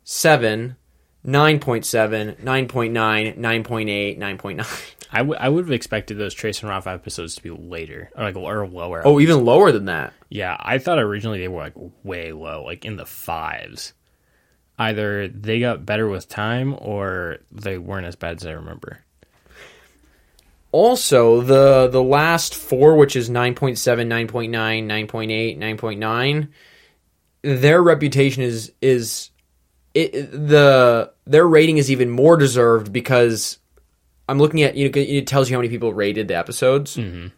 seven, 0.05 0.76
nine 1.24 1.59
point 1.59 1.85
seven, 1.85 2.37
nine 2.43 2.68
point 2.68 2.93
nine, 2.93 3.35
nine 3.37 3.64
point 3.64 3.89
eight, 3.89 4.18
nine 4.18 4.39
point 4.39 4.59
nine. 4.59 4.66
I 5.12 5.22
would 5.22 5.39
I 5.39 5.49
would 5.49 5.64
have 5.64 5.72
expected 5.72 6.16
those 6.16 6.35
Trace 6.35 6.61
and 6.61 6.70
Rafa 6.70 6.91
episodes 6.91 7.35
to 7.35 7.43
be 7.43 7.51
later, 7.51 8.11
or 8.16 8.24
like 8.24 8.37
or 8.37 8.66
lower. 8.66 9.03
Oh, 9.05 9.20
even 9.20 9.45
lower 9.45 9.70
than 9.70 9.85
that. 9.87 10.14
Yeah, 10.30 10.57
I 10.59 10.78
thought 10.78 10.99
originally 10.99 11.41
they 11.41 11.49
were 11.49 11.61
like 11.61 11.74
way 12.03 12.33
low, 12.33 12.64
like 12.64 12.85
in 12.85 12.97
the 12.97 13.05
fives. 13.05 13.93
Either 14.79 15.29
they 15.29 15.61
got 15.61 15.87
better 15.87 16.09
with 16.09 16.29
time 16.29 16.75
or 16.79 17.39
they 17.51 17.79
weren't 17.79 18.07
as 18.07 18.16
bad 18.16 18.37
as 18.37 18.47
I 18.47 18.53
remember. 18.53 19.05
Also, 20.73 21.43
the 21.43 21.89
the 21.89 22.03
last 22.03 22.55
four, 22.55 22.97
which 22.97 23.14
is 23.14 23.29
9.7, 23.29 23.77
9.9, 23.77 24.51
9.8, 24.51 25.59
9.9, 25.59 26.49
their 27.43 27.83
reputation 27.83 28.43
is 28.43 28.73
is 28.81 29.31
it, 29.95 30.12
the 30.33 31.12
their 31.27 31.47
rating 31.47 31.77
is 31.77 31.91
even 31.91 32.09
more 32.09 32.39
deserved 32.39 32.93
because 32.93 33.59
I'm 34.29 34.39
looking 34.39 34.62
at 34.62 34.75
you 34.75 34.89
know, 34.89 34.93
it 34.95 35.27
tells 35.27 35.51
you 35.51 35.57
how 35.57 35.61
many 35.61 35.68
people 35.68 35.93
rated 35.93 36.29
the 36.29 36.37
episodes. 36.37 36.97
Mm-hmm. 36.97 37.29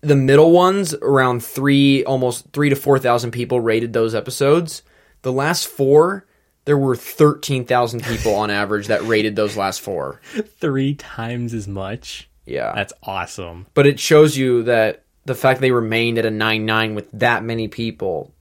The 0.00 0.16
middle 0.16 0.50
ones, 0.50 0.94
around 0.94 1.44
three, 1.44 2.04
almost 2.04 2.46
three 2.52 2.70
to 2.70 2.74
four 2.74 2.98
thousand 2.98 3.30
people 3.30 3.60
rated 3.60 3.92
those 3.92 4.16
episodes. 4.16 4.82
The 5.22 5.32
last 5.32 5.66
four, 5.68 6.26
there 6.64 6.78
were 6.78 6.96
thirteen 6.96 7.64
thousand 7.64 8.04
people 8.04 8.34
on 8.34 8.50
average 8.50 8.88
that 8.88 9.02
rated 9.02 9.36
those 9.36 9.56
last 9.56 9.80
four. 9.80 10.20
Three 10.60 10.94
times 10.94 11.54
as 11.54 11.66
much. 11.68 12.28
Yeah, 12.44 12.72
That's 12.74 12.92
awesome. 13.04 13.66
but 13.74 13.86
it 13.86 14.00
shows 14.00 14.36
you 14.36 14.64
that 14.64 15.04
the 15.24 15.34
fact 15.36 15.60
they 15.60 15.70
remained 15.70 16.18
at 16.18 16.26
a 16.26 16.30
nine 16.30 16.66
nine 16.66 16.96
with 16.96 17.08
that 17.12 17.44
many 17.44 17.68
people, 17.68 18.34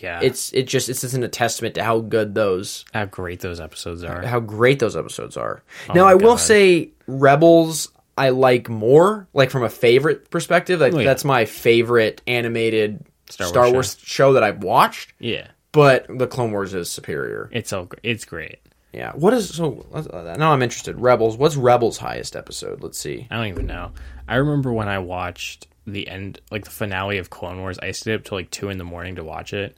Yeah, 0.00 0.20
it's 0.22 0.52
it 0.52 0.64
just 0.64 0.90
it's 0.90 1.02
isn't 1.02 1.24
a 1.24 1.28
testament 1.28 1.74
to 1.76 1.82
how 1.82 2.00
good 2.00 2.34
those 2.34 2.84
how 2.92 3.06
great 3.06 3.40
those 3.40 3.58
episodes 3.58 4.04
are. 4.04 4.20
how 4.26 4.40
great 4.40 4.78
those 4.80 4.96
episodes 4.96 5.38
are. 5.38 5.62
Oh 5.88 5.94
now 5.94 6.04
my 6.04 6.10
I 6.10 6.14
will 6.16 6.36
say 6.36 6.90
Rebels 7.06 7.90
I 8.18 8.30
like 8.30 8.68
more, 8.68 9.28
like 9.32 9.48
from 9.50 9.62
a 9.62 9.70
favorite 9.70 10.28
perspective. 10.30 10.80
Like 10.80 10.92
Oh, 10.92 10.98
yeah. 10.98 11.04
that's 11.06 11.24
my 11.24 11.46
favorite 11.46 12.20
animated 12.26 13.02
Star 13.30 13.46
Star 13.48 13.62
Wars 13.64 13.72
Wars, 13.72 13.96
show. 14.02 14.32
that 14.34 14.42
I've 14.42 14.62
watched. 14.62 15.14
Yeah, 15.18 15.46
But 15.72 16.06
the 16.08 16.26
Clone 16.26 16.50
Wars 16.52 16.74
is 16.74 16.90
superior. 16.90 17.48
it's 17.52 17.72
gr- 17.72 17.96
it's 18.02 18.24
great. 18.24 18.58
Yeah. 18.92 19.12
What 19.12 19.34
is 19.34 19.54
so? 19.54 19.84
uh, 19.92 20.34
Now 20.38 20.52
I'm 20.52 20.62
interested. 20.62 20.98
Rebels. 20.98 21.36
What's 21.36 21.56
Rebels' 21.56 21.98
highest 21.98 22.34
episode? 22.34 22.82
Let's 22.82 22.98
see. 22.98 23.26
I 23.30 23.36
don't 23.36 23.46
even 23.48 23.66
know. 23.66 23.92
I 24.26 24.36
remember 24.36 24.72
when 24.72 24.88
I 24.88 24.98
watched 24.98 25.66
the 25.86 26.08
end, 26.08 26.40
like 26.50 26.64
the 26.64 26.70
finale 26.70 27.18
of 27.18 27.28
Clone 27.30 27.60
Wars. 27.60 27.78
I 27.78 27.90
stayed 27.90 28.14
up 28.14 28.24
till 28.24 28.38
like 28.38 28.50
two 28.50 28.70
in 28.70 28.78
the 28.78 28.84
morning 28.84 29.16
to 29.16 29.24
watch 29.24 29.52
it, 29.52 29.76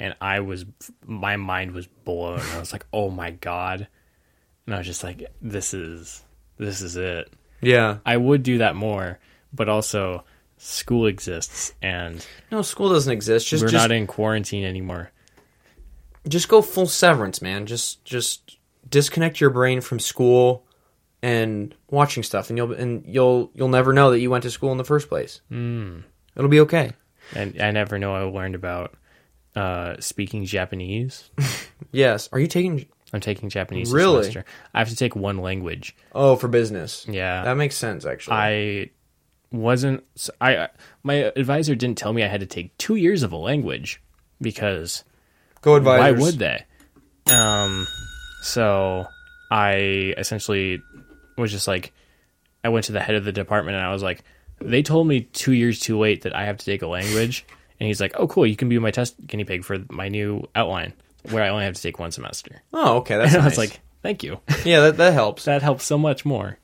and 0.00 0.14
I 0.20 0.40
was 0.40 0.64
my 1.06 1.36
mind 1.36 1.72
was 1.72 1.86
blown. 1.86 2.40
I 2.40 2.58
was 2.58 2.72
like, 2.72 2.86
"Oh 2.92 3.10
my 3.10 3.32
god!" 3.32 3.86
And 4.66 4.74
I 4.74 4.78
was 4.78 4.86
just 4.86 5.04
like, 5.04 5.30
"This 5.42 5.74
is 5.74 6.22
this 6.56 6.80
is 6.80 6.96
it." 6.96 7.30
Yeah. 7.60 7.98
I 8.06 8.16
would 8.16 8.42
do 8.42 8.58
that 8.58 8.76
more, 8.76 9.18
but 9.52 9.68
also 9.68 10.24
school 10.56 11.06
exists, 11.06 11.74
and 11.82 12.24
No, 12.50 12.62
school 12.62 12.88
doesn't 12.88 13.12
exist. 13.12 13.46
Just 13.48 13.62
we're 13.62 13.68
just 13.68 13.82
not 13.82 13.90
in 13.90 14.06
quarantine 14.06 14.64
anymore. 14.64 15.10
Just 16.26 16.48
go 16.48 16.62
full 16.62 16.86
severance, 16.86 17.40
man. 17.42 17.66
Just 17.66 18.04
just 18.04 18.58
disconnect 18.88 19.40
your 19.40 19.50
brain 19.50 19.80
from 19.80 19.98
school 20.00 20.64
and 21.22 21.74
watching 21.90 22.22
stuff, 22.22 22.48
and 22.48 22.56
you'll 22.58 22.72
and 22.72 23.04
you'll 23.06 23.50
you'll 23.54 23.68
never 23.68 23.92
know 23.92 24.10
that 24.10 24.20
you 24.20 24.30
went 24.30 24.42
to 24.44 24.50
school 24.50 24.72
in 24.72 24.78
the 24.78 24.84
first 24.84 25.08
place. 25.08 25.40
Mm. 25.50 26.04
It'll 26.36 26.48
be 26.50 26.60
okay. 26.60 26.92
And 27.34 27.60
I 27.60 27.70
never 27.72 27.98
know 27.98 28.14
I 28.14 28.22
learned 28.22 28.54
about 28.54 28.96
uh, 29.54 29.96
speaking 30.00 30.44
Japanese. 30.44 31.30
Yes. 31.92 32.28
Are 32.32 32.40
you 32.40 32.48
taking? 32.48 32.86
I'm 33.12 33.20
taking 33.20 33.48
Japanese 33.48 33.92
Really? 33.92 34.18
this 34.18 34.26
semester. 34.26 34.44
I 34.74 34.80
have 34.80 34.88
to 34.90 34.96
take 34.96 35.14
one 35.16 35.38
language. 35.38 35.96
Oh, 36.12 36.34
for 36.36 36.48
business. 36.48 37.06
Yeah, 37.08 37.44
That 37.44 37.56
makes 37.56 37.76
sense, 37.76 38.04
actually. 38.04 38.34
I 38.36 38.90
wasn't. 39.52 40.04
I 40.40 40.68
my 41.02 41.14
advisor 41.36 41.74
didn't 41.74 41.96
tell 41.96 42.12
me 42.12 42.22
I 42.24 42.26
had 42.28 42.40
to 42.40 42.46
take 42.46 42.76
two 42.78 42.96
years 42.96 43.22
of 43.22 43.32
a 43.32 43.36
language 43.36 44.02
because 44.40 45.04
go 45.62 45.76
advisors. 45.76 46.20
why 46.20 46.24
would 46.24 46.38
they? 46.38 46.64
Um, 47.32 47.86
so 48.42 49.06
I 49.50 50.14
essentially 50.16 50.82
was 51.36 51.50
just 51.50 51.68
like, 51.68 51.92
I 52.64 52.68
went 52.70 52.86
to 52.86 52.92
the 52.92 53.00
head 53.00 53.14
of 53.14 53.24
the 53.24 53.32
department 53.32 53.76
and 53.76 53.84
I 53.84 53.92
was 53.92 54.02
like, 54.02 54.24
they 54.60 54.82
told 54.82 55.06
me 55.06 55.20
two 55.20 55.52
years 55.52 55.78
too 55.78 55.98
late 55.98 56.22
that 56.22 56.34
I 56.34 56.44
have 56.46 56.56
to 56.58 56.64
take 56.64 56.82
a 56.82 56.88
language, 56.88 57.46
and 57.78 57.86
he's 57.86 58.00
like, 58.00 58.14
oh 58.16 58.26
cool, 58.26 58.44
you 58.44 58.56
can 58.56 58.68
be 58.68 58.78
my 58.80 58.90
test 58.90 59.14
guinea 59.24 59.44
pig 59.44 59.64
for 59.64 59.78
my 59.88 60.08
new 60.08 60.48
outline 60.56 60.94
where 61.30 61.44
I 61.44 61.48
only 61.48 61.64
have 61.64 61.74
to 61.74 61.82
take 61.82 61.98
one 62.00 62.10
semester. 62.10 62.62
Oh, 62.72 62.96
okay. 62.98 63.16
That's 63.18 63.34
And 63.34 63.42
I 63.42 63.44
was 63.44 63.58
like, 63.58 63.78
thank 64.02 64.24
you, 64.24 64.40
yeah, 64.64 64.80
that 64.80 64.96
that 64.96 65.12
helps. 65.12 65.44
that 65.46 65.62
helps 65.62 65.84
so 65.84 65.96
much 65.96 66.24
more. 66.24 66.58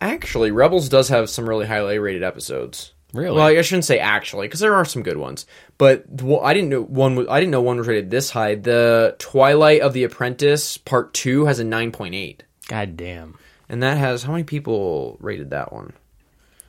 Actually, 0.00 0.52
Rebels 0.52 0.88
does 0.88 1.10
have 1.10 1.28
some 1.28 1.46
really 1.46 1.66
highly 1.66 1.98
rated 1.98 2.22
episodes. 2.22 2.93
Really? 3.14 3.36
Well, 3.36 3.46
I 3.46 3.62
shouldn't 3.62 3.84
say 3.84 3.98
actually, 4.00 4.48
because 4.48 4.60
there 4.60 4.74
are 4.74 4.84
some 4.84 5.02
good 5.04 5.16
ones. 5.16 5.46
But 5.78 6.04
well, 6.20 6.40
I 6.40 6.52
didn't 6.52 6.68
know 6.70 6.82
one. 6.82 7.14
was- 7.14 7.28
I 7.30 7.38
didn't 7.40 7.52
know 7.52 7.62
one 7.62 7.78
was 7.78 7.86
rated 7.86 8.10
this 8.10 8.30
high. 8.30 8.56
The 8.56 9.14
Twilight 9.18 9.80
of 9.82 9.92
the 9.92 10.02
Apprentice 10.04 10.76
Part 10.78 11.14
Two 11.14 11.46
has 11.46 11.60
a 11.60 11.64
nine 11.64 11.92
point 11.92 12.14
eight, 12.16 12.42
God 12.66 12.96
damn. 12.96 13.38
and 13.68 13.82
that 13.84 13.98
has 13.98 14.24
how 14.24 14.32
many 14.32 14.42
people 14.44 15.16
rated 15.20 15.50
that 15.50 15.72
one? 15.72 15.92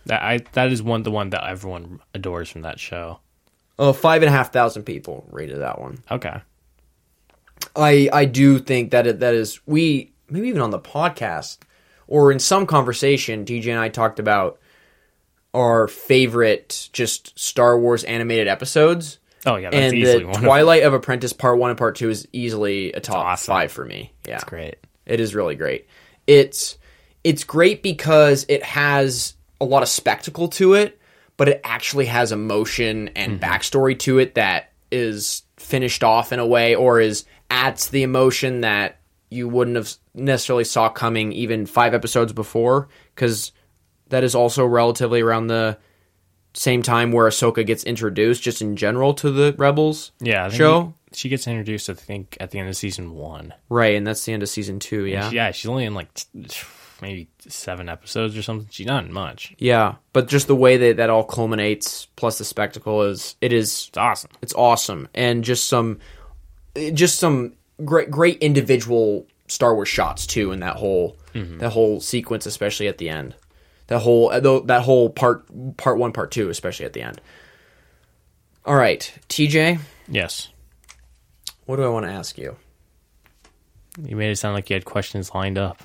That 0.06 0.22
I 0.22 0.38
that 0.54 0.72
is 0.72 0.84
one 0.84 1.02
the 1.02 1.10
one 1.12 1.32
that 1.32 1.44
everyone 1.50 2.00
adores 2.14 2.50
from 2.50 2.62
that 2.62 2.80
show. 2.80 3.20
Oh, 3.80 3.92
five 3.92 4.22
and 4.22 4.30
a 4.30 4.32
half 4.32 4.54
thousand 4.54 4.84
people 4.84 5.28
rated 5.32 5.60
that 5.62 5.82
one. 5.82 6.04
Okay. 6.12 6.42
I 7.76 8.10
I 8.14 8.26
do 8.26 8.60
think 8.60 8.92
that 8.92 9.08
it, 9.08 9.20
that 9.20 9.34
is 9.34 9.60
we 9.66 10.14
maybe 10.30 10.48
even 10.48 10.62
on 10.62 10.70
the 10.72 10.80
podcast 10.80 11.58
or 12.08 12.32
in 12.32 12.38
some 12.40 12.66
conversation, 12.68 13.46
TJ 13.46 13.68
and 13.72 13.80
I 13.80 13.90
talked 13.90 14.20
about 14.20 14.60
our 15.56 15.88
favorite 15.88 16.90
just 16.94 17.38
Star 17.40 17.80
Wars 17.80 18.04
animated 18.04 18.48
episodes. 18.48 19.20
Oh 19.46 19.56
yeah, 19.56 19.70
that's 19.70 19.94
and 19.94 20.06
the 20.06 20.26
one. 20.26 20.42
Twilight 20.42 20.84
of 20.84 20.94
Apprentice 20.94 21.34
Part 21.34 21.58
One 21.58 21.70
and 21.70 21.78
Part 21.78 21.96
Two 21.96 22.10
is 22.10 22.28
easily 22.34 22.92
a 22.94 23.00
top 23.00 23.26
awesome. 23.26 23.52
five 23.52 23.72
for 23.72 23.86
me. 23.86 24.12
Yeah, 24.26 24.34
That's 24.34 24.44
great. 24.44 24.76
It 25.06 25.20
is 25.20 25.34
really 25.34 25.56
great. 25.56 25.88
It's 26.28 26.78
it's 27.24 27.44
great 27.44 27.82
because 27.82 28.46
it 28.50 28.64
has 28.64 29.36
a 29.62 29.66
lot 29.66 29.84
of 29.84 29.90
spectacle 29.90 30.48
to 30.50 30.74
it, 30.74 31.00
but 31.38 31.48
it 31.48 31.62
actually 31.64 32.06
has 32.06 32.32
emotion 32.32 33.10
and 33.16 33.40
mm-hmm. 33.40 33.44
backstory 33.44 33.98
to 34.00 34.20
it 34.20 34.36
that 34.36 34.72
is 34.92 35.44
finished 35.58 36.04
off 36.04 36.32
in 36.34 36.40
a 36.40 36.46
way 36.46 36.76
or 36.76 37.00
is 37.00 37.26
adds 37.50 37.90
the 37.90 38.04
emotion 38.04 38.62
that 38.62 39.00
you 39.30 39.48
wouldn't 39.48 39.78
have 39.78 39.94
necessarily 40.14 40.64
saw 40.64 40.90
coming 40.90 41.32
even 41.34 41.66
five 41.66 41.94
episodes 41.94 42.34
before 42.34 42.88
because 43.14 43.52
that 44.10 44.24
is 44.24 44.36
also 44.36 44.66
relatively 44.66 45.22
around 45.22 45.48
the 45.48 45.78
same 46.54 46.82
time 46.82 47.12
where 47.12 47.28
Ahsoka 47.28 47.66
gets 47.66 47.84
introduced 47.84 48.42
just 48.42 48.62
in 48.62 48.76
general 48.76 49.14
to 49.16 49.32
the 49.32 49.54
Rebels 49.58 50.12
Yeah, 50.20 50.50
show. 50.50 50.94
She 51.12 51.30
gets 51.30 51.48
introduced, 51.48 51.90
I 51.90 51.94
think, 51.94 52.38
at 52.40 52.52
the 52.52 52.60
end 52.60 52.70
of 52.70 52.76
season 52.76 53.14
one. 53.14 53.54
Right, 53.70 53.96
and 53.96 54.06
that's 54.06 54.24
the 54.26 54.34
end 54.34 54.44
of 54.44 54.50
season 54.50 54.80
two, 54.80 55.06
yeah. 55.06 55.32
Yeah, 55.32 55.52
she's 55.52 55.70
only 55.70 55.86
in 55.86 55.94
like 55.94 56.14
t- 56.14 56.28
maybe 57.02 57.28
seven 57.48 57.90
episodes 57.90 58.38
or 58.38 58.42
something. 58.42 58.68
She's 58.72 58.86
not 58.86 59.06
in 59.06 59.14
much. 59.14 59.54
Yeah, 59.58 59.96
but 60.14 60.28
just 60.28 60.48
the 60.48 60.56
way 60.56 60.78
that 60.78 60.98
that 60.98 61.10
all 61.10 61.24
culminates, 61.24 62.08
plus 62.16 62.38
the 62.38 62.46
spectacle 62.46 63.04
is 63.04 63.36
it 63.42 63.54
is 63.54 63.88
It's 63.90 63.98
awesome. 63.98 64.32
it's 64.42 64.54
awesome, 64.54 65.08
and 65.14 65.44
just 65.44 65.68
some 65.68 66.00
just 66.94 67.18
some 67.20 67.54
great 67.84 68.12
great 68.12 68.38
individual 68.40 69.26
Star 69.48 69.76
Wars 69.76 69.90
shots 69.90 70.26
too 70.26 70.52
in 70.52 70.60
that 70.62 70.76
whole 70.76 71.18
mm-hmm. 71.34 71.60
that 71.60 71.72
whole 71.72 72.00
sequence, 72.00 72.46
especially 72.46 72.88
at 72.88 72.98
the 72.98 73.10
end. 73.10 73.36
That 73.88 74.00
whole 74.00 74.30
uh, 74.32 74.40
that 74.66 74.82
whole 74.84 75.10
part 75.10 75.46
part 75.78 75.98
one, 75.98 76.12
part 76.12 76.32
two, 76.32 76.50
especially 76.50 76.86
at 76.86 76.94
the 76.94 77.02
end. 77.02 77.22
All 78.66 78.76
right, 78.76 79.14
TJ, 79.30 79.80
Yes. 80.08 80.50
what 81.66 81.76
do 81.76 81.84
I 81.84 81.90
want 81.90 82.06
to 82.06 82.12
ask 82.12 82.38
you? 82.38 82.56
You 84.04 84.16
made 84.16 84.32
it 84.32 84.38
sound 84.38 84.56
like 84.56 84.70
you 84.70 84.74
had 84.74 84.86
questions 84.86 85.34
lined 85.36 85.58
up. 85.60 85.82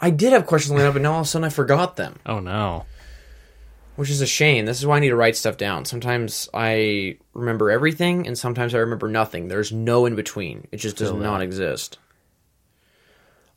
I 0.00 0.10
did 0.10 0.32
have 0.32 0.46
questions 0.46 0.72
lined 0.76 0.86
up, 0.88 0.92
but 0.92 1.02
now 1.02 1.14
all 1.14 1.20
of 1.20 1.26
a 1.26 1.28
sudden 1.28 1.46
I 1.46 1.48
forgot 1.48 1.96
them. 1.96 2.16
Oh 2.26 2.38
no. 2.40 2.84
which 3.96 4.10
is 4.10 4.20
a 4.20 4.26
shame. 4.26 4.64
This 4.66 4.78
is 4.78 4.86
why 4.86 4.98
I 4.98 5.00
need 5.00 5.08
to 5.08 5.16
write 5.16 5.34
stuff 5.36 5.56
down. 5.56 5.84
Sometimes 5.86 6.48
I 6.54 7.16
remember 7.32 7.68
everything, 7.70 8.26
and 8.28 8.38
sometimes 8.38 8.74
I 8.74 8.78
remember 8.78 9.08
nothing. 9.08 9.48
There's 9.48 9.72
no 9.72 10.04
in 10.06 10.14
between. 10.14 10.68
It 10.70 10.76
just 10.76 10.98
does 10.98 11.10
that. 11.10 11.16
not 11.18 11.40
exist. 11.42 11.98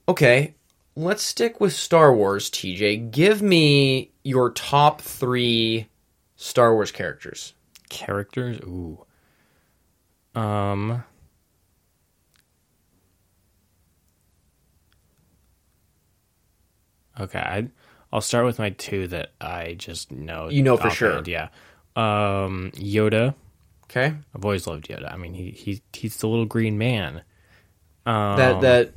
Okay, 0.08 0.56
let's 0.96 1.24
stick 1.24 1.60
with 1.60 1.74
Star 1.74 2.14
Wars, 2.14 2.50
TJ. 2.50 3.12
Give 3.12 3.42
me 3.42 4.12
your 4.24 4.52
top 4.52 5.02
three 5.02 5.88
Star 6.36 6.74
Wars 6.74 6.92
characters. 6.92 7.54
Characters? 7.90 8.60
Ooh. 8.62 9.06
Um. 10.36 11.04
Okay, 17.20 17.40
I, 17.40 17.68
I'll 18.12 18.22
start 18.22 18.46
with 18.46 18.58
my 18.58 18.72
two 18.72 19.08
that 19.08 19.32
I 19.40 19.76
just 19.78 20.12
know. 20.12 20.50
You 20.50 20.64
know 20.64 20.78
for 20.78 20.90
sure. 20.90 21.22
Yeah. 21.26 21.50
Um, 21.96 22.72
Yoda. 22.76 23.36
Okay, 23.86 24.16
I've 24.34 24.46
always 24.46 24.66
loved 24.66 24.88
Yoda. 24.88 25.14
I 25.14 25.18
mean, 25.18 25.34
he 25.34 25.52
he 25.52 25.82
he's 25.94 26.18
the 26.18 26.28
little 26.28 26.46
green 26.46 26.78
man. 26.78 27.24
Um, 28.06 28.38
that 28.38 28.62
that 28.62 28.94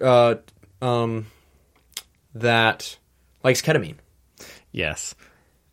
uh 0.00 0.34
um 0.82 1.26
that 2.34 2.96
likes 3.42 3.62
ketamine. 3.62 3.96
yes. 4.72 5.14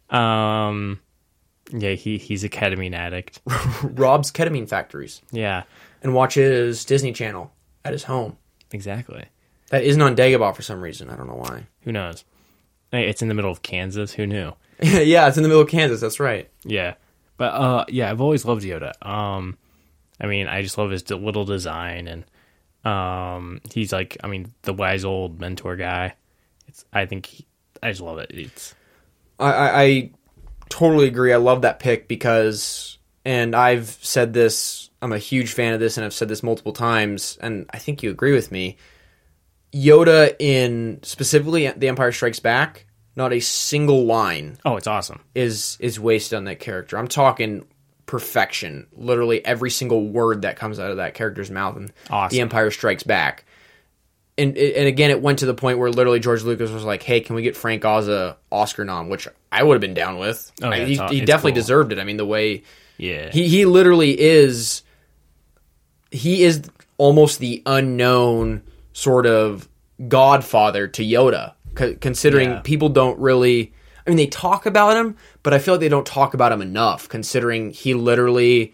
Um, 0.10 1.00
yeah, 1.72 1.94
he 1.94 2.18
he's 2.18 2.44
a 2.44 2.50
ketamine 2.50 2.94
addict. 2.94 3.42
Robs 3.84 4.32
ketamine 4.32 4.70
factories 4.70 5.22
yeah, 5.32 5.64
and 6.04 6.14
watches 6.14 6.86
Disney 6.86 7.14
Channel 7.14 7.52
at 7.84 7.94
his 7.94 8.04
home. 8.04 8.38
exactly. 8.72 9.26
That 9.70 9.84
isn't 9.84 10.02
on 10.02 10.16
Dagobah 10.16 10.56
for 10.56 10.62
some 10.62 10.82
reason. 10.82 11.10
I 11.10 11.16
don't 11.16 11.26
know 11.28 11.34
why. 11.36 11.66
Who 11.82 11.92
knows? 11.92 12.24
Hey, 12.92 13.10
It's 13.10 13.24
in 13.24 13.28
the 13.28 13.34
middle 13.34 13.50
of 13.50 13.64
Kansas. 13.64 14.14
Who 14.14 14.28
knew? 14.28 14.54
yeah, 14.84 15.28
it's 15.28 15.38
in 15.38 15.42
the 15.42 15.50
middle 15.50 15.64
of 15.64 15.70
Kansas. 15.70 16.00
That's 16.02 16.20
right. 16.20 16.48
Yeah, 16.64 16.94
but 17.38 17.54
uh, 17.54 17.86
yeah, 17.90 18.12
I've 18.12 18.22
always 18.22 18.46
loved 18.46 18.64
Yoda. 18.64 18.94
Um, 19.06 19.58
I 20.22 20.28
mean, 20.28 20.48
I 20.48 20.62
just 20.62 20.78
love 20.78 20.92
his 20.92 21.10
little 21.10 21.46
design, 21.46 22.08
and 22.08 22.24
um, 22.84 23.62
he's 23.72 23.94
like, 23.94 24.18
I 24.24 24.28
mean, 24.28 24.54
the 24.64 24.74
wise 24.74 25.06
old 25.06 25.40
mentor 25.40 25.76
guy. 25.76 26.16
It's, 26.68 26.86
I 26.92 27.06
think, 27.06 27.26
he, 27.28 27.46
I 27.82 27.90
just 27.90 28.02
love 28.02 28.20
it. 28.20 28.32
It's, 28.32 28.76
I, 29.40 29.52
I, 29.52 29.82
I 29.82 30.12
totally 30.70 31.08
agree. 31.08 31.34
I 31.34 31.38
love 31.38 31.62
that 31.62 31.80
pick 31.80 32.08
because, 32.08 32.98
and 33.26 33.56
I've 33.56 33.90
said 34.02 34.34
this. 34.34 34.90
I'm 35.02 35.12
a 35.12 35.18
huge 35.18 35.52
fan 35.54 35.74
of 35.74 35.80
this, 35.82 35.98
and 35.98 36.06
I've 36.06 36.14
said 36.14 36.30
this 36.30 36.44
multiple 36.44 36.72
times, 36.72 37.38
and 37.42 37.70
I 37.74 37.78
think 37.78 38.04
you 38.04 38.10
agree 38.10 38.34
with 38.34 38.52
me. 38.52 38.78
Yoda 39.74 40.36
in 40.40 41.00
specifically 41.04 41.68
The 41.68 41.88
Empire 41.90 42.12
Strikes 42.12 42.40
Back, 42.40 42.86
not 43.16 43.34
a 43.34 43.40
single 43.40 44.06
line 44.06 44.58
oh, 44.66 44.78
it's 44.78 44.88
awesome. 44.88 45.22
is 45.36 45.78
is 45.80 46.00
wasted 46.00 46.38
on 46.38 46.46
that 46.46 46.60
character. 46.60 46.98
I'm 46.98 47.08
talking 47.08 47.66
perfection. 48.06 48.88
Literally 48.94 49.44
every 49.46 49.70
single 49.70 50.08
word 50.08 50.42
that 50.44 50.56
comes 50.58 50.80
out 50.80 50.92
of 50.92 50.98
that 50.98 51.14
character's 51.14 51.50
mouth 51.52 51.76
and 51.78 51.94
Awesome. 52.10 52.36
The 52.36 52.42
Empire 52.42 52.72
Strikes 52.72 53.04
Back. 53.04 53.46
And 54.38 54.58
and 54.58 54.88
again, 54.88 55.12
it 55.12 55.22
went 55.22 55.40
to 55.40 55.46
the 55.46 55.54
point 55.54 55.78
where 55.78 55.92
literally 55.92 56.20
George 56.20 56.42
Lucas 56.44 56.72
was 56.72 56.84
like, 56.84 57.04
"Hey, 57.04 57.22
can 57.22 57.36
we 57.36 57.44
get 57.44 57.56
Frank 57.56 57.86
Oz 57.86 58.08
a 58.08 58.36
Oscar 58.52 58.84
nom?" 58.84 59.10
Which 59.10 59.28
I 59.52 59.62
would 59.62 59.76
have 59.76 59.82
been 59.82 59.94
down 59.94 60.18
with. 60.18 60.52
Oh, 60.64 60.70
yeah, 60.70 60.76
I- 60.76 60.86
he, 60.86 61.20
he 61.20 61.22
definitely 61.26 61.52
cool. 61.52 61.62
deserved 61.62 61.92
it. 61.92 62.00
I 62.00 62.04
mean, 62.04 62.18
the 62.18 62.26
way 62.26 62.64
Yeah, 62.98 63.30
he 63.32 63.48
he 63.48 63.66
literally 63.66 64.20
is 64.20 64.82
he 66.12 66.44
is 66.44 66.64
almost 66.98 67.40
the 67.40 67.62
unknown 67.66 68.62
sort 68.94 69.26
of 69.26 69.68
godfather 70.08 70.88
to 70.88 71.04
Yoda 71.04 71.54
considering 72.02 72.50
Yeah. 72.52 72.60
people 72.62 72.90
don't 72.90 73.18
really 73.20 73.74
I 74.06 74.10
mean 74.10 74.18
they 74.18 74.28
talk 74.28 74.66
about 74.66 74.96
him 74.98 75.16
but 75.44 75.54
I 75.54 75.60
feel 75.60 75.76
like 75.76 75.82
they 75.82 75.90
don't 75.90 76.06
talk 76.08 76.34
about 76.34 76.52
him 76.52 76.62
enough 76.62 77.08
considering 77.10 77.72
he 77.72 77.94
literally 77.94 78.74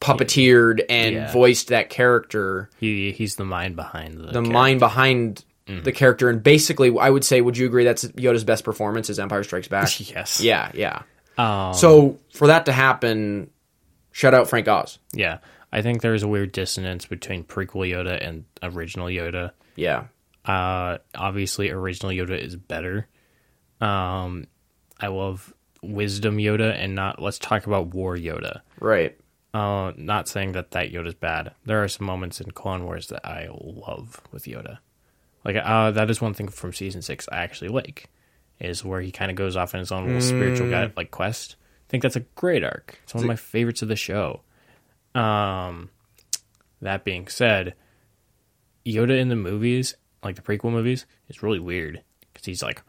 puppeteered 0.00 0.84
and 0.88 1.14
Yeah. 1.14 1.32
voiced 1.32 1.68
that 1.68 1.88
character 1.88 2.68
he 2.80 3.12
he's 3.12 3.36
the 3.36 3.44
mind 3.44 3.76
behind 3.76 4.14
the 4.18 4.22
the 4.26 4.32
character. 4.32 4.50
mind 4.52 4.80
behind 4.80 5.44
Mm-hmm. 5.68 5.84
the 5.84 5.92
character 5.92 6.28
and 6.28 6.42
basically 6.42 6.92
I 6.98 7.08
would 7.08 7.22
say 7.24 7.40
would 7.40 7.56
you 7.56 7.66
agree 7.66 7.84
that's 7.84 8.04
Yoda's 8.04 8.42
best 8.42 8.64
performance 8.64 9.08
is 9.08 9.20
Empire 9.20 9.44
Strikes 9.44 9.68
Back 9.68 9.88
Yes. 10.10 10.40
yeah 10.40 10.72
yeah 10.74 11.02
Um, 11.38 11.72
so 11.74 12.18
for 12.34 12.48
that 12.48 12.66
to 12.66 12.72
happen 12.72 13.48
shout 14.10 14.34
out 14.34 14.48
Frank 14.48 14.66
Oz 14.66 14.98
yeah. 15.12 15.38
I 15.74 15.80
think 15.82 16.02
there's 16.02 16.24
a 16.24 16.28
weird 16.28 16.50
dissonance 16.50 17.06
between 17.06 17.44
prequel 17.44 17.88
Yoda 17.88 18.18
and 18.26 18.44
original 18.60 19.06
Yoda. 19.06 19.52
yeah 19.76 20.06
Uh, 20.44 20.98
obviously, 21.14 21.70
original 21.70 22.10
Yoda 22.12 22.36
is 22.38 22.56
better. 22.56 23.06
Um, 23.80 24.48
I 25.02 25.08
love 25.08 25.52
wisdom 25.82 26.36
Yoda, 26.36 26.74
and 26.74 26.94
not 26.94 27.20
let's 27.20 27.38
talk 27.38 27.66
about 27.66 27.88
war 27.88 28.16
Yoda. 28.16 28.60
Right. 28.80 29.18
Uh, 29.52 29.92
not 29.96 30.28
saying 30.28 30.52
that 30.52 30.70
that 30.70 30.92
Yoda's 30.92 31.14
bad. 31.14 31.52
There 31.66 31.82
are 31.82 31.88
some 31.88 32.06
moments 32.06 32.40
in 32.40 32.52
Clone 32.52 32.84
Wars 32.84 33.08
that 33.08 33.26
I 33.26 33.48
love 33.50 34.22
with 34.30 34.44
Yoda. 34.44 34.78
Like 35.44 35.56
uh, 35.56 35.90
that 35.90 36.08
is 36.08 36.20
one 36.20 36.34
thing 36.34 36.48
from 36.48 36.72
season 36.72 37.02
six 37.02 37.28
I 37.30 37.38
actually 37.38 37.68
like, 37.68 38.08
is 38.60 38.84
where 38.84 39.00
he 39.00 39.10
kind 39.10 39.30
of 39.30 39.36
goes 39.36 39.56
off 39.56 39.74
on 39.74 39.80
his 39.80 39.92
own 39.92 40.06
little 40.06 40.22
spiritual 40.22 40.70
guide 40.70 40.92
like 40.96 41.10
quest. 41.10 41.56
I 41.60 41.90
think 41.90 42.02
that's 42.02 42.16
a 42.16 42.20
great 42.20 42.64
arc. 42.64 43.00
It's 43.02 43.12
one 43.12 43.24
of 43.24 43.28
my 43.28 43.36
favorites 43.36 43.82
of 43.82 43.88
the 43.88 43.96
show. 43.96 44.40
Um, 45.14 45.90
that 46.80 47.04
being 47.04 47.28
said, 47.28 47.74
Yoda 48.86 49.18
in 49.18 49.28
the 49.28 49.36
movies, 49.36 49.96
like 50.24 50.36
the 50.36 50.42
prequel 50.42 50.72
movies, 50.72 51.04
is 51.28 51.42
really 51.42 51.58
weird 51.58 52.02
because 52.32 52.46
he's 52.46 52.62
like, 52.62 52.82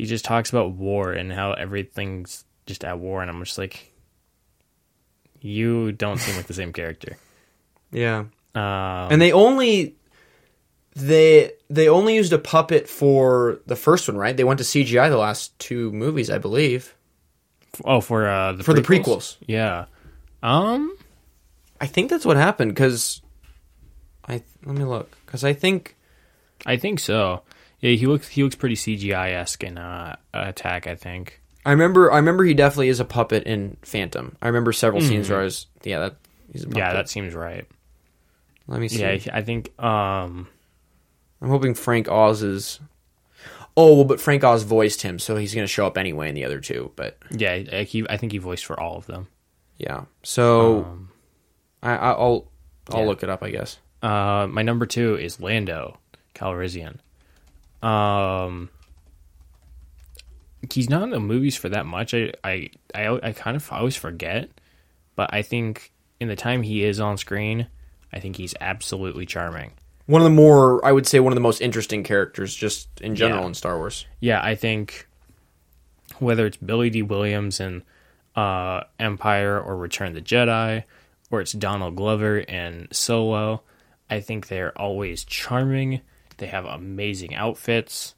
he 0.00 0.06
just 0.06 0.24
talks 0.24 0.48
about 0.50 0.72
war 0.72 1.12
and 1.12 1.30
how 1.32 1.52
everything's 1.52 2.44
just 2.66 2.84
at 2.84 2.98
war, 2.98 3.20
and 3.20 3.30
I'm 3.30 3.42
just 3.44 3.58
like, 3.58 3.92
you 5.40 5.92
don't 5.92 6.18
seem 6.18 6.36
like 6.36 6.46
the 6.46 6.54
same 6.54 6.72
character. 6.72 7.16
Yeah. 7.92 8.24
Um, 8.54 9.08
And 9.12 9.20
they 9.20 9.32
only 9.32 9.96
they 10.96 11.52
they 11.68 11.88
only 11.88 12.14
used 12.16 12.32
a 12.32 12.38
puppet 12.38 12.88
for 12.88 13.60
the 13.66 13.76
first 13.76 14.08
one, 14.08 14.16
right? 14.16 14.36
They 14.36 14.44
went 14.44 14.58
to 14.58 14.64
CGI 14.64 15.08
the 15.08 15.16
last 15.18 15.58
two 15.58 15.92
movies, 15.92 16.30
I 16.30 16.38
believe. 16.38 16.94
oh, 17.84 18.00
for 18.00 18.26
uh, 18.28 18.52
the 18.52 18.62
For 18.64 18.74
the 18.74 18.82
prequels. 18.82 19.36
yeah. 19.46 19.86
Um, 20.42 20.96
I 21.80 21.86
think 21.86 22.10
that's 22.10 22.24
what 22.26 22.36
happened 22.36 22.74
cuz 22.76 23.20
I 24.26 24.42
let 24.64 24.76
me 24.76 24.84
look 24.84 25.14
cuz 25.26 25.44
I 25.44 25.52
think 25.52 25.96
I 26.66 26.76
think 26.76 26.98
so. 27.00 27.42
Yeah, 27.80 27.92
he 27.92 28.06
looks 28.06 28.28
he 28.28 28.42
looks 28.44 28.56
pretty 28.56 28.74
CGI 28.76 29.32
esque 29.32 29.64
in 29.64 29.78
uh, 29.78 30.16
Attack. 30.34 30.86
I 30.86 30.94
think. 30.94 31.40
I 31.64 31.70
remember 31.72 32.10
I 32.12 32.16
remember 32.16 32.44
he 32.44 32.54
definitely 32.54 32.88
is 32.88 33.00
a 33.00 33.04
puppet 33.04 33.44
in 33.44 33.76
Phantom. 33.82 34.36
I 34.42 34.46
remember 34.48 34.72
several 34.72 35.02
scenes 35.02 35.28
where 35.30 35.40
I 35.40 35.44
was 35.44 35.66
yeah, 35.82 35.98
that 36.00 36.16
he's 36.52 36.62
a 36.62 36.66
puppet. 36.66 36.78
Yeah, 36.78 36.92
that 36.94 37.08
seems 37.08 37.34
right. 37.34 37.66
Let 38.66 38.80
me 38.80 38.88
see. 38.88 39.00
Yeah, 39.00 39.18
I 39.32 39.42
think. 39.42 39.72
Um, 39.82 40.46
I'm 41.42 41.48
hoping 41.48 41.74
Frank 41.74 42.08
Oz 42.08 42.42
is 42.42 42.80
Oh, 43.76 43.94
well, 43.94 44.04
but 44.04 44.20
Frank 44.20 44.42
Oz 44.44 44.62
voiced 44.64 45.02
him, 45.02 45.18
so 45.18 45.36
he's 45.36 45.54
going 45.54 45.64
to 45.64 45.68
show 45.72 45.86
up 45.86 45.96
anyway 45.96 46.28
in 46.28 46.34
the 46.34 46.44
other 46.44 46.60
two, 46.60 46.92
but 46.96 47.16
yeah, 47.30 47.62
I, 47.72 47.82
he, 47.84 48.04
I 48.10 48.16
think 48.16 48.32
he 48.32 48.38
voiced 48.38 48.64
for 48.66 48.78
all 48.78 48.96
of 48.98 49.06
them. 49.06 49.28
Yeah. 49.78 50.04
So 50.22 50.84
Um, 50.84 51.10
I, 51.82 51.92
I- 51.96 52.10
I'll 52.12 52.50
I'll 52.90 53.00
yeah. 53.00 53.06
look 53.06 53.22
it 53.22 53.30
up. 53.30 53.42
I 53.42 53.50
guess. 53.50 53.78
Uh, 54.02 54.46
my 54.50 54.62
number 54.62 54.86
two 54.86 55.16
is 55.16 55.40
Lando 55.40 55.98
Calrissian. 56.34 56.96
Um, 57.82 58.68
he's 60.72 60.90
not 60.90 61.02
in 61.02 61.10
the 61.10 61.20
movies 61.20 61.56
for 61.56 61.68
that 61.70 61.86
much. 61.86 62.14
I, 62.14 62.32
I, 62.44 62.70
I, 62.94 63.18
I 63.22 63.32
kind 63.32 63.56
of 63.56 63.70
always 63.72 63.96
forget, 63.96 64.48
but 65.16 65.32
I 65.32 65.42
think 65.42 65.92
in 66.20 66.28
the 66.28 66.36
time 66.36 66.62
he 66.62 66.84
is 66.84 67.00
on 67.00 67.16
screen, 67.16 67.66
I 68.12 68.20
think 68.20 68.36
he's 68.36 68.54
absolutely 68.60 69.26
charming. 69.26 69.72
One 70.06 70.20
of 70.20 70.24
the 70.24 70.30
more, 70.34 70.84
I 70.84 70.92
would 70.92 71.06
say, 71.06 71.20
one 71.20 71.32
of 71.32 71.36
the 71.36 71.40
most 71.40 71.60
interesting 71.60 72.02
characters, 72.02 72.54
just 72.54 72.88
in 73.00 73.14
general 73.16 73.42
Yeah. 73.42 73.46
in 73.48 73.54
Star 73.54 73.76
Wars. 73.78 74.06
Yeah, 74.18 74.40
I 74.42 74.54
think 74.56 75.06
whether 76.18 76.46
it's 76.46 76.56
Billy 76.56 76.90
Dee 76.90 77.02
Williams 77.02 77.60
in 77.60 77.82
uh, 78.36 78.82
Empire 78.98 79.60
or 79.60 79.76
Return 79.76 80.08
of 80.08 80.14
the 80.14 80.20
Jedi, 80.20 80.82
or 81.30 81.40
it's 81.40 81.52
Donald 81.52 81.94
Glover 81.96 82.38
in 82.38 82.88
Solo, 82.90 83.62
I 84.10 84.20
think 84.20 84.48
they're 84.48 84.76
always 84.76 85.24
charming. 85.24 86.00
They 86.40 86.46
have 86.48 86.64
amazing 86.64 87.34
outfits. 87.34 88.14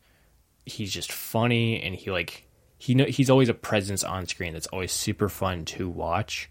He's 0.65 0.93
just 0.93 1.13
funny, 1.13 1.83
and 1.83 1.95
he 1.95 2.11
like 2.11 2.49
he 2.79 2.95
know 2.95 3.05
he's 3.05 3.31
always 3.31 3.49
a 3.49 3.55
presence 3.55 4.03
on 4.03 4.27
screen 4.27 4.55
that's 4.55 4.67
always 4.69 4.93
super 4.93 5.29
fun 5.29 5.65
to 5.67 5.89
watch. 5.89 6.51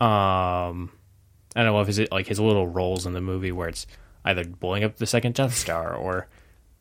Um, 0.00 0.90
and 1.54 1.66
I 1.66 1.70
love 1.70 1.86
his 1.86 2.00
like 2.10 2.26
his 2.26 2.40
little 2.40 2.66
roles 2.66 3.06
in 3.06 3.12
the 3.12 3.20
movie 3.20 3.52
where 3.52 3.68
it's 3.68 3.86
either 4.24 4.44
blowing 4.44 4.84
up 4.84 4.96
the 4.96 5.06
second 5.06 5.34
Death 5.34 5.54
Star 5.56 5.94
or 5.94 6.28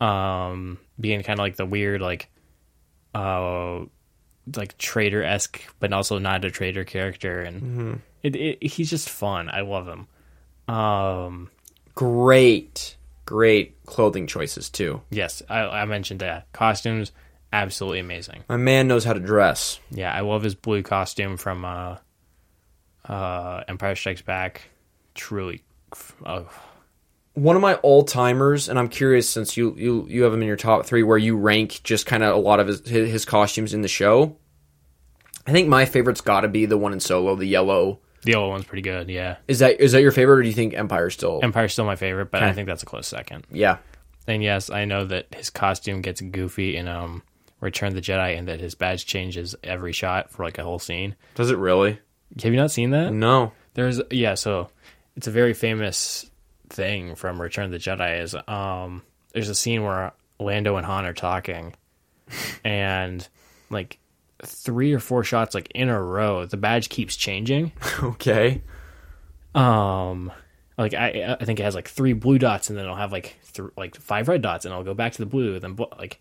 um 0.02 0.78
being 1.00 1.24
kind 1.24 1.40
of 1.40 1.44
like 1.44 1.56
the 1.56 1.66
weird 1.66 2.02
like 2.02 2.30
uh 3.14 3.86
like 4.56 4.78
traitor 4.78 5.24
esque 5.24 5.62
but 5.80 5.94
also 5.94 6.20
not 6.20 6.44
a 6.44 6.52
traitor 6.52 6.84
character. 6.84 7.42
And 7.42 8.02
it, 8.24 8.36
it 8.36 8.64
he's 8.64 8.90
just 8.90 9.10
fun. 9.10 9.50
I 9.50 9.62
love 9.62 9.88
him. 9.88 10.08
Um 10.74 11.50
Great, 11.96 12.98
great 13.26 13.84
clothing 13.86 14.28
choices 14.28 14.70
too. 14.70 15.02
yes 15.10 15.42
i, 15.50 15.60
I 15.62 15.86
mentioned 15.86 16.20
that 16.22 16.52
costumes 16.54 17.12
absolutely 17.52 18.00
amazing 18.00 18.44
My 18.50 18.58
man 18.58 18.88
knows 18.88 19.04
how 19.04 19.14
to 19.14 19.20
dress. 19.20 19.80
yeah 19.92 20.14
i 20.14 20.20
love 20.22 20.44
his 20.44 20.56
blue 20.56 20.84
costume 20.84 21.38
from 21.38 21.66
uh 21.66 21.98
uh 23.08 23.64
empire 23.68 23.96
strikes 23.96 24.22
back 24.22 24.70
truly 25.14 25.64
oh, 26.26 26.48
One 27.34 27.56
of 27.56 27.62
my 27.62 27.76
all 27.76 28.04
timers, 28.04 28.70
and 28.70 28.80
I'm 28.80 28.88
curious 28.90 29.30
since 29.30 29.56
you 29.58 29.76
you 29.78 30.06
you 30.10 30.24
have 30.24 30.34
him 30.34 30.42
in 30.42 30.48
your 30.48 30.56
top 30.58 30.86
three, 30.86 31.04
where 31.04 31.18
you 31.18 31.36
rank 31.38 31.82
just 31.84 32.06
kind 32.06 32.24
of 32.24 32.34
a 32.36 32.40
lot 32.40 32.60
of 32.60 32.68
his 32.68 32.80
his 32.88 33.10
his 33.12 33.26
costumes 33.26 33.74
in 33.74 33.82
the 33.82 33.88
show. 33.88 34.38
I 35.48 35.52
think 35.52 35.68
my 35.68 35.86
favorite's 35.86 36.22
got 36.22 36.42
to 36.42 36.48
be 36.48 36.66
the 36.66 36.78
one 36.78 36.94
in 36.94 37.00
Solo, 37.00 37.36
the 37.36 37.46
yellow. 37.46 38.00
The 38.26 38.36
old 38.36 38.50
one's 38.50 38.66
pretty 38.66 38.82
good 38.82 39.10
yeah 39.10 39.38
Is 39.48 39.60
that 39.60 39.80
is 39.80 39.94
that 39.94 40.02
your 40.02 40.12
favorite, 40.12 40.40
or 40.40 40.42
do 40.42 40.48
you 40.50 40.54
think 40.54 40.74
Empire 40.74 41.10
still? 41.10 41.40
empire's 41.42 41.72
still 41.74 41.86
my 41.86 41.96
favorite 41.96 42.30
but 42.32 42.44
i 42.44 42.52
think 42.52 42.68
that's 42.68 42.84
a 42.84 42.86
close 42.86 43.08
second 43.08 43.46
yeah, 43.52 43.78
And 44.28 44.44
yes, 44.44 44.70
I 44.70 44.86
know 44.86 45.06
that 45.06 45.28
his 45.34 45.50
costume 45.50 46.02
gets 46.02 46.20
goofy 46.22 46.76
in 46.76 46.88
um 46.88 47.24
Return 47.62 47.88
of 47.90 47.96
the 47.96 48.02
Jedi 48.02 48.38
and 48.38 48.48
that 48.50 48.60
his 48.60 48.76
badge 48.76 49.06
changes 49.06 49.56
every 49.64 49.94
shot 49.94 50.30
for 50.30 50.44
like 50.44 50.58
a 50.58 50.64
whole 50.64 50.78
scene. 50.80 51.16
does 51.36 51.50
it 51.52 51.58
really? 51.58 51.98
Have 52.44 52.52
you 52.54 52.60
not 52.60 52.70
seen 52.72 52.90
that? 52.92 53.14
No. 53.14 53.54
There's 53.76 54.02
yeah, 54.12 54.34
so 54.36 54.70
it's 55.16 55.28
a 55.28 55.32
very 55.32 55.54
famous 55.54 56.30
thing 56.70 57.16
from 57.16 57.42
Return 57.42 57.66
of 57.66 57.72
the 57.72 57.78
Jedi 57.78 58.22
is 58.22 58.36
um 58.48 59.04
there's 59.34 59.50
a 59.50 59.56
scene 59.56 59.84
where 59.84 60.12
Lando 60.40 60.76
and 60.76 60.86
Han 60.86 61.06
are 61.06 61.14
talking 61.14 61.74
and 62.64 63.28
like 63.70 64.00
three 64.44 64.94
or 64.94 65.00
four 65.00 65.24
shots 65.24 65.56
like 65.56 65.72
in 65.74 65.90
a 65.90 66.02
row, 66.02 66.46
the 66.46 66.58
badge 66.58 66.90
keeps 66.90 67.16
changing. 67.16 67.72
Okay. 68.04 68.62
Um, 69.54 70.32
like 70.78 70.94
I, 70.94 71.38
I 71.40 71.46
think 71.46 71.60
it 71.60 71.64
has 71.64 71.76
like 71.76 71.88
three 71.88 72.14
blue 72.14 72.38
dots, 72.38 72.70
and 72.70 72.78
then 72.78 72.84
it'll 72.86 72.98
have 72.98 73.12
like 73.14 73.38
th- 73.54 73.70
like 73.78 73.96
five 73.96 74.28
red 74.28 74.42
dots, 74.42 74.66
and 74.66 74.72
it'll 74.74 74.84
go 74.84 74.94
back 74.94 75.14
to 75.14 75.20
the 75.20 75.26
blue. 75.26 75.60
Then 75.60 75.78
like 75.98 76.20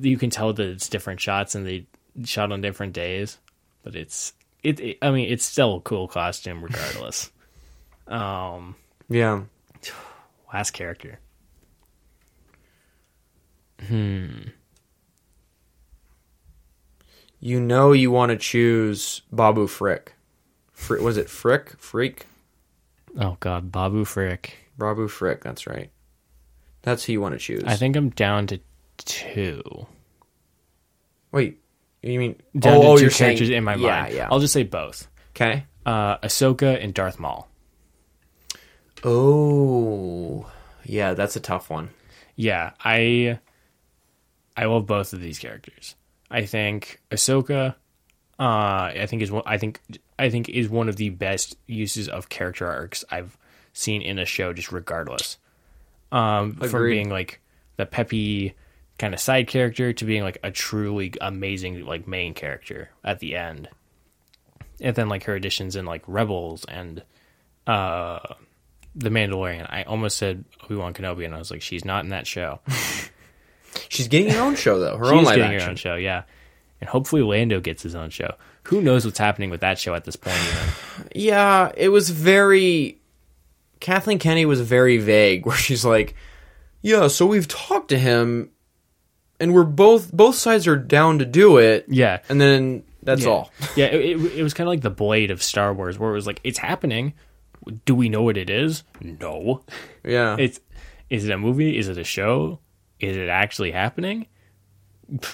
you 0.00 0.18
can 0.18 0.30
tell 0.30 0.52
that 0.52 0.66
it's 0.66 0.88
different 0.88 1.20
shots, 1.20 1.54
and 1.54 1.64
they 1.66 1.86
shot 2.24 2.50
on 2.50 2.60
different 2.60 2.92
days. 2.92 3.38
But 3.84 3.94
it's 3.94 4.32
it, 4.64 4.80
it 4.80 4.98
I 5.00 5.12
mean, 5.12 5.32
it's 5.32 5.44
still 5.44 5.76
a 5.76 5.80
cool 5.80 6.08
costume 6.08 6.64
regardless. 6.64 7.30
um, 8.08 8.74
Yeah. 9.08 9.42
last 10.52 10.72
character. 10.72 11.20
You 17.44 17.58
know 17.58 17.90
you 17.90 18.12
want 18.12 18.30
to 18.30 18.36
choose 18.36 19.22
Babu 19.32 19.66
Frick. 19.66 20.14
Fr- 20.70 21.02
was 21.02 21.16
it 21.16 21.28
Frick? 21.28 21.76
Freak? 21.76 22.26
Oh 23.18 23.36
God, 23.40 23.72
Babu 23.72 24.04
Frick. 24.04 24.56
Babu 24.78 25.08
Frick, 25.08 25.42
that's 25.42 25.66
right. 25.66 25.90
That's 26.82 27.04
who 27.04 27.14
you 27.14 27.20
want 27.20 27.34
to 27.34 27.38
choose. 27.40 27.64
I 27.66 27.74
think 27.74 27.96
I'm 27.96 28.10
down 28.10 28.46
to 28.46 28.60
two. 28.96 29.88
Wait, 31.32 31.58
you 32.00 32.16
mean 32.16 32.40
Down 32.56 32.76
oh, 32.76 32.80
to 32.80 32.86
oh, 32.86 32.96
2 32.98 33.02
you're 33.02 33.10
saying- 33.10 33.30
characters 33.30 33.50
in 33.50 33.64
my 33.64 33.74
yeah, 33.74 34.02
mind. 34.02 34.14
Yeah, 34.14 34.28
I'll 34.30 34.38
just 34.38 34.52
say 34.52 34.62
both. 34.62 35.08
Okay. 35.30 35.64
Uh, 35.84 36.18
Ahsoka 36.18 36.80
and 36.80 36.94
Darth 36.94 37.18
Maul. 37.18 37.48
Oh, 39.02 40.48
yeah, 40.84 41.14
that's 41.14 41.34
a 41.34 41.40
tough 41.40 41.70
one. 41.70 41.90
Yeah, 42.36 42.70
I 42.84 43.40
I 44.56 44.66
love 44.66 44.86
both 44.86 45.12
of 45.12 45.20
these 45.20 45.40
characters. 45.40 45.96
I 46.32 46.46
think 46.46 47.00
Ahsoka, 47.10 47.74
uh, 48.38 48.42
I 48.42 49.06
think 49.06 49.22
is 49.22 49.30
one. 49.30 49.42
I 49.46 49.58
think 49.58 49.80
I 50.18 50.30
think 50.30 50.48
is 50.48 50.68
one 50.68 50.88
of 50.88 50.96
the 50.96 51.10
best 51.10 51.56
uses 51.66 52.08
of 52.08 52.28
character 52.28 52.66
arcs 52.66 53.04
I've 53.10 53.36
seen 53.74 54.02
in 54.02 54.18
a 54.18 54.24
show. 54.24 54.52
Just 54.52 54.72
regardless, 54.72 55.36
um, 56.10 56.54
from 56.54 56.86
being 56.86 57.10
like 57.10 57.40
the 57.76 57.86
peppy 57.86 58.54
kind 58.98 59.12
of 59.12 59.20
side 59.20 59.46
character 59.46 59.92
to 59.92 60.04
being 60.04 60.22
like 60.22 60.38
a 60.42 60.50
truly 60.50 61.12
amazing 61.20 61.84
like 61.84 62.08
main 62.08 62.32
character 62.32 62.88
at 63.04 63.20
the 63.20 63.36
end, 63.36 63.68
and 64.80 64.96
then 64.96 65.10
like 65.10 65.24
her 65.24 65.34
additions 65.34 65.76
in 65.76 65.84
like 65.84 66.02
Rebels 66.06 66.64
and 66.64 67.02
uh 67.66 68.20
the 68.94 69.10
Mandalorian. 69.10 69.66
I 69.70 69.82
almost 69.82 70.16
said 70.16 70.44
Obi 70.64 70.76
Wan 70.76 70.94
Kenobi, 70.94 71.24
and 71.24 71.34
I 71.34 71.38
was 71.38 71.50
like, 71.50 71.62
she's 71.62 71.84
not 71.84 72.04
in 72.04 72.10
that 72.10 72.26
show. 72.26 72.60
She's 73.88 74.08
getting 74.08 74.30
her 74.30 74.40
own 74.40 74.56
show 74.56 74.78
though. 74.78 74.96
Her 74.96 75.06
own 75.06 75.24
live 75.24 75.36
getting 75.36 75.54
action. 75.54 75.66
her 75.66 75.70
own 75.70 75.76
show, 75.76 75.94
yeah. 75.96 76.22
And 76.80 76.88
hopefully 76.88 77.22
Lando 77.22 77.60
gets 77.60 77.82
his 77.82 77.94
own 77.94 78.10
show. 78.10 78.34
Who 78.64 78.80
knows 78.80 79.04
what's 79.04 79.18
happening 79.18 79.50
with 79.50 79.60
that 79.60 79.78
show 79.78 79.94
at 79.94 80.04
this 80.04 80.16
point? 80.16 80.36
Even. 80.36 81.08
Yeah, 81.14 81.72
it 81.76 81.88
was 81.88 82.10
very. 82.10 82.98
Kathleen 83.80 84.18
Kennedy 84.18 84.46
was 84.46 84.60
very 84.60 84.98
vague, 84.98 85.46
where 85.46 85.56
she's 85.56 85.84
like, 85.84 86.14
"Yeah, 86.80 87.08
so 87.08 87.26
we've 87.26 87.48
talked 87.48 87.88
to 87.88 87.98
him, 87.98 88.50
and 89.40 89.52
we're 89.54 89.64
both 89.64 90.12
both 90.12 90.36
sides 90.36 90.66
are 90.66 90.76
down 90.76 91.18
to 91.18 91.24
do 91.24 91.58
it." 91.58 91.86
Yeah, 91.88 92.20
and 92.28 92.40
then 92.40 92.84
that's 93.02 93.24
yeah. 93.24 93.30
all. 93.30 93.50
yeah, 93.76 93.86
it, 93.86 94.20
it, 94.20 94.38
it 94.38 94.42
was 94.42 94.54
kind 94.54 94.66
of 94.66 94.72
like 94.72 94.82
the 94.82 94.90
blade 94.90 95.30
of 95.30 95.42
Star 95.42 95.72
Wars, 95.74 95.98
where 95.98 96.10
it 96.10 96.14
was 96.14 96.26
like, 96.26 96.40
it's 96.44 96.58
happening. 96.58 97.14
Do 97.84 97.94
we 97.94 98.08
know 98.08 98.22
what 98.22 98.36
it 98.36 98.50
is? 98.50 98.82
No. 99.00 99.62
Yeah, 100.04 100.36
It's 100.38 100.60
is 101.10 101.24
it 101.28 101.30
a 101.30 101.38
movie? 101.38 101.76
Is 101.76 101.88
it 101.88 101.98
a 101.98 102.04
show? 102.04 102.58
Is 103.02 103.16
it 103.16 103.28
actually 103.28 103.72
happening? 103.72 104.26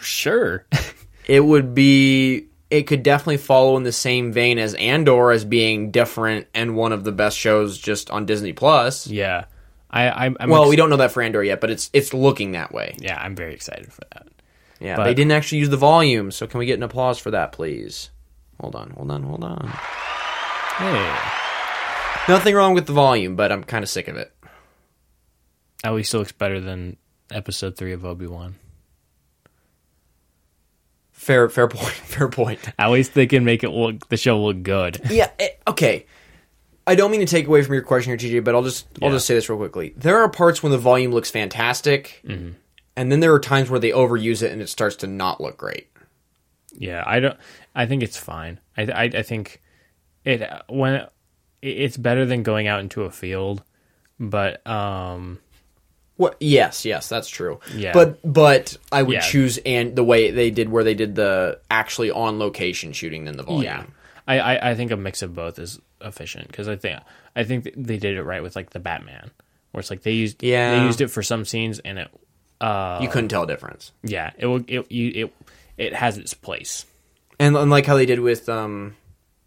Sure. 0.01 0.67
it 1.27 1.41
would 1.45 1.75
be. 1.75 2.47
It 2.71 2.83
could 2.87 3.03
definitely 3.03 3.37
follow 3.39 3.77
in 3.77 3.83
the 3.83 3.93
same 3.93 4.33
vein 4.33 4.59
as 4.59 4.75
Andor 4.75 5.31
as 5.31 5.45
being 5.45 5.91
different 5.91 6.49
and 6.55 6.77
one 6.77 6.93
of 6.93 7.03
the 7.05 7.13
best 7.13 7.39
shows 7.39 7.79
just 7.79 8.11
on 8.11 8.27
Disney 8.27 8.53
Plus. 8.53 9.07
yeah. 9.07 9.45
I, 9.91 10.11
I'm, 10.27 10.37
I'm 10.39 10.51
Well, 10.51 10.65
ex- 10.65 10.69
we 10.71 10.77
don't 10.77 10.91
know 10.91 10.99
that 10.99 11.13
for 11.13 11.23
Andor 11.23 11.43
yet, 11.43 11.63
but 11.63 11.71
it's 11.71 11.89
it's 11.95 12.13
looking 12.13 12.53
that 12.53 12.73
way. 12.75 12.95
yeah, 12.99 13.19
I'm 13.19 13.35
very 13.35 13.55
excited 13.55 13.91
for 13.91 14.03
that. 14.13 14.27
Yeah, 14.81 14.97
But- 14.97 15.05
they 15.05 15.15
didn't 15.15 15.33
actually 15.33 15.59
use 15.61 15.71
the 15.71 15.79
volume, 15.79 16.31
so 16.31 16.47
can 16.47 16.59
we 16.59 16.67
get 16.67 16.75
an 16.75 16.83
applause 16.83 17.19
for 17.19 17.31
that, 17.31 17.53
please? 17.53 18.11
Hold 18.61 18.75
on, 18.77 18.91
hold 18.91 19.11
on, 19.11 19.23
hold 19.23 19.45
on. 19.45 19.67
Hey, 20.77 21.17
Nothing 22.29 22.55
wrong 22.55 22.75
with 22.75 22.87
the 22.87 22.93
volume, 22.93 23.35
but 23.35 23.51
I'm 23.51 23.65
kind 23.65 23.83
of 23.83 23.89
sick 23.89 24.09
of 24.09 24.17
it. 24.17 24.31
at 25.83 25.95
least 25.95 26.13
it 26.13 26.19
looks 26.19 26.33
better 26.33 26.61
than 26.61 26.99
episode 27.31 27.77
three 27.77 27.93
of 27.93 28.05
Obi 28.05 28.27
Wan. 28.27 28.57
Fair, 31.13 31.49
fair 31.49 31.69
point. 31.69 31.85
Fair 31.93 32.29
point. 32.29 32.61
At 32.79 32.91
least 32.91 33.15
they 33.15 33.27
can 33.27 33.45
make 33.45 33.63
it 33.65 33.71
look 33.71 34.09
the 34.09 34.17
show 34.17 34.41
look 34.41 34.63
good. 34.63 35.01
Yeah. 35.11 35.31
eh, 35.39 35.49
okay. 35.67 36.07
I 36.87 36.95
don't 36.95 37.11
mean 37.11 37.21
to 37.21 37.27
take 37.27 37.47
away 37.47 37.63
from 37.63 37.75
your 37.75 37.83
question 37.83 38.17
here, 38.19 38.41
TJ, 38.41 38.45
but 38.45 38.55
I'll 38.55 38.63
just 38.63 38.87
I'll 39.03 39.09
Yeah. 39.09 39.17
just 39.17 39.27
say 39.27 39.35
this 39.35 39.49
real 39.49 39.59
quickly. 39.59 39.93
There 39.97 40.17
are 40.19 40.29
parts 40.31 40.63
when 40.63 40.73
the 40.73 40.79
volume 40.79 41.13
looks 41.13 41.31
fantastic, 41.31 42.23
and 42.25 42.57
then 43.13 43.21
there 43.21 43.35
are 43.35 43.41
times 43.41 43.69
where 43.69 43.79
they 43.81 43.91
overuse 43.91 44.43
it 44.43 44.53
and 44.53 44.63
it 44.63 44.69
starts 44.69 44.97
to 44.97 45.07
not 45.07 45.41
look 45.41 45.57
great. 45.59 45.89
Yeah, 46.73 47.03
I 47.05 47.21
don't. 47.21 47.37
I 47.75 47.85
think 47.87 48.03
it's 48.03 48.17
fine. 48.17 48.59
I 48.77 48.83
I, 48.85 49.03
I 49.05 49.23
think 49.23 49.61
it 50.25 50.49
when 50.69 50.95
it, 50.95 51.11
it's 51.63 51.97
better 51.99 52.25
than 52.25 52.43
going 52.43 52.69
out 52.69 52.81
into 52.81 53.03
a 53.03 53.11
field, 53.11 53.63
but 54.19 54.65
um, 54.67 55.41
What? 56.19 56.37
Yes, 56.41 56.85
yes, 56.85 57.09
that's 57.09 57.29
true. 57.31 57.61
Yeah. 57.75 57.93
But 57.95 58.19
but 58.31 58.77
I 58.93 59.03
would 59.03 59.15
Yeah. 59.15 59.21
choose 59.21 59.59
and 59.65 59.97
the 59.97 60.05
way 60.05 60.31
they 60.31 60.51
did 60.51 60.69
where 60.69 60.85
they 60.85 60.93
did 60.95 61.15
the 61.15 61.59
actually 61.71 62.11
on 62.11 62.39
location 62.39 62.93
shooting 62.93 63.25
than 63.25 63.37
the 63.39 63.43
volume. 63.45 63.63
yeah, 63.63 63.85
I, 64.27 64.39
I, 64.39 64.71
I 64.71 64.75
think 64.75 64.91
a 64.91 64.97
mix 64.97 65.23
of 65.23 65.35
both 65.35 65.59
is 65.59 65.81
efficient 66.03 66.49
because 66.49 66.69
I 66.69 66.77
think 66.77 67.01
I 67.35 67.45
think 67.45 67.71
they 67.77 67.97
did 67.97 68.17
it 68.19 68.23
right 68.25 68.43
with 68.43 68.55
like 68.57 68.71
the 68.71 68.81
Batman, 68.81 69.31
where 69.73 69.81
it's 69.81 69.91
like 69.91 70.03
they 70.03 70.13
used 70.13 70.43
Yeah. 70.43 70.79
they 70.79 70.85
used 70.87 71.01
it 71.01 71.09
for 71.09 71.23
some 71.23 71.45
scenes 71.45 71.79
and 71.79 71.99
it 72.01 72.09
uh 72.61 72.99
you 73.01 73.09
couldn't 73.09 73.29
tell 73.29 73.45
a 73.45 73.47
difference. 73.47 73.93
yeah 74.03 74.33
it 74.37 74.47
will 74.47 74.65
it 74.67 74.91
you 74.91 75.13
it 75.27 75.35
it 75.79 75.95
has 75.95 76.19
its 76.19 76.35
place. 76.35 76.85
And, 77.39 77.57
and 77.57 77.71
like 77.71 77.87
how 77.87 77.95
they 77.95 78.07
did 78.07 78.19
with 78.19 78.49
um, 78.49 78.97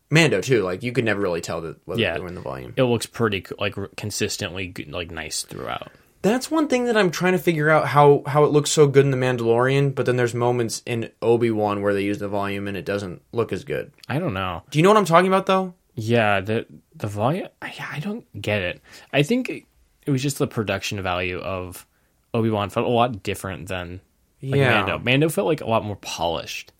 Mando 0.09 0.39
too. 0.39 0.63
Like 0.63 0.82
you 0.84 0.93
could 0.93 1.03
never 1.03 1.19
really 1.19 1.41
tell 1.41 1.59
that 1.59 1.76
whether 1.86 1.99
Yeah. 1.99 2.13
they 2.13 2.22
were 2.22 2.30
in 2.30 2.36
the 2.36 2.39
volume. 2.41 2.74
It 2.78 2.84
looks 2.84 3.05
pretty 3.05 3.41
co- 3.41 3.55
like 3.59 3.78
r- 3.78 3.89
consistently 3.97 4.67
good, 4.67 4.89
like 4.93 5.11
nice 5.11 5.41
throughout. 5.43 5.91
That's 6.22 6.51
one 6.51 6.67
thing 6.67 6.86
that 6.86 6.95
I'm 6.97 7.09
trying 7.09 7.32
to 7.34 7.39
figure 7.39 7.69
out 7.69 7.88
how 7.88 8.22
how 8.28 8.43
it 8.43 8.51
looks 8.51 8.69
so 8.69 8.88
good 8.88 9.05
in 9.05 9.11
the 9.11 9.17
Mandalorian, 9.17 9.95
but 9.95 10.05
then 10.05 10.17
there's 10.17 10.36
moments 10.36 10.84
in 10.86 11.09
Obi 11.22 11.49
Wan 11.51 11.82
where 11.82 11.93
they 11.93 12.03
use 12.03 12.19
the 12.19 12.28
volume 12.28 12.67
and 12.67 12.78
it 12.78 12.86
doesn't 12.86 13.22
look 13.32 13.51
as 13.51 13.63
good. 13.63 13.91
I 14.07 14.19
don't 14.19 14.34
know. 14.34 14.63
Do 14.69 14.78
you 14.78 14.84
know 14.84 14.89
what 14.89 14.97
I'm 14.97 15.05
talking 15.05 15.28
about 15.28 15.47
though? 15.47 15.74
Yeah, 15.95 16.41
the 16.41 16.65
the 16.95 17.07
volume. 17.07 17.47
I, 17.61 17.74
I 17.93 17.99
don't 17.99 18.26
get 18.39 18.61
it. 18.61 18.82
I 19.11 19.24
think 19.24 19.49
it, 19.49 19.63
it 20.05 20.11
was 20.11 20.22
just 20.22 20.38
the 20.38 20.47
production 20.47 21.01
value 21.01 21.39
of 21.39 21.88
Obi 22.34 22.49
Wan 22.49 22.69
felt 22.69 22.86
a 22.86 22.89
lot 22.89 23.24
different 23.24 23.67
than 23.67 24.01
like 24.43 24.59
Yeah. 24.59 24.82
Mando. 24.82 24.99
Mando 24.99 25.30
felt 25.30 25.47
like 25.47 25.61
a 25.61 25.65
lot 25.69 25.84
more 25.84 25.95
polished. 25.97 26.72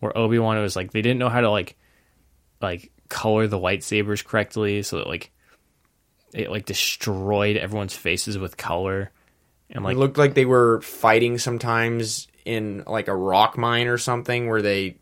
Where 0.00 0.16
Obi 0.16 0.38
Wan 0.38 0.58
was 0.60 0.74
like 0.76 0.90
they 0.92 1.02
didn't 1.02 1.18
know 1.18 1.28
how 1.28 1.42
to 1.42 1.50
like 1.50 1.76
like 2.60 2.90
color 3.08 3.46
the 3.46 3.58
lightsabers 3.58 4.24
correctly, 4.24 4.82
so 4.82 4.98
that 4.98 5.06
like 5.06 5.30
it 6.32 6.50
like 6.50 6.66
destroyed 6.66 7.56
everyone's 7.56 7.94
faces 7.94 8.38
with 8.38 8.56
color, 8.56 9.10
and 9.70 9.84
like 9.84 9.96
it 9.96 9.98
looked 9.98 10.18
like 10.18 10.34
they 10.34 10.44
were 10.44 10.80
fighting 10.80 11.38
sometimes 11.38 12.28
in 12.44 12.84
like 12.86 13.08
a 13.08 13.14
rock 13.14 13.58
mine 13.58 13.86
or 13.86 13.98
something 13.98 14.48
where 14.48 14.62
they. 14.62 14.96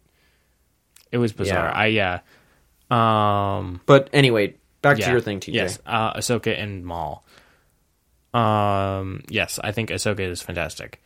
it 1.12 1.18
was 1.18 1.32
bizarre. 1.32 1.66
Yeah. 1.66 1.72
I 1.72 1.86
yeah. 1.86 3.58
Um. 3.58 3.80
But 3.86 4.10
anyway, 4.12 4.54
back 4.82 4.98
to 4.98 5.10
your 5.10 5.20
thing, 5.20 5.40
TJ. 5.40 5.54
Yes, 5.54 5.78
uh, 5.84 6.14
Ahsoka 6.14 6.58
and 6.58 6.84
Maul. 6.84 7.24
Um, 8.34 9.22
yes, 9.28 9.58
I 9.62 9.72
think 9.72 9.90
Ahsoka 9.90 10.20
is 10.20 10.42
fantastic. 10.42 11.02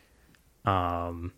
Um, 0.64 1.32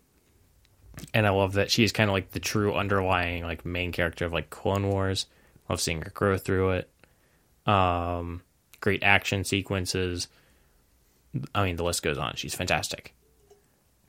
and 1.13 1.25
I 1.25 1.29
love 1.29 1.53
that 1.53 1.71
she's 1.71 1.91
kind 1.91 2.09
of 2.09 2.13
like 2.13 2.31
the 2.31 2.39
true 2.39 2.73
underlying 2.73 3.43
like 3.43 3.65
main 3.65 3.91
character 3.91 4.25
of 4.25 4.33
like 4.33 4.49
Clone 4.49 4.89
Wars. 4.89 5.27
Love 5.69 5.81
seeing 5.81 6.01
her 6.01 6.11
grow 6.13 6.37
through 6.37 6.71
it. 6.71 6.89
Um, 7.65 8.41
great 8.85 9.03
action 9.03 9.43
sequences. 9.43 10.27
I 11.55 11.65
mean, 11.65 11.75
the 11.75 11.83
list 11.83 12.03
goes 12.03 12.19
on. 12.19 12.35
She's 12.35 12.53
fantastic. 12.53 13.15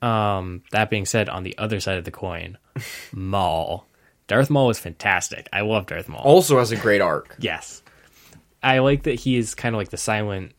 Um, 0.03 0.61
that 0.71 0.91
being 0.91 1.07
said, 1.07 1.29
on 1.29 1.41
the 1.41 1.57
other 1.57 1.79
side 1.79 1.97
of 1.97 2.05
the 2.05 2.11
coin, 2.11 2.59
Maul. 3.11 3.87
Darth 4.27 4.51
Maul 4.51 4.69
is 4.69 4.77
fantastic. 4.77 5.49
I 5.51 5.61
love 5.61 5.87
Darth 5.87 6.07
Maul. 6.07 6.21
Also 6.21 6.59
has 6.59 6.71
a 6.71 6.75
great 6.77 7.01
arc. 7.01 7.35
Yes, 7.39 7.81
I 8.61 8.79
like 8.79 9.03
that 9.03 9.15
he 9.15 9.35
is 9.35 9.55
kind 9.55 9.73
of 9.73 9.79
like 9.79 9.89
the 9.89 9.97
silent, 9.97 10.53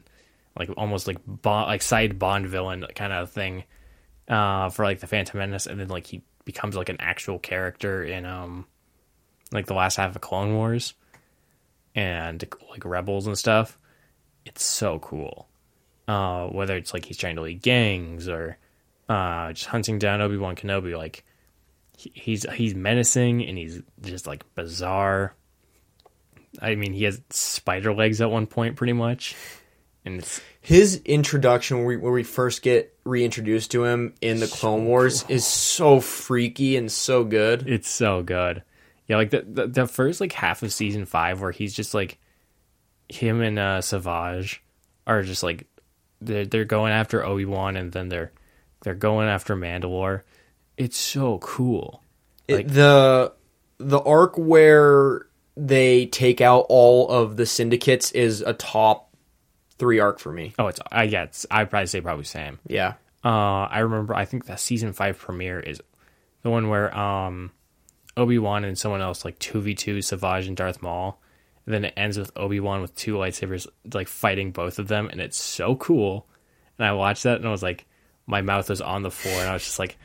like 0.59 0.69
almost 0.77 1.07
like 1.07 1.19
bond, 1.25 1.69
like 1.69 1.83
side 1.83 2.19
Bond 2.19 2.49
villain 2.49 2.85
kind 2.97 3.13
of 3.13 3.31
thing, 3.31 3.63
uh, 4.27 4.69
for 4.71 4.85
like 4.85 4.99
the 4.99 5.07
Phantom 5.07 5.39
Menace, 5.39 5.67
and 5.67 5.79
then 5.79 5.89
like 5.89 6.09
he 6.09 6.23
becomes 6.45 6.75
like 6.75 6.89
an 6.89 6.97
actual 6.99 7.39
character 7.39 8.03
in 8.03 8.27
um, 8.27 8.67
like 9.53 9.67
the 9.67 9.75
last 9.75 9.95
half 9.95 10.17
of 10.17 10.21
Clone 10.21 10.55
Wars, 10.55 10.95
and 11.95 12.45
like 12.69 12.85
Rebels 12.85 13.29
and 13.29 13.39
stuff. 13.39 13.78
It's 14.49 14.65
so 14.65 14.99
cool. 14.99 15.47
Uh, 16.09 16.47
whether 16.49 16.77
it's 16.77 16.95
like 16.95 17.05
he's 17.05 17.19
trying 17.19 17.37
to 17.37 17.43
lead 17.43 17.61
gangs 17.63 18.29
or 18.29 18.57
uh, 19.09 19.53
just 19.53 19.67
hunting 19.67 19.99
down 19.99 20.21
Obi 20.21 20.37
Wan 20.39 20.57
Kenobi, 20.57 20.97
like 20.97 21.23
he- 21.97 22.13
he's 22.15 22.45
he's 22.51 22.75
menacing 22.75 23.45
and 23.47 23.59
he's 23.59 23.83
just 24.03 24.27
like 24.27 24.43
bizarre. 24.55 25.35
I 26.63 26.75
mean, 26.77 26.93
he 26.95 27.05
has 27.05 27.21
spider 27.31 27.93
legs 27.95 28.21
at 28.23 28.31
one 28.31 28.47
point, 28.47 28.77
pretty 28.77 28.95
much, 28.95 29.37
and 30.05 30.19
it's 30.21 30.41
His 30.63 30.97
introduction, 31.05 31.79
where 31.79 31.87
we, 31.87 31.97
where 31.99 32.13
we 32.13 32.23
first 32.23 32.63
get 32.63 32.97
reintroduced 33.05 33.71
to 33.73 33.85
him 33.85 34.15
in 34.23 34.41
the 34.41 34.47
Clone 34.47 34.87
Wars, 34.87 35.25
is 35.29 35.47
so 35.47 36.01
freaky 36.01 36.77
and 36.77 36.91
so 36.91 37.23
good. 37.23 37.69
it's 37.69 37.89
so 37.91 38.23
good. 38.23 38.63
Yeah, 39.09 39.17
like 39.17 39.31
the, 39.31 39.43
the 39.43 39.67
the 39.67 39.87
first 39.87 40.21
like 40.23 40.33
half 40.33 40.63
of 40.63 40.73
season 40.73 41.05
five, 41.05 41.41
where 41.43 41.53
he's 41.53 41.75
just 41.75 41.93
like 41.95 42.19
him 43.09 43.41
and 43.41 43.59
uh, 43.59 43.81
Savage 43.81 44.63
are 45.07 45.23
just 45.23 45.43
like 45.43 45.67
they're 46.21 46.47
they're 46.47 46.65
going 46.65 46.93
after 46.93 47.25
Obi 47.25 47.45
Wan, 47.45 47.77
and 47.77 47.93
then 47.93 48.09
they're 48.09 48.33
they're 48.83 48.95
going 48.95 49.29
after 49.29 49.57
Mandalore. 49.57 50.23
It's 50.77 50.97
so 50.97 51.39
cool. 51.39 52.03
It- 52.47 52.69
the 52.69 53.33
the 53.79 54.01
arc 54.01 54.37
where 54.37 55.27
they 55.57 56.07
take 56.07 56.41
out 56.41 56.67
all 56.69 57.09
of 57.09 57.37
the 57.37 57.47
syndicates 57.47 58.13
is 58.13 58.41
a 58.43 58.53
top 58.53 59.15
three 59.79 59.99
arc 60.01 60.19
for 60.19 60.33
me. 60.33 60.55
Oh, 60.59 60.67
it's 60.69 60.81
I 60.91 61.05
yeah, 61.05 61.25
it's 61.25 61.47
I'd 61.51 61.71
probably 61.71 61.87
say 61.87 62.01
probably 62.01 62.25
same. 62.25 62.59
Yeah. 62.67 62.95
Uh, 63.25 63.67
I 63.71 63.81
remember. 63.81 64.15
I 64.15 64.25
think 64.25 64.47
the 64.47 64.57
season 64.57 64.93
five 64.93 65.19
premiere 65.19 65.59
is 65.61 65.81
the 66.43 66.51
one 66.51 66.69
where 66.69 66.97
um, 66.97 67.51
Obi 68.17 68.39
Wan 68.39 68.65
and 68.65 68.79
someone 68.79 69.01
else 69.01 69.25
like 69.25 69.39
two 69.41 69.61
v 69.61 69.75
two 69.75 70.01
Savage 70.03 70.47
and 70.47 70.57
Darth 70.57 70.81
Maul, 70.83 71.21
and 71.69 71.75
then 71.75 71.85
it 71.85 71.93
ends 71.99 72.19
with 72.19 72.33
Obi 72.35 72.61
Wan 72.61 72.81
with 72.81 72.95
two 72.95 73.17
lightsabers 73.17 73.67
like 73.93 74.09
fighting 74.09 74.53
both 74.53 74.79
of 74.79 74.89
them, 74.89 75.07
and 75.13 75.21
it's 75.21 75.37
so 75.37 75.77
cool. 75.77 76.27
And 76.79 76.87
I 76.87 76.93
watched 76.93 77.25
that 77.25 77.37
and 77.37 77.47
I 77.47 77.51
was 77.51 77.63
like, 77.63 77.85
my 78.27 78.41
mouth 78.41 78.71
was 78.71 78.81
on 78.81 79.03
the 79.03 79.11
floor, 79.11 79.39
and 79.39 79.51
I 79.51 79.53
was 79.53 79.65
just 79.65 79.79
like, 79.79 79.99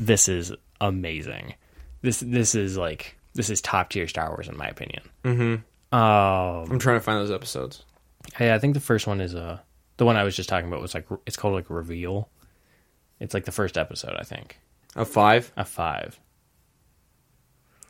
this 0.00 0.30
is 0.30 0.54
amazing. 0.80 1.56
This 2.00 2.20
this 2.20 2.54
is 2.54 2.78
like 2.78 3.18
this 3.34 3.50
is 3.50 3.60
top 3.60 3.90
tier 3.90 4.08
Star 4.08 4.30
Wars 4.30 4.48
in 4.48 4.56
my 4.56 4.66
opinion. 4.66 5.02
Mm-hmm. 5.24 5.94
Um, 5.94 6.72
I'm 6.72 6.78
trying 6.78 6.96
to 6.96 7.04
find 7.04 7.18
those 7.18 7.30
episodes. 7.30 7.84
Hey, 8.34 8.54
I 8.54 8.58
think 8.58 8.72
the 8.72 8.80
first 8.80 9.06
one 9.06 9.20
is 9.20 9.34
uh 9.34 9.58
the 9.98 10.06
one 10.06 10.16
I 10.16 10.24
was 10.24 10.34
just 10.34 10.48
talking 10.48 10.68
about 10.68 10.80
was 10.80 10.94
like 10.94 11.06
it's 11.26 11.36
called 11.36 11.52
like 11.52 11.68
Reveal. 11.68 12.30
It's 13.20 13.34
like 13.34 13.44
the 13.44 13.52
first 13.52 13.76
episode, 13.76 14.16
I 14.18 14.22
think. 14.24 14.58
Of 14.96 15.06
five? 15.08 15.52
A 15.54 15.66
five. 15.66 16.18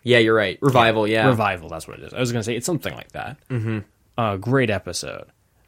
Yeah, 0.05 0.19
you're 0.19 0.35
right. 0.35 0.59
Revival, 0.61 1.09
yeah. 1.09 1.27
Revival, 1.27 1.69
that's 1.69 1.89
what 1.89 1.99
it 1.99 2.05
is. 2.05 2.15
I 2.15 2.21
was 2.21 2.31
gonna 2.31 2.45
say 2.45 2.55
it's 2.57 2.67
something 2.67 2.95
like 2.95 3.11
that. 3.13 3.39
Mm-hmm. 3.51 3.79
Uh 4.17 4.37
great 4.37 4.71
episode. 4.71 5.25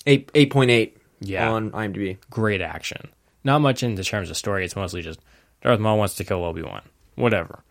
Eight 0.07 0.31
eight 0.35 0.51
point 0.51 0.71
eight 0.71 0.99
Yeah. 1.21 1.51
on 1.51 1.71
IMDb. 1.73 2.19
Great 2.31 2.61
action. 2.61 3.09
Not 3.43 3.61
much 3.61 3.83
in 3.83 3.95
the 3.97 4.05
terms 4.05 4.31
of 4.31 4.37
story, 4.37 4.65
it's 4.65 4.77
mostly 4.77 5.03
just 5.03 5.19
Darth 5.63 5.81
Maul 5.81 5.99
wants 5.99 6.15
to 6.17 6.25
kill 6.25 6.45
Obi 6.45 6.63
Wan. 6.63 6.83
Whatever. 7.17 7.65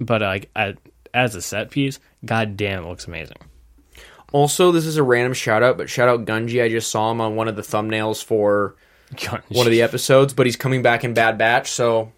But 0.00 0.22
like 0.22 0.50
uh, 0.56 0.72
as 1.12 1.34
a 1.34 1.42
set 1.42 1.70
piece, 1.70 1.98
god 2.24 2.56
damn 2.56 2.84
it 2.84 2.88
looks 2.88 3.06
amazing. 3.06 3.36
Also, 4.32 4.72
this 4.72 4.84
is 4.84 4.98
a 4.98 5.02
random 5.02 5.32
shout 5.32 5.62
out, 5.62 5.78
but 5.78 5.88
shout 5.88 6.08
out 6.08 6.26
Gungi. 6.26 6.62
I 6.62 6.68
just 6.68 6.90
saw 6.90 7.10
him 7.10 7.20
on 7.20 7.34
one 7.34 7.48
of 7.48 7.56
the 7.56 7.62
thumbnails 7.62 8.22
for 8.22 8.76
one 9.48 9.66
of 9.66 9.70
the 9.72 9.80
episodes, 9.82 10.34
but 10.34 10.44
he's 10.46 10.56
coming 10.56 10.82
back 10.82 11.02
in 11.02 11.14
Bad 11.14 11.38
Batch, 11.38 11.70
so 11.70 12.12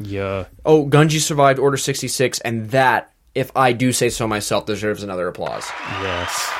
Yeah. 0.00 0.44
Oh, 0.64 0.86
Gungi 0.86 1.18
survived 1.20 1.58
Order 1.58 1.76
66, 1.76 2.38
and 2.40 2.70
that, 2.70 3.12
if 3.36 3.52
I 3.54 3.72
do 3.72 3.92
say 3.92 4.08
so 4.08 4.26
myself, 4.26 4.64
deserves 4.66 5.02
another 5.04 5.28
applause. 5.28 5.64
Yes. 6.02 6.50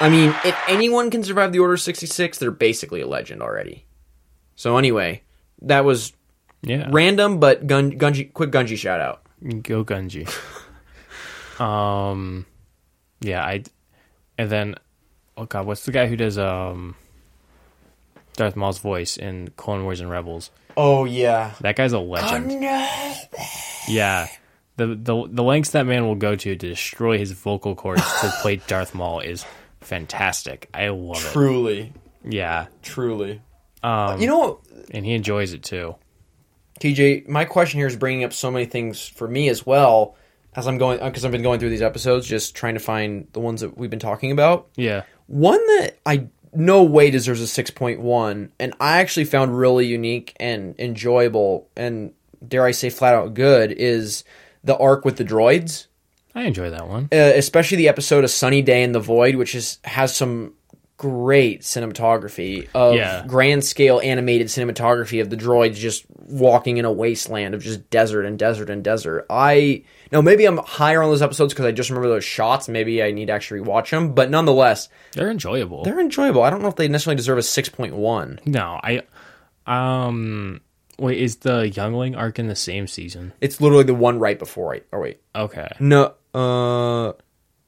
I 0.00 0.08
mean, 0.10 0.34
if 0.44 0.56
anyone 0.68 1.10
can 1.10 1.22
survive 1.24 1.52
the 1.52 1.60
Order 1.60 1.76
66, 1.76 2.38
they're 2.38 2.50
basically 2.50 3.00
a 3.00 3.06
legend 3.06 3.40
already. 3.40 3.84
So 4.56 4.76
anyway, 4.76 5.22
that 5.62 5.84
was 5.84 6.12
Yeah. 6.62 6.88
random, 6.90 7.38
but 7.40 7.66
Gun- 7.66 7.92
Gungi, 7.98 8.32
quick 8.32 8.50
Gungi 8.50 8.76
shout 8.76 9.00
out. 9.00 9.22
Go 9.62 9.84
Gungi. 9.84 10.28
um, 11.60 12.46
yeah, 13.20 13.44
I, 13.44 13.62
and 14.36 14.50
then, 14.50 14.74
oh 15.36 15.46
god, 15.46 15.66
what's 15.66 15.84
the 15.84 15.92
guy 15.92 16.06
who 16.06 16.16
does 16.16 16.36
um, 16.38 16.94
Darth 18.36 18.56
Maul's 18.56 18.78
voice 18.78 19.16
in 19.16 19.50
Clone 19.56 19.84
Wars 19.84 20.00
and 20.00 20.10
Rebels? 20.10 20.50
Oh 20.76 21.04
yeah. 21.04 21.54
That 21.60 21.76
guy's 21.76 21.92
a 21.92 21.98
legend. 21.98 22.52
Yeah, 23.88 24.26
the 24.78 24.86
the 24.94 25.28
the 25.30 25.42
lengths 25.42 25.70
that 25.72 25.84
man 25.86 26.06
will 26.06 26.14
go 26.14 26.34
to 26.34 26.56
to 26.56 26.68
destroy 26.68 27.18
his 27.18 27.32
vocal 27.32 27.74
cords 27.74 28.02
to 28.22 28.32
play 28.42 28.56
Darth 28.66 28.94
Maul 28.94 29.20
is 29.20 29.44
fantastic. 29.82 30.68
I 30.72 30.88
love 30.88 31.16
it. 31.24 31.32
Truly, 31.32 31.92
Yeah, 32.24 32.66
truly. 32.82 33.42
um, 33.82 34.20
You 34.20 34.26
know 34.26 34.38
what, 34.38 34.58
and 34.92 35.04
he 35.04 35.12
enjoys 35.14 35.52
it 35.52 35.62
too. 35.62 35.96
TJ? 36.80 37.28
My 37.28 37.44
question 37.44 37.78
here 37.80 37.86
is 37.88 37.96
bringing 37.96 38.24
up 38.24 38.32
so 38.32 38.50
many 38.50 38.64
things 38.66 39.06
for 39.06 39.26
me 39.26 39.48
as 39.48 39.66
well 39.66 40.16
as 40.54 40.66
I'm 40.68 40.78
going 40.78 40.98
because 41.00 41.24
I've 41.24 41.32
been 41.32 41.42
going 41.42 41.58
through 41.60 41.70
these 41.70 41.82
episodes, 41.82 42.26
just 42.26 42.54
trying 42.54 42.74
to 42.74 42.80
find 42.80 43.26
the 43.32 43.40
ones 43.40 43.60
that 43.62 43.76
we've 43.76 43.90
been 43.90 43.98
talking 43.98 44.30
about. 44.30 44.68
Yeah, 44.76 45.02
One 45.26 45.58
that 45.78 45.98
I 46.06 46.28
no 46.54 46.82
way 46.84 47.10
deserves 47.10 47.42
a 47.42 47.62
6.1 47.62 48.50
and 48.58 48.74
I 48.80 48.98
actually 49.00 49.26
found 49.26 49.56
really 49.58 49.86
unique 49.86 50.34
and 50.40 50.74
enjoyable 50.78 51.68
and 51.76 52.12
dare 52.46 52.64
I 52.64 52.70
say 52.70 52.88
flat 52.90 53.14
out 53.14 53.34
good 53.34 53.70
is 53.72 54.24
the 54.64 54.76
arc 54.76 55.04
with 55.04 55.16
the 55.16 55.24
droids, 55.24 55.86
I 56.34 56.42
enjoy 56.42 56.70
that 56.70 56.88
one. 56.88 57.08
uh, 57.12 57.16
especially 57.36 57.76
the 57.78 57.88
episode 57.88 58.24
of 58.24 58.30
Sunny 58.30 58.62
Day 58.62 58.82
in 58.82 58.92
the 58.92 59.00
Void 59.00 59.34
which 59.36 59.54
is 59.54 59.78
has 59.84 60.14
some 60.16 60.54
great 60.96 61.62
cinematography 61.62 62.66
of 62.74 62.96
Yeah. 62.96 63.24
grand 63.26 63.62
scale 63.64 64.00
animated 64.02 64.48
cinematography 64.48 65.20
of 65.20 65.30
the 65.30 65.36
droids 65.36 65.74
just 65.74 66.04
walking 66.26 66.76
in 66.76 66.84
a 66.84 66.90
wasteland 66.92 67.54
of 67.54 67.62
just 67.62 67.88
desert 67.88 68.24
and 68.24 68.36
desert 68.36 68.68
and 68.68 68.82
desert. 68.82 69.24
I 69.30 69.84
Now 70.10 70.20
maybe 70.22 70.44
I'm 70.44 70.56
higher 70.58 71.00
on 71.02 71.08
those 71.10 71.22
episodes 71.22 71.54
because 71.54 71.66
I 71.66 71.72
just 71.72 71.88
remember 71.90 72.08
those 72.08 72.24
shots. 72.24 72.68
Maybe 72.68 73.00
I 73.02 73.12
need 73.12 73.26
to 73.26 73.32
actually 73.32 73.60
watch 73.60 73.90
them, 73.92 74.12
but 74.12 74.28
nonetheless, 74.28 74.88
They're 75.12 75.30
enjoyable. 75.30 75.84
they're 75.84 76.00
enjoyable. 76.00 76.42
I 76.42 76.50
don't 76.50 76.62
know 76.62 76.68
if 76.68 76.74
they 76.76 76.88
necessarily 76.88 77.16
deserve 77.16 77.38
a 77.38 77.42
six 77.42 77.68
point 77.68 77.94
one. 77.94 78.40
no, 78.44 78.80
I 78.82 79.02
um 79.66 80.60
wait, 80.98 81.18
is 81.18 81.36
the 81.36 81.68
Youngling 81.68 82.16
arc 82.16 82.38
in 82.38 82.46
the 82.48 82.56
same 82.56 82.86
season? 82.86 83.32
It's 83.40 83.60
literally 83.60 83.84
the 83.84 83.94
one 83.94 84.18
right 84.18 84.38
before. 84.38 84.70
Right? 84.70 84.86
Oh 84.92 85.00
wait, 85.00 85.20
Okay. 85.34 85.68
no, 85.80 86.14
uh, 86.34 87.12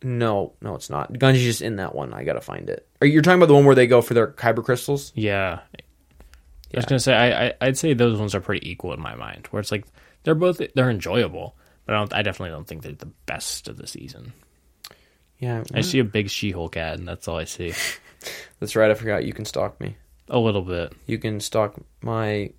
no, 0.03 0.53
no, 0.61 0.75
it's 0.75 0.91
not. 0.91 1.13
Gungi's 1.13 1.43
just 1.43 1.63
in 1.63 1.77
that 1.77 1.95
one. 1.95 2.13
I 2.13 2.25
gotta 2.25 2.41
find 2.41 2.69
it. 2.71 2.87
Are 3.01 3.07
you 3.07 3.21
talking 3.23 3.39
about 3.39 3.49
the 3.49 3.55
one 3.55 3.65
where 3.65 3.75
they 3.75 3.87
go 3.87 4.01
for 4.03 4.15
their 4.15 4.29
kyber 4.29 4.65
crystals? 4.65 5.13
Yeah. 5.15 5.61
I 6.73 6.77
was 6.77 6.85
gonna 6.87 7.01
say 7.01 7.15
I, 7.15 7.47
I 7.49 7.53
I'd 7.63 7.79
say 7.79 7.95
those 7.95 8.19
ones 8.19 8.35
are 8.35 8.41
pretty 8.41 8.71
equal 8.71 8.93
in 8.95 9.01
my 9.01 9.15
mind. 9.17 9.49
Where 9.51 9.61
it's 9.61 9.73
like 9.73 9.85
they're 10.23 10.35
both 10.37 10.61
they're 10.75 10.91
enjoyable, 10.91 11.57
but 11.85 11.95
I 11.97 11.99
don't 11.99 12.15
I 12.15 12.23
definitely 12.23 12.51
don't 12.55 12.67
think 12.67 12.83
they're 12.83 12.93
the 12.93 13.11
best 13.27 13.67
of 13.69 13.77
the 13.77 13.87
season. 13.89 14.33
Yeah, 15.39 15.65
I 15.75 15.81
see 15.81 15.99
a 16.01 16.05
big 16.05 16.29
She-Hulk 16.29 16.77
ad, 16.77 16.99
and 16.99 17.09
that's 17.09 17.27
all 17.27 17.39
I 17.39 17.45
see. 17.45 17.73
that's 18.61 18.77
right. 18.77 18.91
I 18.91 18.95
forgot. 18.95 19.25
You 19.25 19.33
can 19.33 19.47
stalk 19.47 19.81
me. 19.81 19.97
A 20.29 20.39
little 20.39 20.61
bit. 20.61 20.93
You 21.07 21.17
can 21.19 21.41
stalk 21.41 21.77
my 22.03 22.51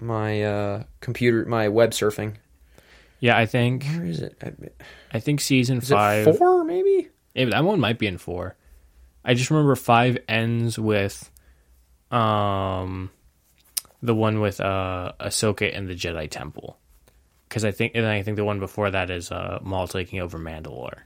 my 0.00 0.42
uh 0.42 0.82
computer, 1.00 1.44
my 1.46 1.68
web 1.68 1.90
surfing. 1.90 2.34
Yeah, 3.20 3.36
I 3.36 3.46
think 3.46 3.84
Where 3.84 4.04
is 4.04 4.20
it? 4.20 4.36
I- 4.42 4.52
I 5.16 5.20
think 5.20 5.40
season 5.40 5.78
Is 5.78 5.88
five. 5.88 6.36
four? 6.36 6.64
Maybe. 6.64 7.08
Yeah, 7.34 7.46
that 7.46 7.64
one 7.64 7.80
might 7.80 7.98
be 7.98 8.06
in 8.06 8.18
four. 8.18 8.56
I 9.24 9.34
just 9.34 9.50
remember 9.50 9.74
five 9.74 10.18
ends 10.28 10.78
with, 10.78 11.30
um, 12.10 13.10
the 14.02 14.14
one 14.14 14.40
with 14.40 14.60
uh 14.60 15.12
Ahsoka 15.18 15.72
in 15.72 15.86
the 15.86 15.94
Jedi 15.94 16.30
Temple, 16.30 16.78
because 17.48 17.64
I 17.64 17.70
think 17.72 17.92
and 17.94 18.06
I 18.06 18.22
think 18.22 18.36
the 18.36 18.44
one 18.44 18.60
before 18.60 18.90
that 18.90 19.10
is 19.10 19.32
uh 19.32 19.58
Maul 19.62 19.88
taking 19.88 20.20
over 20.20 20.38
Mandalore, 20.38 20.98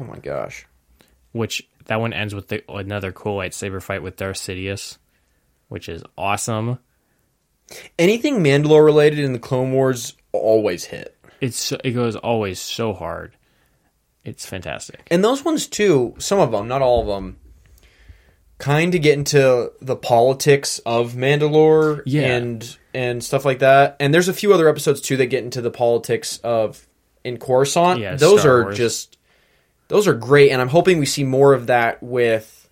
Oh 0.00 0.04
my 0.04 0.18
gosh. 0.18 0.66
which 1.32 1.66
that 1.86 2.00
one 2.00 2.12
ends 2.12 2.34
with 2.34 2.48
the, 2.48 2.62
another 2.70 3.12
cool 3.12 3.38
lightsaber 3.38 3.82
fight 3.82 4.02
with 4.02 4.16
Darth 4.16 4.36
Sidious, 4.36 4.98
which 5.68 5.88
is 5.88 6.02
awesome. 6.18 6.78
Anything 7.98 8.42
Mandalore 8.42 8.84
related 8.84 9.18
in 9.20 9.32
the 9.32 9.38
Clone 9.38 9.72
Wars 9.72 10.14
always 10.32 10.84
hit. 10.84 11.16
It's 11.40 11.72
it 11.72 11.92
goes 11.92 12.16
always 12.16 12.58
so 12.60 12.92
hard. 12.92 13.36
It's 14.24 14.44
fantastic. 14.46 15.00
And 15.10 15.22
those 15.24 15.44
ones 15.44 15.66
too, 15.66 16.14
some 16.18 16.38
of 16.38 16.50
them, 16.52 16.68
not 16.68 16.82
all 16.82 17.00
of 17.02 17.06
them, 17.06 17.38
kind 18.58 18.94
of 18.94 19.02
get 19.02 19.16
into 19.16 19.72
the 19.80 19.96
politics 19.96 20.80
of 20.80 21.12
Mandalore 21.12 22.02
Yeah. 22.06 22.36
and 22.36 22.76
and 22.94 23.22
stuff 23.22 23.44
like 23.44 23.60
that. 23.60 23.96
And 24.00 24.12
there's 24.12 24.28
a 24.28 24.32
few 24.34 24.52
other 24.52 24.68
episodes 24.68 25.00
too 25.00 25.16
that 25.18 25.26
get 25.26 25.44
into 25.44 25.60
the 25.60 25.70
politics 25.70 26.38
of 26.42 26.86
in 27.24 27.38
Coruscant. 27.38 28.00
Yeah, 28.00 28.16
those 28.16 28.40
Star 28.40 28.58
are 28.58 28.62
Wars. 28.64 28.76
just 28.76 29.18
those 29.88 30.06
are 30.08 30.14
great, 30.14 30.50
and 30.50 30.60
I'm 30.60 30.68
hoping 30.68 30.98
we 30.98 31.06
see 31.06 31.24
more 31.24 31.52
of 31.54 31.66
that 31.68 32.02
with 32.02 32.68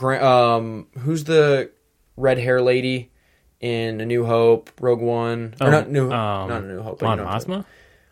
um 0.00 0.86
who's 1.00 1.24
the 1.24 1.70
red 2.16 2.38
hair 2.38 2.62
lady 2.62 3.10
in 3.62 4.00
A 4.00 4.06
New 4.06 4.26
Hope, 4.26 4.70
Rogue 4.80 5.00
One, 5.00 5.54
or 5.60 5.68
Oh, 5.68 5.70
not 5.70 5.88
New 5.90 6.12
um, 6.12 6.48
not 6.48 6.62
A 6.62 6.66
New 6.66 6.82
Hope, 6.82 7.00
Mon 7.00 7.18
you 7.18 7.24
know 7.24 7.30
what 7.30 7.34
I'm 7.34 7.40
Mothma? 7.62 7.64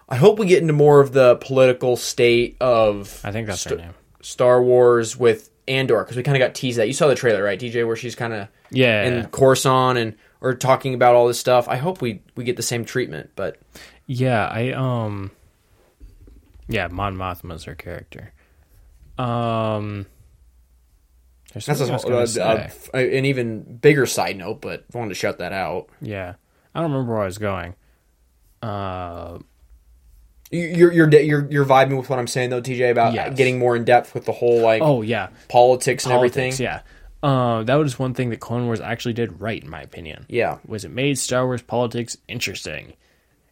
I 0.08 0.16
hope 0.16 0.38
we 0.38 0.46
get 0.46 0.60
into 0.62 0.72
more 0.72 1.00
of 1.00 1.12
the 1.12 1.36
political 1.36 1.96
state 1.96 2.56
of 2.60 3.20
I 3.24 3.30
think 3.32 3.46
that's 3.46 3.62
her 3.64 3.70
St- 3.70 3.80
name. 3.80 3.94
Star 4.22 4.62
Wars 4.62 5.16
with 5.16 5.50
Andor 5.68 5.98
because 6.02 6.16
we 6.16 6.22
kind 6.22 6.36
of 6.36 6.40
got 6.40 6.54
teased 6.54 6.78
that. 6.78 6.86
You 6.88 6.92
saw 6.94 7.06
the 7.08 7.14
trailer, 7.14 7.42
right, 7.42 7.58
TJ, 7.60 7.86
where 7.86 7.96
she's 7.96 8.14
kind 8.16 8.32
of 8.32 8.48
Yeah, 8.70 9.04
in 9.04 9.26
Coruscant 9.28 9.98
and 9.98 10.16
or 10.40 10.54
talking 10.54 10.94
about 10.94 11.14
all 11.14 11.26
this 11.28 11.38
stuff. 11.38 11.68
I 11.68 11.76
hope 11.76 12.00
we 12.00 12.22
we 12.34 12.44
get 12.44 12.56
the 12.56 12.62
same 12.62 12.84
treatment, 12.84 13.30
but 13.36 13.58
Yeah, 14.06 14.46
I 14.48 14.70
um 14.72 15.30
Yeah, 16.68 16.88
Mon 16.88 17.16
Mothma's 17.16 17.64
her 17.64 17.74
character. 17.74 18.32
Um 19.18 20.06
there's 21.52 21.66
that's 21.66 21.80
a, 21.80 21.84
a, 21.84 21.88
I 21.88 21.92
was 22.20 22.36
gonna 22.36 22.70
say. 22.70 23.18
an 23.18 23.24
even 23.24 23.62
bigger 23.78 24.06
side 24.06 24.36
note. 24.36 24.60
But 24.60 24.84
I 24.94 24.98
wanted 24.98 25.10
to 25.10 25.14
shout 25.16 25.38
that 25.38 25.52
out. 25.52 25.88
yeah. 26.00 26.34
I 26.74 26.80
don't 26.80 26.92
remember 26.92 27.12
where 27.14 27.22
I 27.22 27.26
was 27.26 27.38
going. 27.38 27.74
Uh 28.62 29.38
You- 30.50 30.66
You're 30.68 30.92
you're 30.92 31.10
you're 31.20 31.50
you're 31.50 31.64
vibing 31.64 31.96
with 31.98 32.08
what 32.10 32.18
I'm 32.18 32.26
saying 32.26 32.50
though, 32.50 32.60
TJ, 32.62 32.90
about 32.90 33.14
Yes. 33.14 33.36
getting 33.36 33.58
more 33.58 33.74
in 33.76 33.84
depth 33.84 34.14
with 34.14 34.24
the 34.26 34.32
whole 34.32 34.60
like 34.60 34.82
oh 34.82 35.02
yeah, 35.02 35.28
politics 35.48 36.04
and 36.06 36.12
politics, 36.12 36.60
everything. 36.60 36.64
yeah. 36.64 36.80
Uh, 37.22 37.62
that 37.64 37.74
was 37.74 37.98
one 37.98 38.14
thing 38.14 38.30
that 38.30 38.40
Clone 38.40 38.64
Wars 38.64 38.80
actually 38.80 39.12
did 39.12 39.40
right, 39.40 39.62
in 39.62 39.68
my 39.68 39.82
opinion. 39.82 40.24
Yeah. 40.28 40.56
Was 40.66 40.84
it 40.86 40.90
made 40.90 41.18
Star 41.18 41.44
Wars 41.44 41.60
politics 41.60 42.16
interesting, 42.28 42.94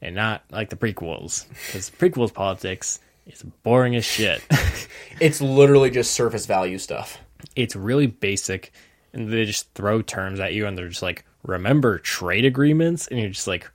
and 0.01 0.15
not 0.15 0.43
like 0.51 0.71
the 0.71 0.77
prequels? 0.77 1.45
Because 1.67 1.91
prequels 1.91 2.33
politics 2.33 2.99
is 3.27 3.43
boring 3.63 3.95
as 3.97 4.05
shit. 4.05 4.43
It's 5.21 5.41
literally 5.41 5.91
just 5.91 6.13
surface 6.13 6.47
value 6.47 6.79
stuff. 6.79 7.19
It's 7.57 7.77
really 7.77 8.07
basic 8.07 8.73
and 9.13 9.33
they 9.33 9.45
just 9.45 9.73
throw 9.75 10.03
terms 10.03 10.41
at 10.41 10.53
you 10.55 10.67
and 10.67 10.77
they're 10.77 10.89
just 10.89 11.03
like 11.03 11.25
remember 11.45 11.99
trade 11.99 12.45
agreements 12.45 13.07
and 13.09 13.19
you're 13.21 13.31
just 13.31 13.47
like 13.47 13.71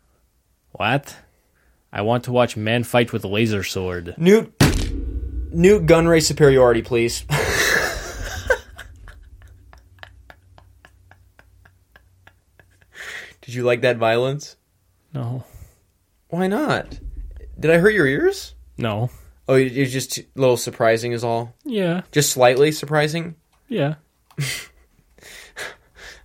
what 0.74 1.16
i 1.92 2.02
want 2.02 2.24
to 2.26 2.32
watch 2.32 2.56
men 2.58 2.84
fight 2.84 3.12
with 3.14 3.24
a 3.24 3.28
laser 3.28 3.64
sword 3.64 4.14
Nute, 4.18 4.54
Nute 5.54 5.86
gun 5.86 6.08
race 6.08 6.28
superiority, 6.28 6.82
please. 6.82 7.24
Did 13.42 13.54
you 13.54 13.64
like 13.64 13.82
that 13.82 13.98
violence? 13.98 14.56
no 15.14 15.44
Why 16.30 16.48
not? 16.48 17.00
Did 17.60 17.72
I 17.72 17.78
hurt 17.78 17.94
your 17.94 18.08
ears? 18.08 18.56
no 18.78 19.10
Oh, 19.48 19.56
it- 19.56 19.78
it's 19.78 19.92
just 19.92 20.18
a 20.20 20.26
little 20.36 20.56
surprising, 20.58 21.12
is 21.12 21.24
all. 21.24 21.54
yeah 21.66 22.02
Just 22.12 22.32
slightly 22.32 22.72
surprising. 22.72 23.36
Yeah 23.68 23.96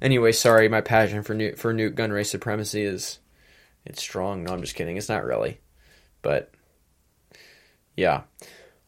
Anyway, 0.01 0.31
sorry, 0.31 0.69
my 0.69 0.81
passion 0.81 1.25
for 1.25 1.35
Nute 1.35 1.59
for 1.59 1.73
Nute 1.73 1.97
gun 1.97 2.13
race 2.13 2.31
supremacy 2.31 2.83
is 2.83 3.19
it's 3.85 4.01
strong. 4.01 4.45
No, 4.45 4.53
I'm 4.53 4.61
just 4.61 4.77
kidding. 4.77 4.97
It's 4.97 5.09
not 5.09 5.25
really, 5.25 5.59
but 6.23 6.53
yeah. 7.97 8.23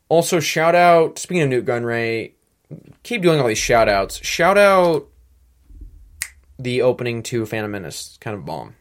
Also, 0.08 0.38
shout 0.38 0.76
out. 0.76 1.18
Speaking 1.18 1.42
of 1.42 1.48
Nute 1.48 1.64
Gunray, 1.66 2.32
keep 3.02 3.22
doing 3.22 3.40
all 3.40 3.48
these 3.48 3.58
shout 3.58 3.88
outs. 3.88 4.24
Shout 4.24 4.56
out 4.56 5.08
the 6.60 6.82
opening 6.82 7.24
to 7.24 7.44
Phantom 7.44 7.72
Menace, 7.72 8.16
kind 8.20 8.36
of 8.36 8.44
bomb, 8.44 8.76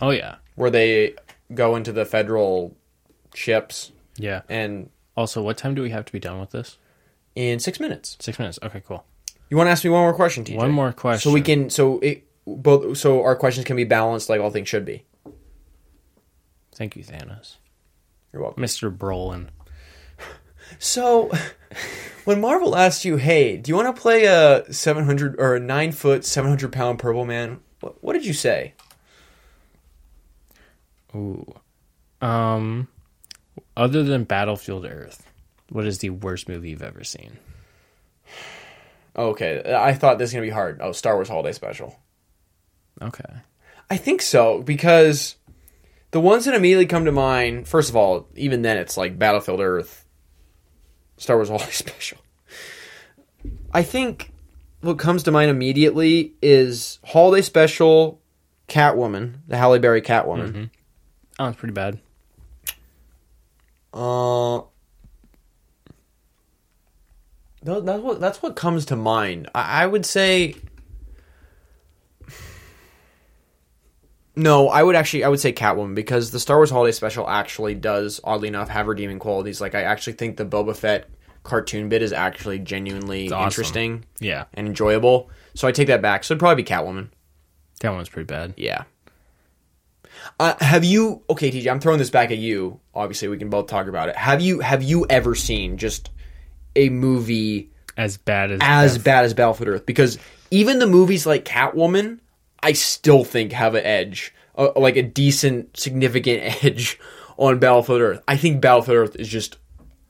oh 0.00 0.10
yeah 0.10 0.36
where 0.54 0.70
they 0.70 1.14
go 1.54 1.76
into 1.76 1.92
the 1.92 2.04
federal 2.04 2.76
ships 3.34 3.92
yeah 4.16 4.42
and 4.48 4.90
also 5.16 5.42
what 5.42 5.56
time 5.56 5.74
do 5.74 5.82
we 5.82 5.90
have 5.90 6.04
to 6.04 6.12
be 6.12 6.18
done 6.18 6.40
with 6.40 6.50
this 6.50 6.78
in 7.36 7.60
six 7.60 7.78
minutes. 7.78 8.16
six 8.20 8.38
minutes 8.40 8.58
okay 8.62 8.82
cool 8.86 9.04
You 9.48 9.56
want 9.56 9.68
to 9.68 9.70
ask 9.70 9.84
me 9.84 9.90
one 9.90 10.00
more 10.02 10.14
question, 10.14 10.44
TJ? 10.44 10.56
one 10.56 10.72
more 10.72 10.92
question 10.92 11.30
so 11.30 11.32
we 11.32 11.40
can 11.42 11.70
so 11.70 12.00
it 12.00 12.24
both 12.46 12.96
so 12.98 13.22
our 13.22 13.36
questions 13.36 13.64
can 13.66 13.76
be 13.76 13.84
balanced 13.84 14.28
like 14.28 14.40
all 14.40 14.50
things 14.50 14.68
should 14.68 14.84
be. 14.84 15.04
thank 16.74 16.96
you 16.96 17.04
thanos 17.04 17.56
You're 18.32 18.42
welcome. 18.42 18.62
mr 18.64 18.90
brolin 18.96 19.48
So, 20.80 21.30
when 22.24 22.40
Marvel 22.40 22.74
asked 22.74 23.04
you, 23.04 23.18
"Hey, 23.18 23.56
do 23.56 23.70
you 23.70 23.76
want 23.76 23.94
to 23.94 24.00
play 24.02 24.24
a 24.24 24.64
seven 24.72 25.04
hundred 25.04 25.36
or 25.38 25.54
a 25.54 25.60
nine 25.60 25.92
foot, 25.92 26.24
seven 26.24 26.50
hundred 26.50 26.72
pound 26.72 26.98
purple 26.98 27.24
man?" 27.24 27.60
What, 27.78 28.02
what 28.02 28.12
did 28.14 28.26
you 28.26 28.32
say? 28.32 28.74
ooh 31.14 31.54
um 32.20 32.88
other 33.76 34.02
than 34.02 34.24
battlefield 34.24 34.84
earth 34.86 35.25
what 35.70 35.86
is 35.86 35.98
the 35.98 36.10
worst 36.10 36.48
movie 36.48 36.70
you've 36.70 36.82
ever 36.82 37.04
seen 37.04 37.38
okay, 39.16 39.62
I 39.74 39.94
thought 39.94 40.18
this 40.18 40.26
was 40.28 40.32
gonna 40.34 40.44
be 40.46 40.50
hard. 40.50 40.80
Oh, 40.82 40.92
Star 40.92 41.14
Wars 41.14 41.28
Holiday 41.28 41.52
Special. 41.52 41.98
okay 43.00 43.24
I 43.88 43.96
think 43.96 44.20
so 44.20 44.62
because 44.62 45.36
the 46.10 46.20
ones 46.20 46.44
that 46.44 46.54
immediately 46.54 46.86
come 46.86 47.04
to 47.04 47.12
mind. 47.12 47.66
First 47.68 47.88
of 47.90 47.96
all, 47.96 48.28
even 48.36 48.62
then, 48.62 48.76
it's 48.78 48.96
like 48.96 49.18
Battlefield 49.18 49.60
Earth, 49.60 50.04
Star 51.18 51.36
Wars 51.36 51.48
Holiday 51.50 51.70
Special. 51.70 52.18
I 53.72 53.82
think 53.82 54.32
what 54.80 54.98
comes 54.98 55.22
to 55.24 55.30
mind 55.30 55.50
immediately 55.50 56.34
is 56.42 56.98
Holiday 57.04 57.42
Special, 57.42 58.20
Catwoman, 58.68 59.36
the 59.48 59.56
Halle 59.56 59.78
Berry 59.78 60.02
Catwoman. 60.02 60.70
oh 61.38 61.46
it's 61.48 61.56
pretty 61.58 61.72
bad 61.74 61.98
Uh, 63.94 64.60
that's 67.66 68.02
what 68.02 68.20
that's 68.20 68.42
what 68.42 68.56
comes 68.56 68.86
to 68.86 68.96
mind. 68.96 69.48
I, 69.54 69.82
I 69.82 69.86
would 69.86 70.06
say. 70.06 70.54
No, 74.38 74.68
I 74.68 74.82
would 74.82 74.94
actually 74.96 75.24
I 75.24 75.28
would 75.28 75.40
say 75.40 75.52
Catwoman 75.52 75.94
because 75.94 76.30
the 76.30 76.38
Star 76.40 76.58
Wars 76.58 76.70
Holiday 76.70 76.92
Special 76.92 77.28
actually 77.28 77.74
does 77.74 78.20
oddly 78.22 78.48
enough 78.48 78.68
have 78.68 78.86
redeeming 78.86 79.18
qualities. 79.18 79.60
Like 79.60 79.74
I 79.74 79.82
actually 79.82 80.12
think 80.12 80.36
the 80.36 80.44
Boba 80.44 80.76
Fett 80.76 81.08
cartoon 81.42 81.88
bit 81.88 82.02
is 82.02 82.12
actually 82.12 82.58
genuinely 82.58 83.30
awesome. 83.30 83.46
interesting 83.46 84.04
yeah 84.20 84.44
and 84.54 84.66
enjoyable. 84.66 85.30
So 85.54 85.66
I 85.66 85.72
take 85.72 85.86
that 85.88 86.02
back. 86.02 86.22
So 86.22 86.32
it'd 86.34 86.40
probably 86.40 86.62
be 86.62 86.68
Catwoman. 86.68 87.08
that 87.80 87.90
one's 87.90 88.08
pretty 88.10 88.26
bad 88.26 88.54
Yeah. 88.56 88.84
Uh, 90.40 90.54
have 90.60 90.84
you? 90.84 91.22
Okay, 91.30 91.50
TJ, 91.50 91.70
I'm 91.70 91.80
throwing 91.80 91.98
this 91.98 92.10
back 92.10 92.30
at 92.30 92.38
you. 92.38 92.80
Obviously, 92.94 93.28
we 93.28 93.38
can 93.38 93.48
both 93.48 93.68
talk 93.68 93.86
about 93.86 94.08
it. 94.08 94.16
Have 94.16 94.40
you? 94.40 94.60
Have 94.60 94.82
you 94.82 95.06
ever 95.08 95.34
seen 95.34 95.78
just 95.78 96.10
a 96.76 96.88
movie 96.90 97.70
As 97.96 98.16
bad 98.16 98.52
as 98.52 98.60
as 98.62 98.94
Death- 98.94 99.04
bad 99.04 99.24
as 99.24 99.34
Battlefield 99.34 99.68
Earth? 99.68 99.86
Because 99.86 100.18
even 100.50 100.78
the 100.78 100.86
movies 100.86 101.26
like 101.26 101.44
Catwoman, 101.44 102.20
I 102.62 102.72
still 102.72 103.24
think 103.24 103.52
have 103.52 103.74
an 103.74 103.84
edge, 103.84 104.34
uh, 104.56 104.68
like 104.76 104.96
a 104.96 105.02
decent, 105.02 105.76
significant 105.76 106.42
edge 106.64 106.98
on 107.36 107.58
Battlefield 107.58 108.00
Earth. 108.00 108.22
I 108.28 108.36
think 108.36 108.60
Battlefield 108.60 108.96
Earth 108.96 109.16
is 109.16 109.28
just 109.28 109.56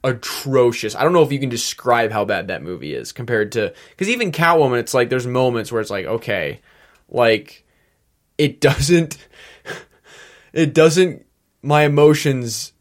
atrocious. 0.05 0.95
I 0.95 1.03
don't 1.03 1.13
know 1.13 1.23
if 1.23 1.33
you 1.33 1.41
can 1.41 1.49
describe 1.49 2.13
how 2.13 2.25
bad 2.25 2.49
that 2.49 2.63
movie 2.63 2.95
is 2.95 3.13
compared 3.13 3.53
to 3.53 3.73
because 3.91 4.09
even 4.09 4.31
Catwoman, 4.33 4.79
it's 4.79 4.95
like 4.95 5.09
there's 5.11 5.27
moments 5.27 5.73
where 5.73 5.81
it's 5.81 5.91
like 5.91 6.07
okay, 6.07 6.61
like 7.09 7.65
it 8.39 8.61
doesn't, 8.61 9.17
it 10.53 10.75
doesn't. 10.75 11.27
My 11.63 11.83
emotions 11.83 12.73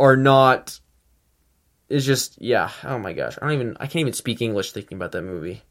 are 0.00 0.16
not. 0.16 0.80
It's 1.92 2.06
just 2.06 2.40
yeah. 2.40 2.70
Oh 2.84 2.98
my 2.98 3.12
gosh, 3.12 3.36
I 3.36 3.44
don't 3.46 3.54
even. 3.54 3.76
I 3.78 3.84
can't 3.84 3.96
even 3.96 4.14
speak 4.14 4.40
English 4.40 4.72
thinking 4.72 4.96
about 4.96 5.12
that 5.12 5.20
movie. 5.20 5.62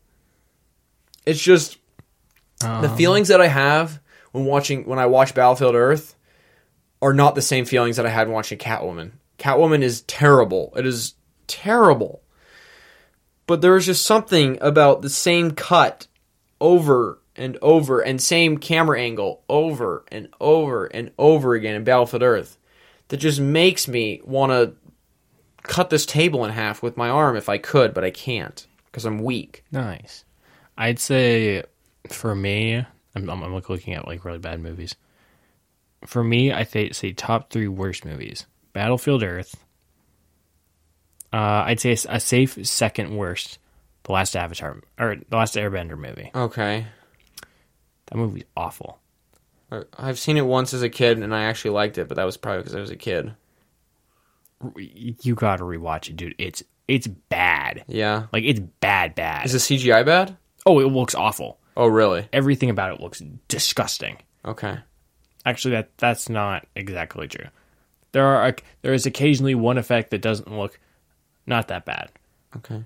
It's 1.25 1.41
just 1.41 1.79
the 2.59 2.89
um, 2.89 2.95
feelings 2.95 3.29
that 3.29 3.41
I 3.41 3.47
have 3.47 3.99
when 4.31 4.45
watching 4.45 4.85
when 4.85 4.99
I 4.99 5.07
watch 5.07 5.33
Battlefield 5.33 5.73
Earth 5.73 6.15
are 7.01 7.15
not 7.15 7.33
the 7.33 7.41
same 7.41 7.65
feelings 7.65 7.97
that 7.97 8.05
I 8.05 8.09
had 8.09 8.29
watching 8.29 8.59
Catwoman. 8.59 9.13
Catwoman 9.39 9.81
is 9.81 10.01
terrible. 10.03 10.71
It 10.75 10.85
is 10.85 11.15
terrible. 11.47 12.21
But 13.47 13.61
there 13.61 13.75
is 13.75 13.87
just 13.87 14.05
something 14.05 14.59
about 14.61 15.01
the 15.01 15.09
same 15.09 15.51
cut 15.51 16.05
over 16.59 17.19
and 17.35 17.57
over 17.63 17.99
and 17.99 18.21
same 18.21 18.59
camera 18.59 19.01
angle 19.01 19.43
over 19.49 20.05
and 20.11 20.27
over 20.39 20.85
and 20.85 21.09
over 21.17 21.55
again 21.55 21.73
in 21.73 21.83
Battlefield 21.83 22.21
Earth 22.21 22.59
that 23.07 23.17
just 23.17 23.39
makes 23.39 23.87
me 23.87 24.21
want 24.23 24.51
to 24.51 24.75
cut 25.63 25.89
this 25.89 26.05
table 26.05 26.45
in 26.45 26.51
half 26.51 26.81
with 26.81 26.97
my 26.97 27.09
arm 27.09 27.35
if 27.35 27.49
I 27.49 27.57
could, 27.57 27.93
but 27.93 28.03
I 28.03 28.11
can't 28.11 28.65
because 28.85 29.05
I'm 29.05 29.19
weak. 29.19 29.63
Nice. 29.71 30.25
I'd 30.77 30.99
say 30.99 31.63
for 32.07 32.35
me, 32.35 32.85
I'm, 33.15 33.29
I'm, 33.29 33.53
looking 33.53 33.93
at 33.93 34.07
like 34.07 34.25
really 34.25 34.39
bad 34.39 34.59
movies. 34.59 34.95
For 36.05 36.23
me, 36.23 36.53
I 36.53 36.63
th- 36.63 36.95
say 36.95 37.13
top 37.13 37.51
three 37.51 37.67
worst 37.67 38.05
movies: 38.05 38.45
Battlefield 38.73 39.23
Earth. 39.23 39.63
Uh, 41.33 41.63
I'd 41.65 41.79
say 41.79 41.91
a 41.91 42.19
safe 42.19 42.65
second 42.65 43.15
worst, 43.15 43.57
The 44.03 44.11
Last 44.11 44.35
Avatar 44.35 44.81
or 44.99 45.15
The 45.15 45.37
Last 45.37 45.55
Airbender 45.55 45.97
movie. 45.97 46.29
Okay. 46.35 46.87
That 48.07 48.17
movie's 48.17 48.43
awful. 48.57 48.99
I've 49.97 50.19
seen 50.19 50.35
it 50.35 50.45
once 50.45 50.73
as 50.73 50.81
a 50.81 50.89
kid 50.89 51.19
and 51.19 51.33
I 51.33 51.43
actually 51.43 51.71
liked 51.71 51.97
it, 51.97 52.09
but 52.09 52.17
that 52.17 52.25
was 52.25 52.35
probably 52.35 52.59
because 52.59 52.75
I 52.75 52.81
was 52.81 52.89
a 52.89 52.97
kid. 52.97 53.33
You 54.75 55.35
gotta 55.35 55.63
rewatch 55.63 56.09
it, 56.09 56.15
dude. 56.15 56.35
It's 56.37 56.63
it's 56.87 57.07
bad. 57.07 57.85
Yeah. 57.87 58.27
Like 58.33 58.43
it's 58.43 58.59
bad, 58.59 59.15
bad. 59.15 59.45
Is 59.45 59.53
the 59.53 59.59
CGI 59.59 60.05
bad? 60.05 60.37
oh, 60.65 60.79
it 60.79 60.85
looks 60.85 61.15
awful. 61.15 61.59
Oh, 61.75 61.87
really? 61.87 62.27
Everything 62.33 62.69
about 62.69 62.93
it 62.93 63.01
looks 63.01 63.21
disgusting. 63.47 64.17
Okay. 64.45 64.77
Actually, 65.45 65.71
that 65.71 65.97
that's 65.97 66.29
not 66.29 66.67
exactly 66.75 67.27
true. 67.27 67.47
There 68.11 68.25
are 68.25 68.55
there 68.81 68.93
is 68.93 69.05
occasionally 69.05 69.55
one 69.55 69.77
effect 69.77 70.11
that 70.11 70.21
doesn't 70.21 70.55
look 70.55 70.79
not 71.47 71.69
that 71.69 71.85
bad. 71.85 72.11
Okay. 72.57 72.83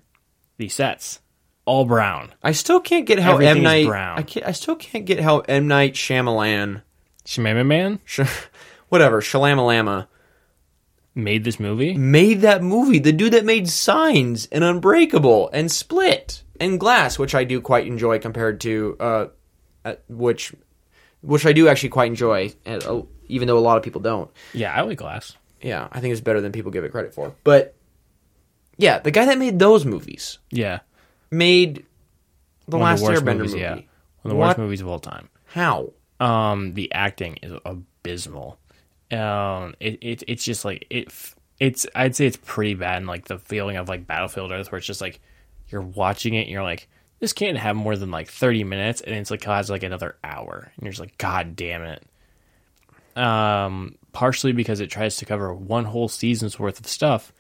The 0.57 0.69
sets 0.69 1.19
all 1.65 1.85
brown. 1.85 2.33
I 2.43 2.51
still 2.51 2.79
can't 2.79 3.05
get 3.05 3.19
how 3.19 3.33
Everything 3.33 3.57
M 3.57 3.63
Night 3.63 3.87
brown. 3.87 4.19
I 4.19 4.21
can't. 4.21 4.45
I 4.45 4.51
still 4.51 4.75
can't 4.75 5.05
get 5.05 5.19
how 5.19 5.39
M 5.39 5.67
Night 5.67 5.95
Shyamalan, 5.95 6.81
Shemama 7.25 7.65
Man 7.65 7.99
Sh- 8.05 8.21
whatever 8.89 9.19
Shalamalama, 9.21 10.07
made 11.15 11.43
this 11.43 11.59
movie. 11.59 11.93
made 11.95 12.41
that 12.41 12.61
movie. 12.61 12.99
The 12.99 13.11
dude 13.13 13.33
that 13.33 13.45
made 13.45 13.69
Signs 13.69 14.47
and 14.51 14.63
Unbreakable 14.63 15.49
and 15.53 15.71
Split 15.71 16.43
and 16.59 16.79
Glass, 16.79 17.17
which 17.17 17.33
I 17.33 17.43
do 17.45 17.61
quite 17.61 17.87
enjoy 17.87 18.19
compared 18.19 18.61
to 18.61 18.95
uh, 18.99 19.25
uh 19.83 19.95
which, 20.09 20.53
which 21.21 21.45
I 21.45 21.53
do 21.53 21.67
actually 21.67 21.89
quite 21.89 22.07
enjoy, 22.07 22.53
uh, 22.65 23.01
even 23.27 23.47
though 23.47 23.57
a 23.57 23.59
lot 23.59 23.77
of 23.77 23.83
people 23.83 24.01
don't. 24.01 24.29
Yeah, 24.53 24.73
I 24.73 24.81
like 24.81 24.97
Glass. 24.97 25.35
Yeah, 25.61 25.87
I 25.91 25.99
think 26.01 26.11
it's 26.11 26.21
better 26.21 26.41
than 26.41 26.51
people 26.51 26.71
give 26.71 26.83
it 26.83 26.91
credit 26.91 27.13
for. 27.13 27.33
But 27.43 27.75
yeah, 28.77 28.99
the 28.99 29.11
guy 29.11 29.25
that 29.25 29.37
made 29.37 29.57
those 29.57 29.85
movies 29.85 30.37
Yeah, 30.51 30.79
made 31.31 31.85
the 32.67 32.77
one 32.77 32.91
Last 32.91 33.01
the 33.01 33.07
Airbender 33.13 33.37
movies. 33.37 33.51
movie. 33.53 33.61
Yeah, 33.61 33.73
one 33.75 33.83
of 34.25 34.29
the 34.31 34.35
What? 34.35 34.47
worst 34.47 34.57
movies 34.57 34.81
of 34.81 34.87
all 34.89 34.99
time. 34.99 35.29
How? 35.45 35.93
Um, 36.19 36.73
the 36.73 36.91
acting 36.93 37.37
is 37.41 37.53
abysmal. 37.65 38.59
Um, 39.11 39.75
it, 39.79 39.99
it 40.01 40.23
it's 40.27 40.43
just 40.43 40.65
like 40.65 40.87
it. 40.89 41.13
It's 41.59 41.85
I'd 41.95 42.15
say 42.15 42.25
it's 42.25 42.37
pretty 42.37 42.73
bad. 42.73 42.97
And 42.97 43.07
like 43.07 43.25
the 43.25 43.37
feeling 43.37 43.77
of 43.77 43.87
like 43.87 44.07
Battlefield 44.07 44.51
Earth, 44.51 44.71
where 44.71 44.77
it's 44.77 44.87
just 44.87 45.01
like 45.01 45.19
you're 45.69 45.81
watching 45.81 46.33
it, 46.33 46.41
and 46.41 46.49
you're 46.49 46.63
like, 46.63 46.87
this 47.19 47.33
can't 47.33 47.57
have 47.57 47.75
more 47.75 47.95
than 47.95 48.11
like 48.11 48.29
30 48.29 48.63
minutes, 48.63 49.01
and 49.01 49.15
it's 49.15 49.31
like 49.31 49.43
has 49.43 49.69
like 49.69 49.83
another 49.83 50.17
hour, 50.23 50.71
and 50.75 50.83
you're 50.83 50.91
just 50.91 50.99
like, 51.01 51.17
God 51.17 51.55
damn 51.55 51.83
it. 51.83 52.03
Um, 53.15 53.95
partially 54.11 54.51
because 54.51 54.81
it 54.81 54.89
tries 54.89 55.17
to 55.17 55.25
cover 55.25 55.53
one 55.53 55.85
whole 55.85 56.09
season's 56.09 56.59
worth 56.59 56.79
of 56.79 56.87
stuff 56.87 57.31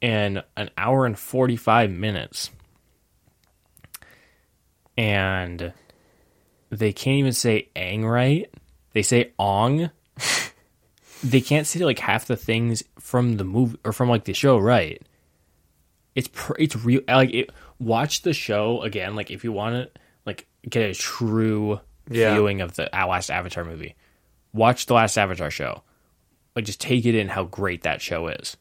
in 0.00 0.42
an 0.56 0.70
hour 0.76 1.06
and 1.06 1.18
45 1.18 1.90
minutes. 1.90 2.50
And 4.96 5.72
they 6.70 6.92
can't 6.92 7.16
even 7.16 7.32
say 7.32 7.68
Aang 7.74 8.08
right. 8.08 8.50
They 8.92 9.02
say 9.02 9.32
ong. 9.38 9.90
they 11.24 11.40
can't 11.40 11.66
say 11.66 11.80
like 11.84 11.98
half 11.98 12.26
the 12.26 12.36
things 12.36 12.82
from 12.98 13.36
the 13.38 13.44
movie 13.44 13.78
or 13.84 13.92
from 13.92 14.08
like 14.08 14.24
the 14.24 14.34
show 14.34 14.58
right. 14.58 15.00
It's 16.14 16.28
pr- 16.28 16.54
it's 16.58 16.76
real 16.76 17.00
like 17.08 17.32
it, 17.34 17.50
watch 17.80 18.22
the 18.22 18.32
show 18.32 18.82
again 18.82 19.16
like 19.16 19.30
if 19.30 19.42
you 19.42 19.50
want 19.52 19.74
to 19.74 20.00
like 20.26 20.46
get 20.68 20.90
a 20.90 20.94
true 20.94 21.80
Yeah. 22.08 22.34
viewing 22.34 22.60
of 22.60 22.74
the 22.76 22.88
last 22.92 23.30
Avatar 23.30 23.64
movie. 23.64 23.94
Watch 24.52 24.86
the 24.86 24.94
last 24.94 25.18
Avatar 25.18 25.50
show. 25.50 25.82
Like 26.54 26.64
just 26.66 26.80
take 26.80 27.04
it 27.04 27.16
in 27.16 27.28
how 27.28 27.44
great 27.44 27.82
that 27.82 28.00
show 28.00 28.28
is. 28.28 28.56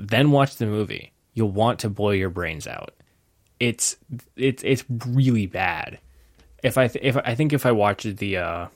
Then 0.00 0.30
watch 0.32 0.56
the 0.56 0.66
movie. 0.66 1.12
You'll 1.34 1.52
want 1.52 1.78
to 1.80 1.88
blow 1.90 2.10
your 2.10 2.30
brains 2.30 2.66
out. 2.66 2.92
It's 3.60 3.96
it's 4.36 4.62
it's 4.64 4.84
really 5.06 5.46
bad. 5.46 5.98
If 6.62 6.76
I 6.76 6.88
th- 6.88 7.04
if 7.04 7.16
I 7.16 7.34
think 7.36 7.52
if 7.52 7.64
I 7.66 7.72
watched 7.72 8.16
the 8.16 8.36
uh 8.38 8.66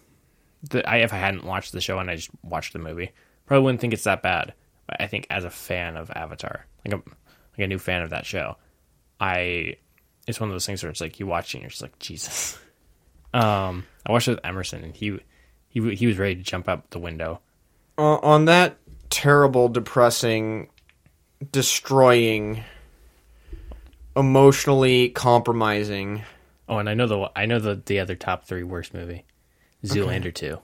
the 0.63 0.89
I 0.89 0.99
if 0.99 1.13
I 1.13 1.17
hadn't 1.17 1.45
watched 1.45 1.73
the 1.73 1.81
show 1.81 1.99
and 1.99 2.11
I 2.11 2.17
just 2.17 2.31
watched 2.43 2.73
the 2.73 2.79
movie, 2.79 3.11
probably 3.47 3.65
wouldn't 3.65 3.81
think 3.81 3.93
it's 3.93 4.05
that 4.05 4.23
bad. 4.23 4.55
But 4.87 5.01
I 5.01 5.07
think 5.07 5.27
as 5.31 5.45
a 5.45 5.51
fan 5.51 5.97
of 5.97 6.11
Avatar, 6.11 6.67
like 6.87 6.95
a 6.95 6.97
like 6.99 7.65
a 7.65 7.67
new 7.67 7.79
fan 7.79 8.03
of 8.03 8.11
that 8.11 8.27
show, 8.27 8.57
I 9.21 9.77
it's 10.27 10.41
one 10.41 10.49
of 10.49 10.55
those 10.55 10.67
things 10.67 10.83
where 10.83 10.91
it's 10.91 11.01
like 11.01 11.21
you 11.21 11.27
watch 11.27 11.55
it 11.55 11.59
and 11.59 11.63
you're 11.63 11.71
just 11.71 11.83
like 11.83 11.99
Jesus. 11.99 12.59
Um, 13.35 13.87
I 14.07 14.13
watched 14.13 14.29
it 14.29 14.33
with 14.33 14.45
Emerson 14.45 14.85
and 14.85 14.95
he 14.95 15.19
he 15.69 15.95
he 15.95 16.07
was 16.07 16.19
ready 16.19 16.35
to 16.35 16.43
jump 16.43 16.69
out 16.69 16.91
the 16.91 16.99
window. 16.99 17.41
Uh, 17.97 18.17
on 18.17 18.45
that 18.45 18.77
terrible, 19.09 19.69
depressing, 19.69 20.69
destroying, 21.51 22.63
emotionally 24.17 25.09
compromising. 25.11 26.23
Oh, 26.69 26.79
and 26.79 26.89
I 26.89 26.95
know 26.95 27.07
the 27.07 27.31
I 27.35 27.47
know 27.47 27.59
the 27.59 27.81
the 27.85 28.01
other 28.01 28.15
top 28.15 28.45
three 28.45 28.63
worst 28.63 28.93
movie, 28.93 29.25
Zoolander 29.85 30.35
two. 30.35 30.59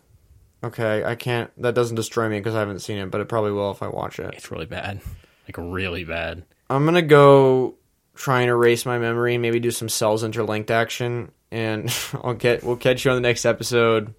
Okay, 0.62 1.04
I 1.04 1.14
can't. 1.14 1.50
That 1.62 1.74
doesn't 1.74 1.96
destroy 1.96 2.28
me 2.28 2.38
because 2.38 2.54
I 2.54 2.60
haven't 2.60 2.80
seen 2.80 2.98
it, 2.98 3.10
but 3.10 3.20
it 3.20 3.28
probably 3.28 3.52
will 3.52 3.70
if 3.70 3.82
I 3.82 3.88
watch 3.88 4.18
it. 4.18 4.34
It's 4.34 4.50
really 4.50 4.66
bad, 4.66 5.00
like 5.46 5.56
really 5.56 6.04
bad. 6.04 6.44
I'm 6.68 6.84
gonna 6.84 7.02
go 7.02 7.74
try 8.14 8.40
and 8.40 8.50
erase 8.50 8.84
my 8.84 8.98
memory, 8.98 9.38
maybe 9.38 9.60
do 9.60 9.70
some 9.70 9.88
cells 9.88 10.24
interlinked 10.24 10.70
action, 10.70 11.30
and 11.52 11.94
I'll 12.24 12.34
get. 12.34 12.64
We'll 12.64 12.76
catch 12.76 13.04
you 13.04 13.10
on 13.12 13.16
the 13.16 13.20
next 13.20 13.44
episode 13.44 14.14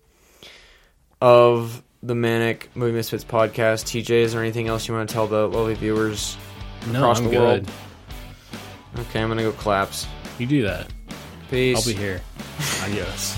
of 1.21 1.83
the 2.01 2.15
Manic 2.15 2.69
Movie 2.75 2.93
Misfits 2.93 3.25
podcast. 3.25 3.83
TJ, 3.85 4.09
is 4.09 4.31
there 4.33 4.41
anything 4.41 4.67
else 4.67 4.87
you 4.87 4.93
want 4.93 5.09
to 5.09 5.13
tell 5.13 5.27
the 5.27 5.47
lovely 5.47 5.73
viewers 5.73 6.37
No, 6.87 6.99
across 6.99 7.19
I'm 7.19 7.25
the 7.25 7.31
good. 7.31 7.39
world? 7.39 7.71
Okay, 8.99 9.21
I'm 9.21 9.27
gonna 9.27 9.43
go 9.43 9.51
claps. 9.51 10.07
You 10.37 10.45
do 10.47 10.63
that. 10.63 10.87
Peace. 11.49 11.77
I'll 11.77 11.93
be 11.93 11.99
here. 11.99 12.21
Adios. 12.83 13.35